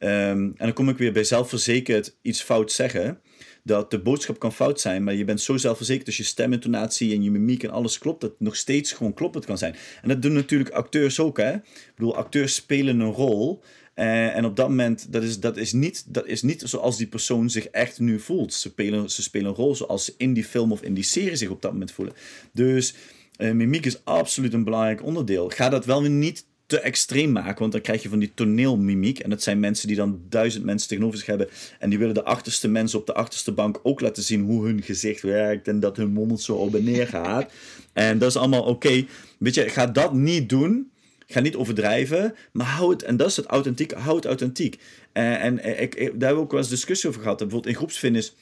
Ehm, 0.00 0.38
en 0.38 0.54
dan 0.56 0.72
kom 0.72 0.88
ik 0.88 0.98
weer 0.98 1.12
bij 1.12 1.24
zelfverzekerd 1.24 2.16
iets 2.22 2.42
fout 2.42 2.72
zeggen. 2.72 3.20
Dat 3.64 3.90
de 3.90 4.00
boodschap 4.00 4.38
kan 4.38 4.52
fout 4.52 4.80
zijn, 4.80 5.04
maar 5.04 5.14
je 5.14 5.24
bent 5.24 5.40
zo 5.40 5.56
zelfverzekerd 5.56 6.06
als 6.06 6.16
je 6.16 6.22
stemintonatie 6.22 7.14
en 7.14 7.22
je 7.22 7.30
mimiek 7.30 7.62
en 7.62 7.70
alles 7.70 7.98
klopt, 7.98 8.20
dat 8.20 8.40
nog 8.40 8.56
steeds 8.56 8.92
gewoon 8.92 9.14
kloppend 9.14 9.44
kan 9.44 9.58
zijn. 9.58 9.76
En 10.02 10.08
dat 10.08 10.22
doen 10.22 10.32
natuurlijk 10.32 10.70
acteurs 10.70 11.20
ook, 11.20 11.36
hè? 11.36 11.54
Ik 11.54 11.92
bedoel, 11.94 12.16
acteurs 12.16 12.54
spelen 12.54 13.00
een 13.00 13.12
rol. 13.12 13.62
Uh, 13.96 14.36
en 14.36 14.44
op 14.44 14.56
dat 14.56 14.68
moment, 14.68 15.12
dat 15.12 15.22
is, 15.22 15.40
dat, 15.40 15.56
is 15.56 15.72
niet, 15.72 16.04
dat 16.14 16.26
is 16.26 16.42
niet 16.42 16.62
zoals 16.66 16.96
die 16.96 17.06
persoon 17.06 17.50
zich 17.50 17.66
echt 17.66 17.98
nu 17.98 18.20
voelt. 18.20 18.52
Ze 18.52 18.68
spelen, 18.68 19.10
ze 19.10 19.22
spelen 19.22 19.48
een 19.48 19.54
rol 19.54 19.74
zoals 19.74 20.04
ze 20.04 20.14
in 20.16 20.32
die 20.32 20.44
film 20.44 20.72
of 20.72 20.82
in 20.82 20.94
die 20.94 21.04
serie 21.04 21.36
zich 21.36 21.48
op 21.48 21.62
dat 21.62 21.72
moment 21.72 21.92
voelen. 21.92 22.14
Dus 22.52 22.94
uh, 23.38 23.52
mimiek 23.52 23.86
is 23.86 24.04
absoluut 24.04 24.52
een 24.52 24.64
belangrijk 24.64 25.04
onderdeel. 25.04 25.48
Ga 25.48 25.68
dat 25.68 25.84
wel 25.84 26.00
weer 26.00 26.10
niet 26.10 26.46
te 26.70 26.80
extreem 26.80 27.32
maken, 27.32 27.58
want 27.58 27.72
dan 27.72 27.80
krijg 27.80 28.02
je 28.02 28.08
van 28.08 28.18
die 28.18 28.32
toneelmimiek. 28.34 29.18
En 29.18 29.30
dat 29.30 29.42
zijn 29.42 29.60
mensen 29.60 29.86
die 29.86 29.96
dan 29.96 30.20
duizend 30.28 30.64
mensen 30.64 30.88
tegenover 30.88 31.18
zich 31.18 31.26
hebben. 31.26 31.48
En 31.78 31.90
die 31.90 31.98
willen 31.98 32.14
de 32.14 32.24
achterste 32.24 32.68
mensen 32.68 32.98
op 32.98 33.06
de 33.06 33.14
achterste 33.14 33.52
bank 33.52 33.80
ook 33.82 34.00
laten 34.00 34.22
zien 34.22 34.42
hoe 34.42 34.64
hun 34.66 34.82
gezicht 34.82 35.22
werkt. 35.22 35.68
En 35.68 35.80
dat 35.80 35.96
hun 35.96 36.12
mond 36.12 36.40
zo 36.40 36.54
op 36.54 36.74
en 36.74 36.84
neer 36.84 37.06
gaat. 37.06 37.52
en 37.92 38.18
dat 38.18 38.28
is 38.28 38.36
allemaal 38.36 38.62
oké. 38.62 39.06
Weet 39.38 39.54
je, 39.54 39.68
ga 39.68 39.86
dat 39.86 40.12
niet 40.12 40.48
doen. 40.48 40.90
Ga 41.26 41.40
niet 41.40 41.56
overdrijven, 41.56 42.34
maar 42.52 42.66
hou 42.66 42.90
het, 42.90 43.02
en 43.02 43.16
dat 43.16 43.28
is 43.28 43.36
het 43.36 43.46
authentiek, 43.46 43.92
hou 43.92 44.16
het 44.16 44.24
authentiek. 44.24 44.78
Uh, 45.12 45.44
en 45.44 45.80
ik, 45.80 45.94
ik, 45.94 45.96
daar 45.96 46.06
hebben 46.08 46.34
we 46.34 46.40
ook 46.42 46.50
wel 46.50 46.60
eens 46.60 46.68
discussie 46.68 47.08
over 47.08 47.20
gehad. 47.20 47.38
Bijvoorbeeld 47.38 47.72
in 47.72 47.78
groepsfitness, 47.78 48.34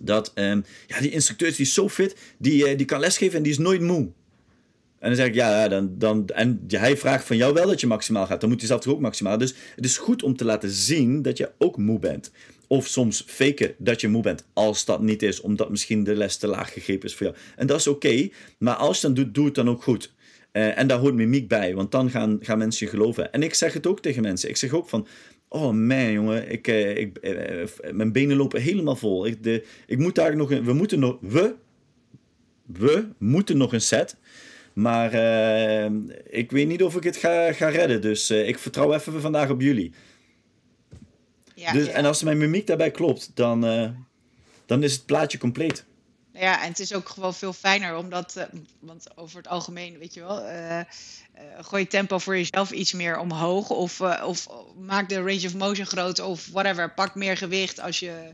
dat 0.00 0.32
um, 0.34 0.64
ja, 0.86 1.00
die 1.00 1.10
instructeur 1.10 1.50
die 1.50 1.60
is 1.60 1.74
zo 1.74 1.88
fit, 1.88 2.16
die, 2.38 2.76
die 2.76 2.86
kan 2.86 3.00
lesgeven 3.00 3.36
en 3.36 3.42
die 3.42 3.52
is 3.52 3.58
nooit 3.58 3.80
moe. 3.80 4.08
En 5.02 5.08
dan 5.08 5.16
zeg 5.16 5.26
ik, 5.26 5.34
ja, 5.34 5.68
dan, 5.68 5.94
dan, 5.98 6.26
en 6.26 6.64
hij 6.66 6.96
vraagt 6.96 7.24
van 7.24 7.36
jou 7.36 7.54
wel 7.54 7.66
dat 7.66 7.80
je 7.80 7.86
maximaal 7.86 8.26
gaat. 8.26 8.40
Dan 8.40 8.50
moet 8.50 8.58
hij 8.58 8.68
zelf 8.68 8.80
toch 8.80 8.92
ook 8.92 9.00
maximaal. 9.00 9.38
Dus 9.38 9.54
het 9.76 9.84
is 9.84 9.98
goed 9.98 10.22
om 10.22 10.36
te 10.36 10.44
laten 10.44 10.70
zien 10.70 11.22
dat 11.22 11.38
je 11.38 11.50
ook 11.58 11.76
moe 11.76 11.98
bent. 11.98 12.30
Of 12.66 12.86
soms 12.86 13.24
faken 13.26 13.74
dat 13.78 14.00
je 14.00 14.08
moe 14.08 14.22
bent, 14.22 14.44
als 14.52 14.84
dat 14.84 15.02
niet 15.02 15.22
is, 15.22 15.40
omdat 15.40 15.70
misschien 15.70 16.04
de 16.04 16.14
les 16.14 16.36
te 16.36 16.46
laag 16.46 16.72
gegrepen 16.72 17.08
is 17.08 17.14
voor 17.14 17.26
jou. 17.26 17.38
En 17.56 17.66
dat 17.66 17.78
is 17.78 17.86
oké, 17.86 18.28
maar 18.58 18.74
als 18.74 19.00
je 19.00 19.06
dan 19.06 19.14
doet, 19.14 19.34
doe 19.34 19.44
het 19.44 19.54
dan 19.54 19.68
ook 19.68 19.82
goed. 19.82 20.12
Uh, 20.52 20.78
en 20.78 20.86
daar 20.86 20.98
hoort 20.98 21.14
mimiek 21.14 21.48
bij, 21.48 21.74
want 21.74 21.90
dan 21.90 22.10
gaan, 22.10 22.38
gaan 22.40 22.58
mensen 22.58 22.86
je 22.86 22.92
geloven. 22.92 23.32
En 23.32 23.42
ik 23.42 23.54
zeg 23.54 23.72
het 23.72 23.86
ook 23.86 24.00
tegen 24.00 24.22
mensen. 24.22 24.48
Ik 24.48 24.56
zeg 24.56 24.72
ook 24.72 24.88
van, 24.88 25.06
oh 25.48 25.72
man 25.72 26.12
jongen, 26.12 26.50
ik, 26.50 26.68
uh, 26.68 26.96
ik, 26.96 27.18
uh, 27.22 27.92
mijn 27.92 28.12
benen 28.12 28.36
lopen 28.36 28.60
helemaal 28.60 28.96
vol. 28.96 29.26
Ik, 29.26 29.42
de, 29.42 29.66
ik 29.86 29.98
moet 29.98 30.14
daar 30.14 30.36
nog 30.36 30.50
een, 30.50 30.64
we 30.64 30.72
moeten 30.72 30.98
nog, 30.98 31.18
we, 31.20 31.54
we 32.66 33.06
moeten 33.18 33.56
nog 33.56 33.72
een 33.72 33.80
set. 33.80 34.16
Maar 34.72 35.14
ik 36.24 36.50
weet 36.50 36.68
niet 36.68 36.82
of 36.82 36.96
ik 36.96 37.02
het 37.02 37.16
ga, 37.16 37.52
ga 37.52 37.68
redden. 37.68 38.00
Dus 38.00 38.30
ik 38.30 38.58
vertrouw 38.58 38.94
even 38.94 39.20
vandaag 39.20 39.50
op 39.50 39.60
jullie. 39.60 39.92
Ja, 41.54 41.72
dus, 41.72 41.86
ja. 41.86 41.92
En 41.92 42.04
als 42.04 42.22
mijn 42.22 42.38
mimiek 42.38 42.66
daarbij 42.66 42.90
klopt, 42.90 43.30
dan, 43.34 43.60
dan 44.66 44.82
is 44.82 44.92
het 44.92 45.06
plaatje 45.06 45.38
compleet. 45.38 45.84
Ja, 46.32 46.62
en 46.62 46.68
het 46.68 46.78
is 46.78 46.94
ook 46.94 47.08
gewoon 47.08 47.34
veel 47.34 47.52
fijner, 47.52 47.96
omdat, 47.96 48.34
uh, 48.38 48.44
want 48.80 49.16
over 49.16 49.36
het 49.36 49.48
algemeen, 49.48 49.98
weet 49.98 50.14
je 50.14 50.20
wel, 50.20 50.42
gooi 51.60 51.82
je 51.82 51.88
tempo 51.88 52.18
voor 52.18 52.36
jezelf 52.36 52.70
iets 52.70 52.92
meer 52.92 53.18
omhoog. 53.18 53.70
Of, 53.70 54.00
of 54.00 54.48
maak 54.78 55.08
de 55.08 55.16
range 55.16 55.46
of 55.46 55.54
motion 55.54 55.86
groter, 55.86 56.24
of 56.24 56.48
whatever. 56.52 56.94
Pak 56.94 57.14
meer 57.14 57.36
gewicht 57.36 57.80
als 57.80 57.98
je, 57.98 58.32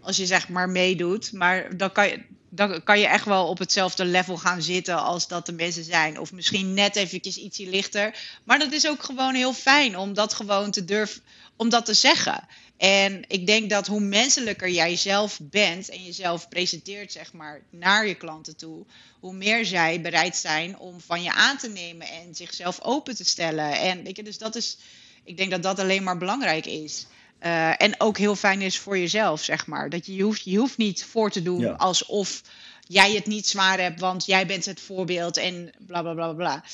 als 0.00 0.16
je 0.16 0.26
zeg 0.26 0.48
maar 0.48 0.68
meedoet. 0.68 1.32
Maar 1.32 1.76
dan 1.76 1.92
kan, 1.92 2.08
je, 2.08 2.22
dan 2.56 2.82
kan 2.82 2.98
je 3.00 3.06
echt 3.06 3.24
wel 3.24 3.46
op 3.46 3.58
hetzelfde 3.58 4.04
level 4.04 4.36
gaan 4.36 4.62
zitten 4.62 5.02
als 5.02 5.28
dat 5.28 5.46
de 5.46 5.52
mensen 5.52 5.84
zijn. 5.84 6.20
Of 6.20 6.32
misschien 6.32 6.74
net 6.74 6.96
eventjes 6.96 7.36
ietsje 7.36 7.68
lichter. 7.68 8.18
Maar 8.44 8.58
dat 8.58 8.72
is 8.72 8.88
ook 8.88 9.02
gewoon 9.02 9.34
heel 9.34 9.52
fijn 9.52 9.96
om 9.96 10.14
dat 10.14 10.34
gewoon 10.34 10.70
te 10.70 10.84
durven, 10.84 11.22
om 11.56 11.68
dat 11.68 11.84
te 11.84 11.94
zeggen. 11.94 12.46
En 12.76 13.24
ik 13.28 13.46
denk 13.46 13.70
dat 13.70 13.86
hoe 13.86 14.00
menselijker 14.00 14.70
jij 14.70 14.96
zelf 14.96 15.38
bent 15.42 15.88
en 15.88 16.04
jezelf 16.04 16.48
presenteert, 16.48 17.12
zeg 17.12 17.32
maar, 17.32 17.62
naar 17.70 18.06
je 18.06 18.14
klanten 18.14 18.56
toe, 18.56 18.86
hoe 19.20 19.32
meer 19.32 19.64
zij 19.64 20.00
bereid 20.00 20.36
zijn 20.36 20.78
om 20.78 21.00
van 21.00 21.22
je 21.22 21.32
aan 21.32 21.56
te 21.56 21.68
nemen 21.68 22.08
en 22.08 22.34
zichzelf 22.34 22.82
open 22.82 23.16
te 23.16 23.24
stellen. 23.24 23.72
En 23.72 24.02
weet 24.02 24.16
je, 24.16 24.22
dus 24.22 24.38
dat 24.38 24.54
is, 24.56 24.78
ik 25.24 25.36
denk 25.36 25.50
dat 25.50 25.62
dat 25.62 25.78
alleen 25.78 26.02
maar 26.02 26.18
belangrijk 26.18 26.66
is. 26.66 27.06
Uh, 27.42 27.82
en 27.82 28.00
ook 28.00 28.18
heel 28.18 28.36
fijn 28.36 28.60
is 28.60 28.78
voor 28.78 28.98
jezelf, 28.98 29.42
zeg 29.42 29.66
maar. 29.66 29.90
Dat 29.90 30.06
je, 30.06 30.14
je, 30.14 30.22
hoeft, 30.22 30.44
je 30.44 30.58
hoeft 30.58 30.76
niet 30.76 31.04
voor 31.04 31.30
te 31.30 31.42
doen 31.42 31.60
ja. 31.60 31.72
alsof 31.72 32.42
jij 32.86 33.12
het 33.12 33.26
niet 33.26 33.46
zwaar 33.46 33.80
hebt, 33.80 34.00
want 34.00 34.26
jij 34.26 34.46
bent 34.46 34.64
het 34.64 34.80
voorbeeld 34.80 35.36
en 35.36 35.70
bla 35.78 36.02
bla 36.02 36.14
bla 36.14 36.32
bla. 36.32 36.64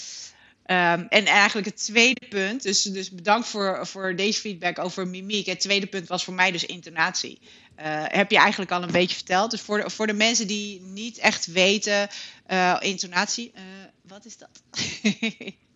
Um, 0.67 1.07
en 1.09 1.27
eigenlijk 1.27 1.67
het 1.67 1.85
tweede 1.85 2.29
punt, 2.29 2.63
dus, 2.63 2.83
dus 2.83 3.11
bedankt 3.11 3.49
voor, 3.49 3.87
voor 3.87 4.17
deze 4.17 4.41
feedback 4.41 4.79
over 4.79 5.09
mimiek. 5.09 5.47
Het 5.47 5.61
tweede 5.61 5.87
punt 5.87 6.09
was 6.09 6.25
voor 6.25 6.35
mij 6.35 6.51
dus 6.51 6.65
intonatie. 6.65 7.39
Uh, 7.79 8.05
heb 8.07 8.31
je 8.31 8.39
eigenlijk 8.39 8.71
al 8.71 8.83
een 8.83 8.93
beetje 8.93 9.17
verteld. 9.17 9.51
Dus 9.51 9.61
voor 9.61 9.83
de, 9.83 9.91
voor 9.91 10.07
de 10.07 10.13
mensen 10.13 10.47
die 10.47 10.81
niet 10.81 11.19
echt 11.19 11.47
weten, 11.47 12.09
uh, 12.51 12.77
intonatie, 12.81 13.53
wat 14.03 14.25
is 14.25 14.37
dat? 14.37 14.63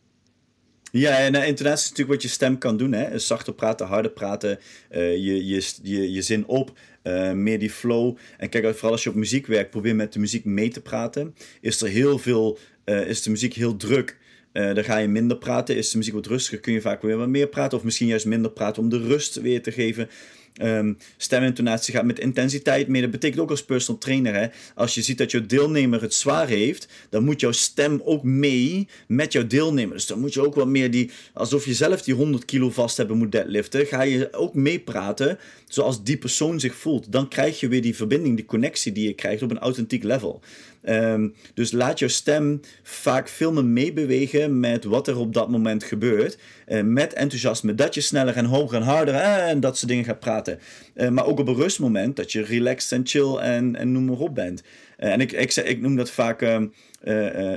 Ja, 0.92 1.18
en 1.18 1.35
uh, 1.35 1.46
intonatie 1.46 1.85
is 1.85 1.90
natuurlijk 1.90 2.09
wat 2.09 2.22
je 2.22 2.29
stem 2.29 2.59
kan 2.59 2.77
doen. 2.77 2.92
Hè? 2.92 3.18
Zachter 3.18 3.53
praten, 3.53 3.87
harder 3.87 4.11
praten, 4.11 4.59
uh, 4.90 5.16
je, 5.16 5.46
je, 5.46 5.62
je, 5.83 6.12
je 6.12 6.22
zin 6.22 6.46
op, 6.46 6.79
uh, 7.05 7.33
meer 7.33 7.59
die 7.59 7.70
flow. 7.70 8.16
En 8.38 8.49
kijk, 8.49 8.72
vooral 8.72 8.92
als 8.92 9.03
je 9.03 9.09
op 9.09 9.14
muziek 9.14 9.46
werkt, 9.46 9.70
probeer 9.70 9.96
met 9.96 10.12
de 10.12 10.18
muziek 10.18 10.44
mee 10.44 10.68
te 10.68 10.81
praten. 10.81 11.35
Is 11.61 11.81
er 11.81 11.88
heel 11.88 12.18
veel, 12.18 12.59
is 12.85 13.22
de 13.22 13.31
muziek 13.31 13.55
heel 13.55 13.77
druk, 13.77 14.16
dan 14.53 14.85
ga 14.85 14.99
je 14.99 15.09
minder 15.09 15.37
praten. 15.37 15.77
Is 15.77 15.90
de 15.90 15.99
muziek 15.99 16.14
wat 16.14 16.27
rustiger, 16.27 16.61
kun 16.61 16.72
je 16.72 16.81
vaak 16.81 17.03
weer 17.03 17.16
wat 17.16 17.29
meer 17.29 17.49
praten. 17.49 17.79
Of 17.79 17.85
misschien 17.85 18.07
juist 18.07 18.27
minder 18.27 18.51
praten 18.51 18.83
om 18.83 18.88
de 18.88 18.99
rust 18.99 19.40
weer 19.40 19.62
te 19.62 19.72
geven. 19.72 20.09
Um, 20.62 20.99
stemintonatie 21.16 21.95
gaat 21.95 22.05
met 22.05 22.19
intensiteit 22.19 22.88
mee. 22.88 23.03
Dat 23.03 23.11
betekent 23.11 23.40
ook 23.40 23.51
als 23.51 23.64
personal 23.64 24.01
trainer. 24.01 24.35
Hè, 24.35 24.47
als 24.75 24.95
je 24.95 25.03
ziet 25.03 25.19
dat 25.19 25.31
jouw 25.31 25.47
deelnemer 25.47 26.03
het 26.03 26.14
zwaar 26.14 26.49
heeft, 26.49 26.88
dan 27.11 27.25
moet 27.25 27.40
jouw 27.40 27.53
stem 27.53 28.01
ook 28.05 28.23
mee 28.23 28.88
met 29.07 29.33
jouw 29.33 29.47
deelnemer. 29.47 29.95
Dus 29.95 30.07
dan 30.07 30.21
moet 30.21 30.35
je 30.35 30.47
ook 30.47 30.55
wat 30.55 30.66
meer 30.66 30.90
die, 30.90 31.11
alsof 31.33 31.64
je 31.64 31.75
zelf 31.75 32.03
die 32.03 32.14
100 32.14 32.45
kilo 32.45 32.71
vast 32.71 32.97
hebben 32.97 33.16
moet 33.16 33.33
deadliften, 33.33 33.87
ga 33.87 34.03
je 34.03 34.33
ook 34.33 34.55
meepraten 34.55 35.38
zoals 35.69 36.03
die 36.03 36.16
persoon 36.16 36.61
zich 36.61 36.75
voelt. 36.75 37.12
Dan 37.12 37.29
krijg 37.29 37.61
je 37.61 37.69
weer 37.69 37.83
die 37.83 37.97
verbinding, 37.97 38.37
die 38.37 38.45
connectie 38.45 38.92
die 38.92 39.07
je 39.07 39.14
krijgt 39.14 39.42
op 39.42 39.51
een 39.51 39.59
authentiek 39.59 40.03
level. 40.03 40.40
Um, 40.88 41.35
dus 41.55 41.72
laat 41.72 41.99
je 41.99 42.09
stem 42.09 42.61
vaak 42.83 43.29
veel 43.29 43.53
meer 43.53 43.64
meebewegen 43.64 44.61
met 44.61 44.85
wat 44.85 45.09
er 45.09 45.18
op 45.18 45.35
dat 45.35 45.51
moment 45.51 45.85
gebeurt. 45.85 46.38
Uh, 46.68 46.83
met 46.83 47.12
enthousiasme, 47.12 47.75
dat 47.75 47.94
je 47.94 48.01
sneller 48.01 48.37
en 48.37 48.44
hoger 48.44 48.77
en 48.77 48.83
harder 48.83 49.14
en 49.14 49.61
dat 49.61 49.77
soort 49.77 49.88
dingen 49.88 50.05
gaat 50.05 50.20
praten. 50.20 50.59
Uh, 50.94 51.09
maar 51.09 51.27
ook 51.27 51.38
op 51.38 51.49
een 51.49 51.55
rustmoment, 51.55 52.16
dat 52.16 52.33
je 52.33 52.42
relaxed 52.42 52.92
en 52.92 53.07
chill 53.07 53.37
en, 53.37 53.77
en 53.77 53.92
noem 53.92 54.05
maar 54.05 54.18
op 54.18 54.35
bent. 54.35 54.62
En 54.96 55.20
ik, 55.20 55.32
ik, 55.32 55.54
ik 55.54 55.80
noem 55.80 55.96
dat 55.96 56.11
vaak 56.11 56.42
ehm, 56.42 56.66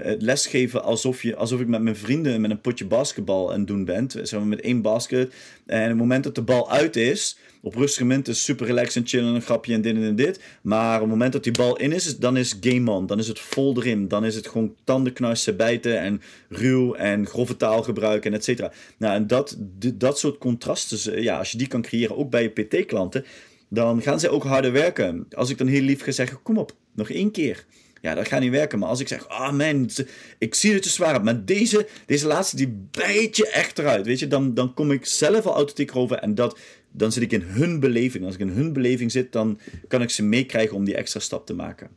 het 0.04 0.22
lesgeven 0.22 0.84
alsof, 0.84 1.22
je, 1.22 1.36
alsof 1.36 1.60
ik 1.60 1.68
met 1.68 1.82
mijn 1.82 1.96
vrienden 1.96 2.42
met 2.42 2.52
een 2.52 2.62
potje 2.62 2.86
basketbal 2.86 3.52
aan 3.52 3.60
het 3.60 3.68
doen 3.68 3.86
ben. 3.86 4.08
Zeg 4.24 4.44
met 4.44 4.62
één 4.62 4.82
basket. 4.82 5.34
En 5.66 5.84
op 5.84 5.90
het 5.90 5.98
moment 5.98 6.24
dat 6.24 6.36
de 6.36 6.42
bal 6.42 6.72
uit 6.72 6.96
is 6.96 7.38
op 7.62 7.76
rustige 7.76 8.04
momenten 8.04 8.36
super 8.36 8.66
relaxed 8.66 8.96
en 8.96 9.08
chillen, 9.08 9.36
een 9.36 9.42
grapje 9.42 9.74
en 9.74 9.82
dit 9.82 9.96
en 9.96 10.16
dit. 10.16 10.40
Maar 10.62 10.96
op 10.96 11.02
het 11.02 11.10
moment 11.10 11.34
dat 11.34 11.44
die 11.44 11.52
bal 11.52 11.78
in 11.78 11.92
is, 11.92 12.18
dan 12.18 12.38
is 12.38 12.58
game 12.62 12.92
on. 12.92 13.06
Dan 13.06 13.20
is 13.20 13.28
het 13.28 13.40
vol 13.40 13.78
erin. 13.78 14.08
Dan 14.08 14.26
is 14.26 14.36
het 14.36 14.48
gewoon 14.48 14.76
tandenknarsen, 14.84 15.58
bijten 15.58 16.00
en 16.00 16.22
ruw 16.50 16.94
en 16.94 17.28
grove 17.28 17.58
taal 17.58 17.84
gebruiken 17.84 18.32
en 18.32 18.38
et 18.38 18.44
cetera. 18.44 18.72
Nou, 18.98 19.16
en 19.16 19.28
dat, 19.28 19.58
dat 19.94 20.20
soort 20.20 20.38
contrasten, 20.38 21.22
ja, 21.22 21.38
als 21.38 21.52
je 21.52 21.58
die 21.58 21.68
kan 21.68 21.82
creëren, 21.82 22.18
ook 22.18 22.30
bij 22.30 22.42
je 22.42 22.50
PT-klanten, 22.50 23.26
dan 23.70 24.02
gaan 24.02 24.20
zij 24.20 24.30
ook 24.30 24.44
harder 24.44 24.72
werken. 24.72 25.28
Als 25.36 25.50
ik 25.50 25.58
dan 25.58 25.68
heel 25.68 25.82
lief 25.82 26.04
ga 26.04 26.12
zeggen, 26.12 26.42
kom 26.42 26.58
op, 26.58 26.74
nog 27.00 27.10
één 27.10 27.32
keer. 27.32 27.66
Ja, 28.02 28.16
dat 28.16 28.28
gaat 28.28 28.40
niet 28.40 28.52
werken. 28.52 28.80
Maar 28.80 28.90
als 28.90 29.00
ik 29.00 29.08
zeg, 29.08 29.28
ah 29.28 29.40
oh 29.40 29.52
man, 29.52 29.90
ik 30.38 30.56
zie 30.56 30.74
het 30.74 30.84
te 30.84 30.90
zwaar 30.90 31.16
op. 31.16 31.24
Maar 31.24 31.46
deze, 31.46 31.88
deze 32.06 32.28
laatste, 32.28 32.56
die 32.56 32.88
bijt 32.92 33.38
je 33.38 33.50
echt 33.50 33.80
eruit. 33.80 34.06
Weet 34.06 34.20
je, 34.20 34.28
dan, 34.28 34.54
dan 34.54 34.74
kom 34.74 34.92
ik 34.92 35.06
zelf 35.06 35.46
al 35.46 35.56
authentiek 35.56 35.96
over. 35.96 36.18
En 36.18 36.36
dat 36.36 36.58
dan 36.92 37.12
zit 37.12 37.24
ik 37.24 37.32
in 37.32 37.42
hun 37.42 37.80
beleving. 37.80 38.26
Als 38.26 38.34
ik 38.34 38.40
in 38.40 38.50
hun 38.50 38.74
beleving 38.74 39.12
zit, 39.12 39.32
dan 39.32 39.60
kan 39.88 40.02
ik 40.02 40.10
ze 40.10 40.24
meekrijgen 40.24 40.76
om 40.76 40.86
die 40.86 40.96
extra 40.96 41.20
stap 41.20 41.46
te 41.46 41.54
maken. 41.54 41.90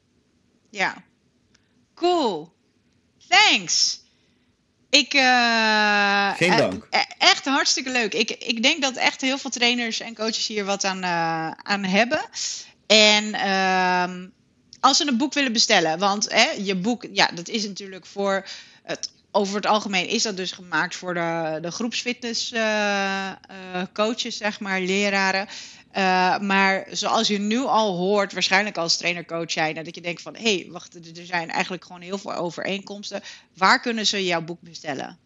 Ja. 0.71 1.05
Cool. 1.95 2.53
Thanks. 3.29 4.01
Ik, 4.91 5.14
uh, 5.14 6.37
Geen 6.37 6.57
dank. 6.57 6.89
Uh, 6.91 7.01
echt 7.18 7.45
hartstikke 7.45 7.91
leuk. 7.91 8.14
Ik, 8.14 8.31
ik 8.31 8.62
denk 8.62 8.83
dat 8.83 8.97
echt 8.97 9.20
heel 9.20 9.39
veel 9.39 9.51
trainers 9.51 10.01
en 10.01 10.14
coaches 10.14 10.47
hier 10.47 10.64
wat 10.64 10.85
aan, 10.85 11.03
uh, 11.03 11.51
aan 11.51 11.85
hebben. 11.85 12.20
En 12.87 13.35
ehm, 13.35 14.26
als 14.83 14.97
ze 14.97 15.09
een 15.09 15.16
boek 15.16 15.33
willen 15.33 15.53
bestellen, 15.53 15.99
want 15.99 16.28
je 16.62 16.74
boek, 16.76 17.07
ja, 17.12 17.26
dat 17.35 17.49
is 17.49 17.66
natuurlijk 17.66 18.07
voor 18.07 18.47
het 18.83 19.11
over 19.33 19.55
het 19.55 19.66
algemeen 19.66 20.09
is 20.09 20.22
dat 20.22 20.37
dus 20.37 20.53
gemaakt 20.53 20.97
voor 20.97 21.14
de, 21.14 21.59
de 21.62 21.70
groepsfitness 21.70 22.53
uh, 22.53 22.61
uh, 22.61 23.83
coaches, 23.93 24.37
zeg 24.37 24.61
maar, 24.61 24.80
leraren. 24.80 25.47
Uh, 25.97 26.39
maar 26.39 26.87
zoals 26.91 27.28
je 27.28 27.39
nu 27.39 27.59
al 27.59 27.97
hoort, 27.97 28.33
waarschijnlijk 28.33 28.76
als 28.76 28.97
trainer-coach 28.97 29.51
zijn, 29.51 29.74
dat 29.74 29.95
je 29.95 30.01
denkt 30.01 30.22
van, 30.22 30.35
hé, 30.37 30.57
hey, 30.57 30.66
wacht, 30.70 30.95
er 30.95 31.26
zijn 31.26 31.51
eigenlijk 31.51 31.85
gewoon 31.85 32.01
heel 32.01 32.18
veel 32.18 32.35
overeenkomsten. 32.35 33.22
Waar 33.57 33.80
kunnen 33.80 34.07
ze 34.07 34.24
jouw 34.24 34.43
boek 34.43 34.61
bestellen? 34.61 35.18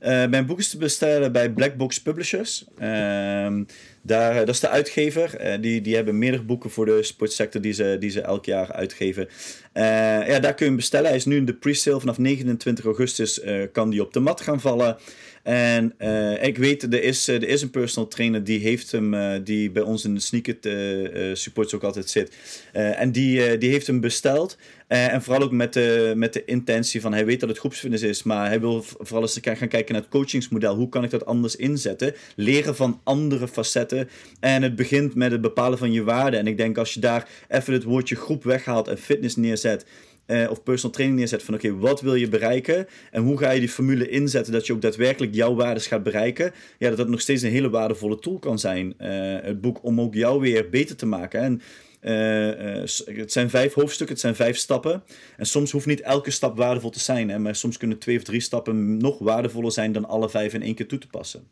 Mijn 0.00 0.46
boek 0.46 0.58
is 0.58 0.70
te 0.70 0.78
bestellen 0.78 1.32
bij 1.32 1.50
Black 1.50 1.76
Box 1.76 2.00
Publishers. 2.02 2.64
Ehm, 2.78 3.64
daar, 4.02 4.34
dat 4.34 4.54
is 4.54 4.60
de 4.60 4.68
uitgever. 4.68 5.60
die, 5.60 5.80
die 5.80 5.94
hebben 5.94 6.18
meerdere 6.18 6.42
boeken 6.42 6.70
voor 6.70 6.86
de 6.86 7.02
sportsector 7.02 7.60
die 7.60 7.72
ze, 7.72 7.96
die 8.00 8.10
ze 8.10 8.20
elk 8.20 8.44
jaar 8.44 8.72
uitgeven. 8.72 9.28
ja, 9.74 10.38
daar 10.38 10.54
kun 10.54 10.64
je 10.64 10.64
hem 10.64 10.76
bestellen. 10.76 11.06
Hij 11.06 11.16
is 11.16 11.24
nu 11.24 11.36
in 11.36 11.44
de 11.44 11.54
pre-sale. 11.54 12.00
Vanaf 12.00 12.18
29 12.18 12.84
augustus 12.84 13.40
kan 13.72 13.90
die 13.90 14.02
op 14.02 14.12
de 14.12 14.20
mat 14.20 14.40
gaan 14.40 14.60
vallen. 14.60 14.96
En 15.42 15.94
ik 16.40 16.58
weet, 16.58 16.82
er 16.82 17.02
is, 17.02 17.28
er 17.28 17.48
is 17.48 17.62
een 17.62 17.70
personal 17.70 18.08
trainer 18.08 18.44
die 18.44 18.58
heeft 18.58 18.92
hem, 18.92 19.14
die 19.44 19.70
bij 19.70 19.82
ons 19.82 20.04
in 20.04 20.14
de 20.14 20.20
sneaker 20.20 20.56
uh, 20.62 21.34
supports 21.34 21.74
ook 21.74 21.84
altijd 21.84 22.10
zit. 22.10 22.36
en 22.72 23.12
die, 23.12 23.58
die 23.58 23.70
heeft 23.70 23.86
hem 23.86 24.00
besteld. 24.00 24.56
En 24.98 25.22
vooral 25.22 25.42
ook 25.42 25.52
met 25.52 25.72
de, 25.72 26.12
met 26.16 26.32
de 26.32 26.44
intentie 26.44 27.00
van, 27.00 27.12
hij 27.12 27.26
weet 27.26 27.40
dat 27.40 27.48
het 27.48 27.58
groepsfitness 27.58 28.02
is, 28.02 28.22
maar 28.22 28.46
hij 28.46 28.60
wil 28.60 28.82
vooral 28.82 29.22
eens 29.22 29.38
gaan 29.42 29.68
kijken 29.68 29.92
naar 29.92 30.02
het 30.02 30.10
coachingsmodel. 30.10 30.74
Hoe 30.74 30.88
kan 30.88 31.04
ik 31.04 31.10
dat 31.10 31.26
anders 31.26 31.56
inzetten? 31.56 32.14
Leren 32.36 32.76
van 32.76 33.00
andere 33.04 33.48
facetten. 33.48 34.08
En 34.40 34.62
het 34.62 34.76
begint 34.76 35.14
met 35.14 35.32
het 35.32 35.40
bepalen 35.40 35.78
van 35.78 35.92
je 35.92 36.04
waarden. 36.04 36.40
En 36.40 36.46
ik 36.46 36.56
denk 36.56 36.78
als 36.78 36.94
je 36.94 37.00
daar 37.00 37.28
even 37.48 37.72
het 37.72 37.84
woordje 37.84 38.16
groep 38.16 38.44
weghaalt 38.44 38.88
en 38.88 38.98
fitness 38.98 39.36
neerzet 39.36 39.84
uh, 40.30 40.50
of 40.50 40.62
personal 40.62 40.94
training 40.94 41.18
neerzet 41.18 41.42
van 41.42 41.54
oké, 41.54 41.76
wat 41.76 42.00
wil 42.00 42.14
je 42.14 42.28
bereiken 42.28 42.86
en 43.10 43.22
hoe 43.22 43.38
ga 43.38 43.50
je 43.50 43.60
die 43.60 43.68
formule 43.68 44.08
inzetten 44.08 44.52
dat 44.52 44.66
je 44.66 44.72
ook 44.72 44.82
daadwerkelijk 44.82 45.34
jouw 45.34 45.54
waardes 45.54 45.86
gaat 45.86 46.02
bereiken, 46.02 46.52
ja, 46.78 46.88
dat 46.88 46.96
dat 46.96 47.08
nog 47.08 47.20
steeds 47.20 47.42
een 47.42 47.50
hele 47.50 47.70
waardevolle 47.70 48.18
tool 48.18 48.38
kan 48.38 48.58
zijn, 48.58 48.94
uh, 49.00 49.06
het 49.42 49.60
boek, 49.60 49.84
om 49.84 50.00
ook 50.00 50.14
jou 50.14 50.40
weer 50.40 50.68
beter 50.70 50.96
te 50.96 51.06
maken. 51.06 51.40
En 51.40 51.62
uh, 52.00 53.16
het 53.16 53.32
zijn 53.32 53.50
vijf 53.50 53.74
hoofdstukken, 53.74 54.14
het 54.14 54.20
zijn 54.20 54.34
vijf 54.34 54.56
stappen. 54.56 55.02
En 55.36 55.46
soms 55.46 55.70
hoeft 55.70 55.86
niet 55.86 56.00
elke 56.00 56.30
stap 56.30 56.56
waardevol 56.56 56.90
te 56.90 57.00
zijn, 57.00 57.28
hè, 57.28 57.38
maar 57.38 57.54
soms 57.54 57.76
kunnen 57.76 57.98
twee 57.98 58.16
of 58.16 58.22
drie 58.22 58.40
stappen 58.40 58.96
nog 58.96 59.18
waardevoller 59.18 59.72
zijn 59.72 59.92
dan 59.92 60.08
alle 60.08 60.30
vijf 60.30 60.54
in 60.54 60.62
één 60.62 60.74
keer 60.74 60.88
toe 60.88 60.98
te 60.98 61.06
passen 61.06 61.48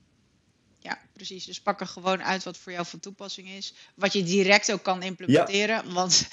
precies. 1.19 1.45
Dus 1.45 1.61
pak 1.61 1.81
er 1.81 1.87
gewoon 1.87 2.23
uit 2.23 2.43
wat 2.43 2.59
voor 2.59 2.73
jou 2.73 2.87
van 2.87 3.01
toepassing 3.01 3.49
is. 3.49 3.75
Wat 3.95 4.13
je 4.13 4.23
direct 4.23 4.73
ook 4.73 4.83
kan 4.83 5.03
implementeren. 5.03 5.93
Want 5.93 6.29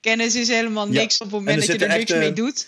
kennis 0.00 0.34
is 0.34 0.48
helemaal 0.48 0.88
niks 0.88 1.14
op 1.14 1.20
het 1.20 1.30
moment 1.30 1.66
dat 1.66 1.80
je 1.80 1.86
er 1.86 1.98
niks 1.98 2.12
mee 2.12 2.32
doet. 2.32 2.66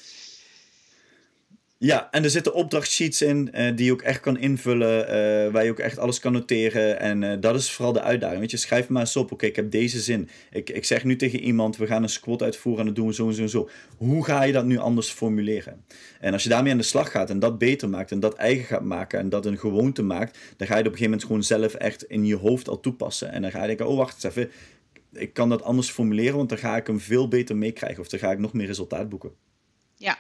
Ja, 1.83 2.09
en 2.11 2.25
er 2.25 2.31
zitten 2.31 2.55
opdrachtsheets 2.55 3.23
in 3.23 3.51
uh, 3.55 3.77
die 3.77 3.85
je 3.85 3.93
ook 3.93 4.03
echt 4.03 4.21
kan 4.21 4.39
invullen, 4.39 5.01
uh, 5.01 5.53
waar 5.53 5.65
je 5.65 5.71
ook 5.71 5.79
echt 5.79 5.99
alles 5.99 6.19
kan 6.19 6.33
noteren. 6.33 7.01
En 7.01 7.23
uh, 7.23 7.33
dat 7.41 7.55
is 7.55 7.73
vooral 7.73 7.93
de 7.93 8.01
uitdaging. 8.01 8.41
Weet 8.41 8.51
je, 8.51 8.57
schrijf 8.57 8.89
maar 8.89 9.01
eens 9.01 9.17
op, 9.17 9.33
oké, 9.33 9.47
ik 9.47 9.57
heb 9.57 9.71
deze 9.71 10.01
zin. 10.01 10.29
Ik, 10.51 10.71
ik 10.71 10.85
zeg 10.85 11.05
nu 11.05 11.17
tegen 11.17 11.41
iemand, 11.41 11.77
we 11.77 11.87
gaan 11.87 12.03
een 12.03 12.09
squat 12.09 12.43
uitvoeren 12.43 12.81
en 12.81 12.87
dat 12.87 12.97
doen 12.97 13.07
we 13.07 13.15
zo 13.15 13.29
en 13.29 13.35
zo 13.35 13.43
en 13.43 13.49
zo. 13.49 13.69
Hoe 13.97 14.25
ga 14.25 14.43
je 14.43 14.53
dat 14.53 14.65
nu 14.65 14.79
anders 14.79 15.11
formuleren? 15.11 15.85
En 16.21 16.33
als 16.33 16.43
je 16.43 16.49
daarmee 16.49 16.73
aan 16.73 16.79
de 16.79 16.85
slag 16.85 17.11
gaat 17.11 17.31
en 17.31 17.39
dat 17.39 17.59
beter 17.59 17.89
maakt 17.89 18.11
en 18.11 18.21
dat 18.21 18.35
eigen 18.35 18.65
gaat 18.65 18.85
maken 18.85 19.19
en 19.19 19.29
dat 19.29 19.47
een 19.47 19.59
gewoonte 19.59 20.03
maakt, 20.03 20.39
dan 20.57 20.67
ga 20.67 20.77
je 20.77 20.83
het 20.83 20.89
op 20.89 20.93
een 20.93 20.99
gegeven 20.99 21.05
moment 21.05 21.25
gewoon 21.25 21.43
zelf 21.43 21.75
echt 21.75 22.03
in 22.03 22.27
je 22.27 22.37
hoofd 22.37 22.69
al 22.69 22.81
toepassen. 22.81 23.31
En 23.33 23.43
dan 23.43 23.51
ga 23.51 23.61
je 23.61 23.67
denken, 23.67 23.89
oh 23.89 23.97
wacht 23.97 24.15
eens 24.15 24.37
even, 24.37 24.51
ik 25.13 25.33
kan 25.33 25.49
dat 25.49 25.63
anders 25.63 25.91
formuleren, 25.91 26.37
want 26.37 26.49
dan 26.49 26.59
ga 26.59 26.77
ik 26.77 26.87
hem 26.87 27.01
veel 27.01 27.29
beter 27.29 27.57
meekrijgen 27.57 28.01
of 28.01 28.09
dan 28.09 28.21
ga 28.21 28.31
ik 28.31 28.39
nog 28.39 28.53
meer 28.53 28.67
resultaat 28.67 29.09
boeken. 29.09 29.33
Ja, 29.97 30.19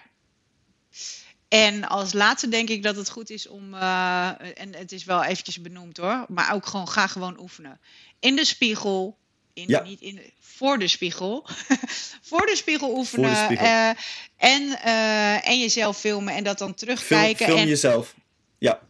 en 1.51 1.88
als 1.88 2.12
laatste 2.12 2.48
denk 2.48 2.68
ik 2.68 2.82
dat 2.82 2.96
het 2.96 3.11
goed 3.11 3.30
is 3.30 3.48
om, 3.48 3.74
uh, 3.74 4.28
en 4.61 4.74
het 4.74 4.92
is 4.92 5.05
wel 5.05 5.24
eventjes 5.24 5.61
benoemd 5.61 5.96
hoor, 5.96 6.24
maar 6.28 6.55
ook 6.55 6.66
gewoon 6.66 6.88
ga 6.88 7.07
gewoon 7.07 7.40
oefenen. 7.40 7.80
In 8.20 8.36
de 8.36 8.44
spiegel, 8.44 9.16
in, 9.53 9.64
ja. 9.68 9.82
niet 9.82 10.01
in 10.01 10.20
voor 10.40 10.78
de 10.78 10.88
spiegel. 10.88 11.46
voor 12.30 12.46
de 12.46 12.57
spiegel 12.57 12.96
oefenen. 12.96 13.30
De 13.30 13.44
spiegel. 13.44 13.66
Uh, 13.66 13.88
en, 14.36 14.62
uh, 14.62 15.48
en 15.48 15.61
jezelf 15.61 15.98
filmen 15.98 16.34
en 16.34 16.44
dat 16.44 16.59
dan 16.59 16.74
terugkijken. 16.74 17.36
Film, 17.36 17.48
film 17.48 17.61
en 17.61 17.68
jezelf. 17.68 18.14
Ja. 18.59 18.80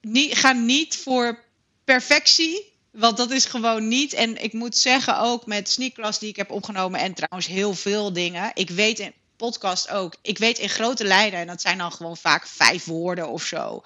Niet, 0.00 0.38
ga 0.38 0.52
niet 0.52 0.96
voor 0.96 1.44
perfectie. 1.84 2.74
Want 2.90 3.16
dat 3.16 3.30
is 3.30 3.44
gewoon 3.44 3.88
niet. 3.88 4.12
En 4.12 4.42
ik 4.42 4.52
moet 4.52 4.76
zeggen, 4.76 5.18
ook 5.18 5.46
met 5.46 5.68
sneakclass 5.68 6.18
die 6.18 6.28
ik 6.28 6.36
heb 6.36 6.50
opgenomen. 6.50 7.00
En 7.00 7.14
trouwens 7.14 7.46
heel 7.46 7.74
veel 7.74 8.12
dingen. 8.12 8.50
Ik 8.54 8.70
weet 8.70 9.10
podcast 9.36 9.90
ook. 9.90 10.16
Ik 10.22 10.38
weet 10.38 10.58
in 10.58 10.68
grote 10.68 11.04
lijnen, 11.04 11.40
en 11.40 11.46
dat 11.46 11.60
zijn 11.60 11.78
dan 11.78 11.92
gewoon 11.92 12.16
vaak 12.16 12.46
vijf 12.46 12.84
woorden 12.84 13.28
of 13.28 13.42
zo. 13.42 13.82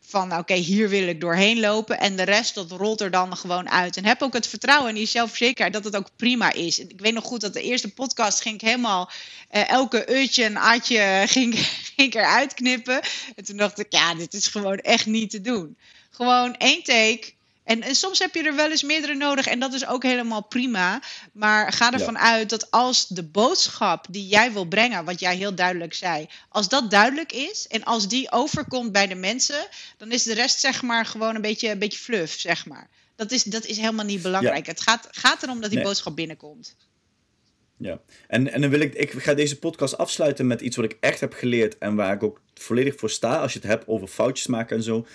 Van 0.00 0.28
nou, 0.28 0.40
oké, 0.40 0.54
hier 0.54 0.88
wil 0.88 1.08
ik 1.08 1.20
doorheen 1.20 1.60
lopen. 1.60 1.98
En 1.98 2.16
de 2.16 2.22
rest, 2.22 2.54
dat 2.54 2.70
rolt 2.70 3.00
er 3.00 3.10
dan 3.10 3.36
gewoon 3.36 3.70
uit. 3.70 3.96
En 3.96 4.04
heb 4.04 4.22
ook 4.22 4.32
het 4.32 4.46
vertrouwen 4.46 4.88
in 4.88 4.94
die 4.94 5.06
zelfverzekerheid 5.06 5.72
dat 5.72 5.84
het 5.84 5.96
ook 5.96 6.16
prima 6.16 6.52
is. 6.52 6.78
Ik 6.78 7.00
weet 7.00 7.14
nog 7.14 7.24
goed 7.24 7.40
dat 7.40 7.52
de 7.52 7.62
eerste 7.62 7.92
podcast 7.92 8.40
ging 8.40 8.54
ik 8.54 8.60
helemaal... 8.60 9.10
Uh, 9.50 9.68
elke 9.68 10.20
utje 10.20 10.44
en 10.44 10.56
atje 10.56 11.22
ging, 11.26 11.58
ging 11.58 12.08
ik 12.08 12.14
eruit 12.14 12.54
knippen. 12.54 13.00
En 13.36 13.44
toen 13.44 13.56
dacht 13.56 13.78
ik, 13.78 13.86
ja, 13.92 14.14
dit 14.14 14.34
is 14.34 14.46
gewoon 14.46 14.78
echt 14.78 15.06
niet 15.06 15.30
te 15.30 15.40
doen. 15.40 15.76
Gewoon 16.10 16.56
één 16.56 16.82
take 16.82 17.32
en, 17.64 17.82
en, 17.82 17.94
soms 17.94 18.18
heb 18.18 18.34
je 18.34 18.42
er 18.42 18.54
wel 18.54 18.70
eens 18.70 18.82
meerdere 18.82 19.14
nodig 19.14 19.46
en 19.46 19.58
dat 19.58 19.72
is 19.72 19.86
ook 19.86 20.02
helemaal 20.02 20.42
prima. 20.42 21.02
Maar 21.32 21.72
ga 21.72 21.92
ervan 21.92 22.18
uit 22.18 22.50
dat 22.50 22.70
als 22.70 23.08
de 23.08 23.22
boodschap 23.22 24.06
die 24.10 24.26
jij 24.26 24.52
wil 24.52 24.64
brengen, 24.64 25.04
wat 25.04 25.20
jij 25.20 25.36
heel 25.36 25.54
duidelijk 25.54 25.94
zei, 25.94 26.28
als 26.48 26.68
dat 26.68 26.90
duidelijk 26.90 27.32
is 27.32 27.66
en 27.66 27.84
als 27.84 28.08
die 28.08 28.32
overkomt 28.32 28.92
bij 28.92 29.06
de 29.06 29.14
mensen, 29.14 29.66
dan 29.96 30.12
is 30.12 30.22
de 30.22 30.34
rest 30.34 30.60
zeg 30.60 30.82
maar 30.82 31.06
gewoon 31.06 31.34
een 31.34 31.40
beetje, 31.40 31.70
een 31.70 31.78
beetje 31.78 31.98
fluff, 31.98 32.40
zeg 32.40 32.66
maar. 32.66 32.88
Dat 33.16 33.30
is, 33.30 33.42
dat 33.42 33.64
is 33.64 33.76
helemaal 33.76 34.04
niet 34.04 34.22
belangrijk. 34.22 34.66
Het 34.66 34.80
gaat, 34.80 35.08
gaat 35.10 35.42
erom 35.42 35.60
dat 35.60 35.70
die 35.70 35.82
boodschap 35.82 36.16
binnenkomt. 36.16 36.76
Ja, 37.76 38.00
en, 38.28 38.52
en 38.52 38.60
dan 38.60 38.70
wil 38.70 38.80
ik, 38.80 38.94
ik 38.94 39.12
ga 39.12 39.34
deze 39.34 39.58
podcast 39.58 39.98
afsluiten 39.98 40.46
met 40.46 40.60
iets 40.60 40.76
wat 40.76 40.84
ik 40.84 40.96
echt 41.00 41.20
heb 41.20 41.32
geleerd 41.32 41.78
en 41.78 41.94
waar 41.94 42.14
ik 42.14 42.22
ook 42.22 42.40
volledig 42.54 42.94
voor 42.96 43.10
sta 43.10 43.36
als 43.40 43.52
je 43.52 43.58
het 43.58 43.68
hebt 43.68 43.86
over 43.86 44.08
foutjes 44.08 44.46
maken 44.46 44.76
en 44.76 44.82
zo 44.82 45.06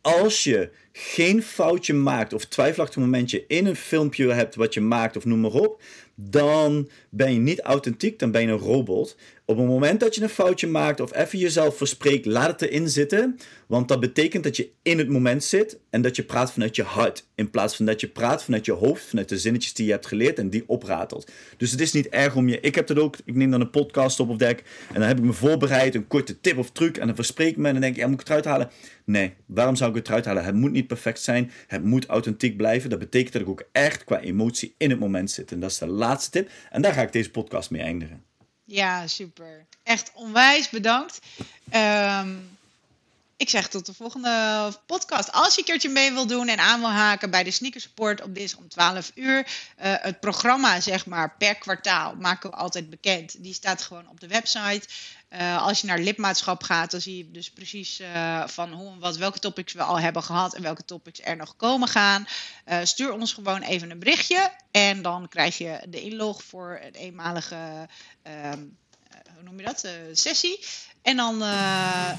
als 0.00 0.44
je 0.44 0.70
geen 0.92 1.42
foutje 1.42 1.94
maakt 1.94 2.32
of 2.32 2.44
twijfelachtig 2.44 3.02
momentje 3.02 3.44
in 3.46 3.66
een 3.66 3.76
filmpje 3.76 4.32
hebt 4.32 4.54
wat 4.54 4.74
je 4.74 4.80
maakt 4.80 5.16
of 5.16 5.24
noem 5.24 5.40
maar 5.40 5.50
op, 5.50 5.82
dan 6.14 6.88
ben 7.10 7.32
je 7.32 7.38
niet 7.38 7.60
authentiek, 7.60 8.18
dan 8.18 8.30
ben 8.30 8.42
je 8.42 8.48
een 8.48 8.58
robot. 8.58 9.16
Op 9.50 9.56
het 9.56 9.66
moment 9.66 10.00
dat 10.00 10.14
je 10.14 10.22
een 10.22 10.28
foutje 10.28 10.66
maakt 10.66 11.00
of 11.00 11.14
even 11.14 11.38
jezelf 11.38 11.76
verspreekt, 11.76 12.26
laat 12.26 12.60
het 12.60 12.70
erin 12.70 12.88
zitten. 12.88 13.36
Want 13.66 13.88
dat 13.88 14.00
betekent 14.00 14.44
dat 14.44 14.56
je 14.56 14.70
in 14.82 14.98
het 14.98 15.08
moment 15.08 15.44
zit 15.44 15.78
en 15.90 16.02
dat 16.02 16.16
je 16.16 16.22
praat 16.22 16.52
vanuit 16.52 16.76
je 16.76 16.82
hart. 16.82 17.26
In 17.34 17.50
plaats 17.50 17.76
van 17.76 17.86
dat 17.86 18.00
je 18.00 18.08
praat 18.08 18.44
vanuit 18.44 18.64
je 18.64 18.72
hoofd, 18.72 19.04
vanuit 19.04 19.28
de 19.28 19.38
zinnetjes 19.38 19.74
die 19.74 19.86
je 19.86 19.92
hebt 19.92 20.06
geleerd 20.06 20.38
en 20.38 20.50
die 20.50 20.64
opratelt. 20.66 21.30
Dus 21.56 21.70
het 21.70 21.80
is 21.80 21.92
niet 21.92 22.08
erg 22.08 22.36
om 22.36 22.48
je. 22.48 22.60
Ik 22.60 22.74
heb 22.74 22.86
dat 22.86 22.98
ook. 22.98 23.16
Ik 23.24 23.34
neem 23.34 23.50
dan 23.50 23.60
een 23.60 23.70
podcast 23.70 24.20
op 24.20 24.28
of 24.28 24.36
dek 24.36 24.62
en 24.88 24.98
dan 24.98 25.08
heb 25.08 25.18
ik 25.18 25.24
me 25.24 25.32
voorbereid, 25.32 25.94
een 25.94 26.06
korte 26.06 26.40
tip 26.40 26.58
of 26.58 26.70
truc. 26.70 26.96
En 26.96 27.06
dan 27.06 27.16
verspreek 27.16 27.50
ik 27.50 27.56
me 27.56 27.66
en 27.66 27.72
dan 27.72 27.80
denk 27.80 27.94
ik, 27.94 28.00
ja, 28.00 28.06
moet 28.06 28.20
ik 28.20 28.28
het 28.28 28.28
eruit 28.28 28.44
halen? 28.44 28.70
Nee, 29.04 29.32
waarom 29.46 29.76
zou 29.76 29.90
ik 29.90 29.96
het 29.96 30.08
eruit 30.08 30.24
halen? 30.24 30.44
Het 30.44 30.54
moet 30.54 30.72
niet 30.72 30.86
perfect 30.86 31.20
zijn. 31.20 31.50
Het 31.66 31.84
moet 31.84 32.06
authentiek 32.06 32.56
blijven. 32.56 32.90
Dat 32.90 32.98
betekent 32.98 33.32
dat 33.32 33.42
ik 33.42 33.48
ook 33.48 33.64
echt 33.72 34.04
qua 34.04 34.20
emotie 34.20 34.74
in 34.76 34.90
het 34.90 34.98
moment 34.98 35.30
zit. 35.30 35.52
En 35.52 35.60
dat 35.60 35.70
is 35.70 35.78
de 35.78 35.86
laatste 35.86 36.30
tip. 36.30 36.50
En 36.70 36.82
daar 36.82 36.92
ga 36.92 37.02
ik 37.02 37.12
deze 37.12 37.30
podcast 37.30 37.70
mee 37.70 37.82
eindigen. 37.82 38.29
Ja, 38.70 39.06
super. 39.06 39.66
Echt 39.82 40.10
onwijs 40.14 40.68
bedankt. 40.68 41.18
Um, 41.74 42.58
ik 43.36 43.48
zeg 43.48 43.68
tot 43.68 43.86
de 43.86 43.94
volgende 43.94 44.72
podcast. 44.86 45.32
Als 45.32 45.54
je 45.54 45.60
een 45.60 45.66
keertje 45.66 45.88
mee 45.88 46.12
wil 46.12 46.26
doen 46.26 46.48
en 46.48 46.58
aan 46.58 46.80
wil 46.80 46.90
haken 46.90 47.30
bij 47.30 47.42
de 47.42 47.50
Sneaker 47.50 47.80
Support 47.80 48.22
op 48.22 48.34
dinsdag 48.34 48.60
om 48.60 48.68
12 48.68 49.12
uur. 49.14 49.38
Uh, 49.38 49.44
het 49.78 50.20
programma, 50.20 50.80
zeg 50.80 51.06
maar, 51.06 51.34
per 51.38 51.54
kwartaal 51.54 52.14
maken 52.14 52.50
we 52.50 52.56
altijd 52.56 52.90
bekend. 52.90 53.42
Die 53.42 53.54
staat 53.54 53.82
gewoon 53.82 54.08
op 54.08 54.20
de 54.20 54.26
website. 54.26 54.88
Uh, 55.32 55.62
als 55.62 55.80
je 55.80 55.86
naar 55.86 55.98
lidmaatschap 55.98 56.62
gaat, 56.62 56.90
dan 56.90 57.00
zie 57.00 57.16
je 57.16 57.30
dus 57.30 57.50
precies 57.50 58.00
uh, 58.00 58.46
van 58.46 58.72
hoe, 58.72 58.98
wat, 58.98 59.16
welke 59.16 59.38
topics 59.38 59.72
we 59.72 59.82
al 59.82 60.00
hebben 60.00 60.22
gehad 60.22 60.54
en 60.54 60.62
welke 60.62 60.84
topics 60.84 61.20
er 61.22 61.36
nog 61.36 61.56
komen 61.56 61.88
gaan. 61.88 62.26
Uh, 62.68 62.78
stuur 62.82 63.12
ons 63.12 63.32
gewoon 63.32 63.62
even 63.62 63.90
een 63.90 63.98
berichtje 63.98 64.50
en 64.70 65.02
dan 65.02 65.28
krijg 65.28 65.58
je 65.58 65.80
de 65.88 66.02
inlog 66.02 66.42
voor 66.42 66.78
het 66.82 66.94
eenmalige, 66.94 67.88
ehm, 68.22 68.58
hoe 69.34 69.42
noem 69.42 69.58
je 69.58 69.64
dat, 69.64 69.88
sessie. 70.12 70.64
En 71.02 71.16
dan 71.16 71.42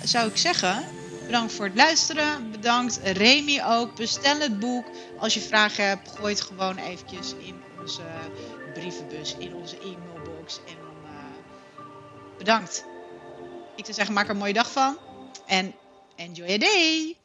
zou 0.04 0.30
ik 0.30 0.38
zeggen, 0.38 0.84
bedankt 1.26 1.54
voor 1.54 1.66
het 1.66 1.76
luisteren. 1.76 2.52
Bedankt 2.52 3.00
Remy 3.04 3.62
ook. 3.66 3.96
Bestel 3.96 4.40
het 4.40 4.60
boek. 4.60 4.86
Als 5.20 5.34
je 5.34 5.40
vragen 5.40 5.88
hebt, 5.88 6.10
gooi 6.10 6.34
het 6.34 6.42
gewoon 6.44 6.78
eventjes 6.78 7.34
in 7.34 7.62
onze 7.80 8.02
brievenbus, 8.74 9.36
in 9.38 9.56
onze 9.56 9.78
e-mailbox. 9.78 10.60
En 10.68 10.76
dan 10.76 11.12
bedankt. 12.38 12.90
Ik 13.82 13.88
zou 13.88 13.98
zeggen, 13.98 14.16
maak 14.16 14.26
er 14.26 14.32
een 14.32 14.38
mooie 14.38 14.54
dag 14.54 14.72
van. 14.72 14.98
En 15.46 15.74
enjoy 16.16 16.46
your 16.46 16.60
day! 16.60 17.21